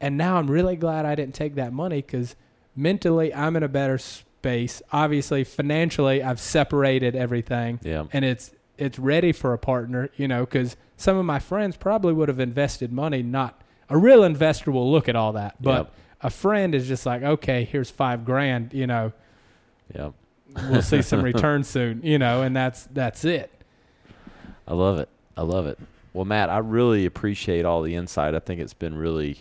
And 0.00 0.16
now 0.16 0.36
I'm 0.36 0.48
really 0.48 0.76
glad 0.76 1.06
I 1.06 1.16
didn't 1.16 1.34
take 1.34 1.56
that 1.56 1.72
money 1.72 2.02
because 2.02 2.36
mentally 2.76 3.34
I'm 3.34 3.56
in 3.56 3.64
a 3.64 3.68
better 3.68 3.98
space. 4.42 4.80
Obviously, 4.92 5.42
financially, 5.44 6.22
I've 6.22 6.38
separated 6.40 7.16
everything 7.16 7.80
Yeah. 7.82 8.04
and 8.12 8.24
it's 8.24 8.52
it's 8.76 8.96
ready 8.96 9.32
for 9.32 9.52
a 9.52 9.58
partner, 9.58 10.08
you 10.16 10.28
know, 10.28 10.44
because 10.44 10.76
some 10.96 11.16
of 11.16 11.24
my 11.24 11.40
friends 11.40 11.76
probably 11.76 12.12
would 12.12 12.28
have 12.28 12.38
invested 12.38 12.92
money. 12.92 13.22
Not 13.24 13.60
a 13.90 13.98
real 13.98 14.22
investor 14.22 14.70
will 14.70 14.90
look 14.92 15.08
at 15.08 15.16
all 15.16 15.32
that, 15.32 15.60
but 15.60 15.78
Yep. 15.86 15.92
a 16.22 16.30
friend 16.30 16.74
is 16.76 16.86
just 16.86 17.04
like, 17.04 17.22
okay, 17.24 17.64
here's 17.64 17.90
five 17.90 18.24
grand, 18.24 18.72
you 18.72 18.86
know, 18.86 19.12
Yeah. 19.92 20.10
we'll 20.70 20.82
see 20.82 21.02
some 21.02 21.22
return 21.32 21.64
soon, 21.64 22.00
you 22.04 22.18
know, 22.20 22.42
and 22.42 22.54
that's 22.54 22.84
that's 22.92 23.24
it. 23.24 23.50
I 24.68 24.74
love 24.74 24.98
it. 25.00 25.08
I 25.36 25.42
love 25.42 25.66
it. 25.66 25.78
Well, 26.12 26.24
Matt, 26.24 26.48
I 26.48 26.58
really 26.58 27.04
appreciate 27.04 27.64
all 27.64 27.82
the 27.82 27.96
insight. 27.96 28.34
I 28.36 28.38
think 28.38 28.60
it's 28.60 28.74
been 28.74 28.94
really, 28.94 29.38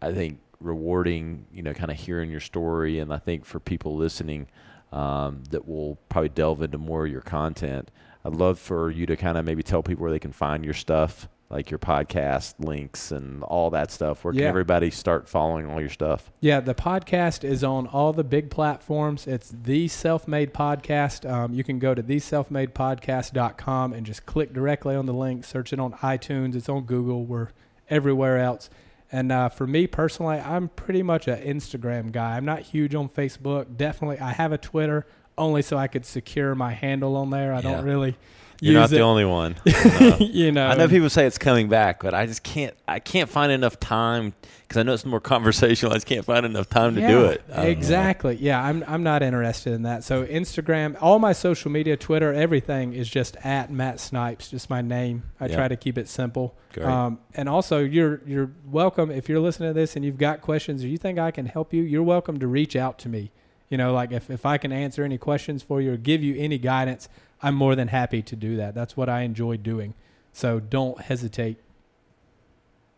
I 0.00 0.12
think, 0.12 0.38
rewarding, 0.60 1.46
you 1.52 1.62
know, 1.62 1.72
kind 1.74 1.90
of 1.90 1.96
hearing 1.96 2.30
your 2.30 2.40
story. 2.40 2.98
And 3.00 3.12
I 3.12 3.18
think 3.18 3.44
for 3.44 3.60
people 3.60 3.96
listening 3.96 4.46
um, 4.92 5.42
that 5.50 5.66
will 5.66 5.98
probably 6.08 6.28
delve 6.30 6.62
into 6.62 6.78
more 6.78 7.06
of 7.06 7.12
your 7.12 7.20
content, 7.20 7.90
I'd 8.24 8.34
love 8.34 8.58
for 8.58 8.90
you 8.90 9.06
to 9.06 9.16
kind 9.16 9.36
of 9.38 9.44
maybe 9.44 9.62
tell 9.62 9.82
people 9.82 10.02
where 10.02 10.10
they 10.12 10.18
can 10.18 10.32
find 10.32 10.64
your 10.64 10.74
stuff, 10.74 11.28
like 11.48 11.70
your 11.70 11.78
podcast 11.78 12.54
links 12.58 13.12
and 13.12 13.42
all 13.44 13.70
that 13.70 13.92
stuff. 13.92 14.24
Where 14.24 14.32
can 14.32 14.42
Yeah. 14.42 14.48
everybody 14.48 14.90
start 14.90 15.28
following 15.28 15.66
all 15.70 15.80
your 15.80 15.90
stuff? 15.90 16.32
Yeah, 16.40 16.58
the 16.58 16.74
podcast 16.74 17.44
is 17.44 17.62
on 17.62 17.86
all 17.86 18.12
the 18.12 18.24
big 18.24 18.50
platforms. 18.50 19.28
It's 19.28 19.50
the 19.62 19.86
Self 19.86 20.26
Made 20.26 20.52
Podcast. 20.52 21.28
Um, 21.30 21.54
you 21.54 21.62
can 21.62 21.78
go 21.78 21.94
to 21.94 22.02
theselfmadepodcast.com 22.02 23.92
and 23.92 24.06
just 24.06 24.26
click 24.26 24.52
directly 24.52 24.96
on 24.96 25.06
the 25.06 25.14
link, 25.14 25.44
search 25.44 25.72
it 25.72 25.80
on 25.80 25.92
iTunes. 25.94 26.54
It's 26.54 26.68
on 26.68 26.82
Google. 26.84 27.24
We're 27.24 27.48
everywhere 27.88 28.38
else. 28.38 28.68
And 29.12 29.30
uh, 29.30 29.48
for 29.48 29.66
me 29.66 29.86
personally, 29.86 30.38
I'm 30.38 30.68
pretty 30.68 31.02
much 31.02 31.28
an 31.28 31.40
Instagram 31.42 32.10
guy. 32.12 32.36
I'm 32.36 32.44
not 32.44 32.60
huge 32.62 32.94
on 32.94 33.08
Facebook. 33.08 33.76
Definitely, 33.76 34.18
I 34.18 34.32
have 34.32 34.52
a 34.52 34.58
Twitter 34.58 35.06
only 35.38 35.62
so 35.62 35.76
I 35.76 35.86
could 35.86 36.04
secure 36.04 36.54
my 36.54 36.72
handle 36.72 37.16
on 37.16 37.30
there. 37.30 37.52
I 37.52 37.56
Yeah. 37.56 37.62
don't 37.62 37.84
really 37.84 38.16
You're 38.60 38.74
not 38.74 38.90
the 38.90 39.00
only 39.00 39.24
one. 39.24 39.56
you 40.20 40.52
know, 40.52 40.66
I 40.66 40.74
know 40.76 40.88
people 40.88 41.10
say 41.10 41.26
it's 41.26 41.38
coming 41.38 41.68
back, 41.68 42.02
but 42.02 42.14
I 42.14 42.26
just 42.26 42.42
can't. 42.42 42.74
I 42.88 42.98
can't 43.00 43.28
find 43.28 43.52
enough 43.52 43.78
time 43.80 44.34
because 44.62 44.78
I 44.78 44.82
know 44.82 44.94
it's 44.94 45.04
more 45.04 45.20
conversational. 45.34 45.92
I 45.92 45.96
just 45.96 46.06
can't 46.06 46.24
find 46.24 46.46
enough 46.46 46.68
time 46.68 46.94
to 46.94 47.06
do 47.06 47.24
it. 47.26 47.46
Don't 47.48 47.56
know. 47.58 47.62
Exactly. 47.64 48.36
Yeah, 48.36 48.62
I'm 48.62 48.84
I'm 48.86 49.02
not 49.02 49.22
interested 49.22 49.72
in 49.72 49.82
that. 49.82 50.04
So 50.04 50.24
Instagram, 50.26 50.96
all 51.00 51.18
my 51.18 51.32
social 51.32 51.70
media, 51.70 51.96
Twitter, 51.96 52.32
everything 52.32 52.92
is 52.94 53.08
just 53.08 53.36
at 53.44 53.70
Matt 53.70 54.00
Snipes, 54.00 54.48
just 54.50 54.70
my 54.70 54.80
name. 54.82 55.24
I 55.40 55.46
Yeah. 55.46 55.56
try 55.56 55.68
to 55.68 55.76
keep 55.76 55.98
it 55.98 56.08
simple. 56.08 56.54
Um, 56.82 57.20
and 57.34 57.48
also, 57.48 57.78
you're 57.82 58.20
you're 58.26 58.50
welcome 58.66 59.10
if 59.10 59.28
you're 59.28 59.40
listening 59.40 59.70
to 59.70 59.74
this 59.74 59.96
and 59.96 60.04
you've 60.04 60.18
got 60.18 60.42
questions 60.42 60.84
or 60.84 60.88
you 60.88 60.98
think 60.98 61.18
I 61.18 61.30
can 61.30 61.46
help 61.46 61.72
you. 61.72 61.82
You're 61.82 62.02
welcome 62.02 62.38
to 62.40 62.46
reach 62.46 62.76
out 62.76 62.98
to 63.00 63.08
me. 63.08 63.30
You 63.70 63.78
know, 63.78 63.92
like 63.94 64.12
if 64.12 64.30
if 64.30 64.44
I 64.46 64.58
can 64.58 64.72
answer 64.72 65.02
any 65.02 65.18
questions 65.18 65.62
for 65.62 65.80
you 65.80 65.94
or 65.94 65.96
give 65.96 66.22
you 66.22 66.36
any 66.38 66.58
guidance, 66.58 67.08
I'm 67.42 67.54
more 67.54 67.74
than 67.76 67.88
happy 67.88 68.22
to 68.22 68.36
do 68.36 68.56
that. 68.56 68.74
That's 68.74 68.96
what 68.96 69.08
I 69.08 69.22
enjoy 69.22 69.56
doing. 69.58 69.94
So 70.32 70.60
don't 70.60 71.00
hesitate. 71.00 71.58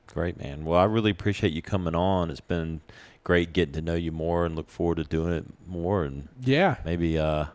Great, 0.07 0.39
man. 0.39 0.65
Well, 0.65 0.79
I 0.81 0.85
really 0.85 1.11
appreciate 1.11 1.53
you 1.53 1.63
coming 1.63 1.95
on. 1.95 2.31
It's 2.31 2.41
been 2.41 2.81
great 3.25 3.53
getting 3.53 3.75
to 3.75 3.83
know 3.83 3.95
you 3.95 4.11
more 4.11 4.47
and 4.47 4.57
look 4.57 4.71
forward 4.71 4.97
to 4.97 5.05
doing 5.05 5.33
it 5.33 5.45
more 5.67 6.05
and 6.05 6.29
Yeah. 6.41 6.77
maybe 6.85 7.19
uh, 7.19 7.47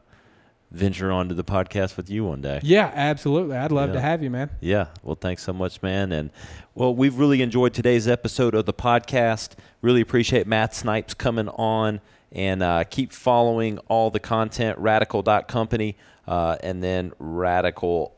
venture 0.70 1.12
onto 1.12 1.34
the 1.34 1.44
podcast 1.44 1.98
with 1.98 2.10
you 2.12 2.26
one 2.26 2.42
day. 2.42 2.60
Yeah, 2.62 2.92
absolutely. 2.94 3.58
I'd 3.58 3.72
love 3.72 3.90
Yeah. 3.90 3.96
to 3.96 4.02
have 4.02 4.22
you, 4.22 4.30
man. 4.30 4.52
Yeah. 4.62 4.88
Well, 5.02 5.16
thanks 5.20 5.42
so 5.44 5.52
much, 5.54 5.82
man. 5.82 6.12
And 6.12 6.30
well, 6.76 6.94
we've 6.94 7.18
really 7.18 7.42
enjoyed 7.42 7.74
today's 7.74 8.08
episode 8.08 8.54
of 8.54 8.66
the 8.66 8.74
podcast. 8.74 9.54
Really 9.82 10.02
appreciate 10.02 10.46
Matt 10.46 10.76
Snipes 10.76 11.16
coming 11.16 11.50
on 11.50 12.02
and 12.32 12.62
uh, 12.62 12.84
keep 12.84 13.12
following 13.12 13.80
all 13.88 14.12
the 14.12 14.20
content, 14.20 14.78
radical.company, 14.78 15.96
uh, 16.28 16.58
and 16.62 16.84
then 16.84 17.12
Radical 17.20 18.16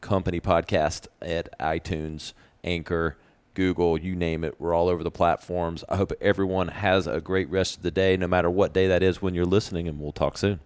Company 0.00 0.40
Podcast 0.40 1.06
at 1.20 1.58
iTunes, 1.58 2.32
Anchor, 2.64 3.16
Google, 3.54 3.98
you 3.98 4.14
name 4.14 4.44
it. 4.44 4.60
We're 4.60 4.74
all 4.74 4.88
over 4.88 5.02
the 5.02 5.10
platforms. 5.10 5.82
I 5.88 5.96
hope 5.96 6.12
everyone 6.20 6.68
has 6.68 7.06
a 7.06 7.20
great 7.20 7.50
rest 7.50 7.78
of 7.78 7.82
the 7.82 7.90
day, 7.90 8.16
no 8.16 8.28
matter 8.28 8.48
what 8.48 8.72
day 8.72 8.86
that 8.86 9.02
is 9.02 9.20
when 9.20 9.34
you're 9.34 9.44
listening, 9.44 9.88
and 9.88 9.98
we'll 9.98 10.12
talk 10.12 10.38
soon. 10.38 10.60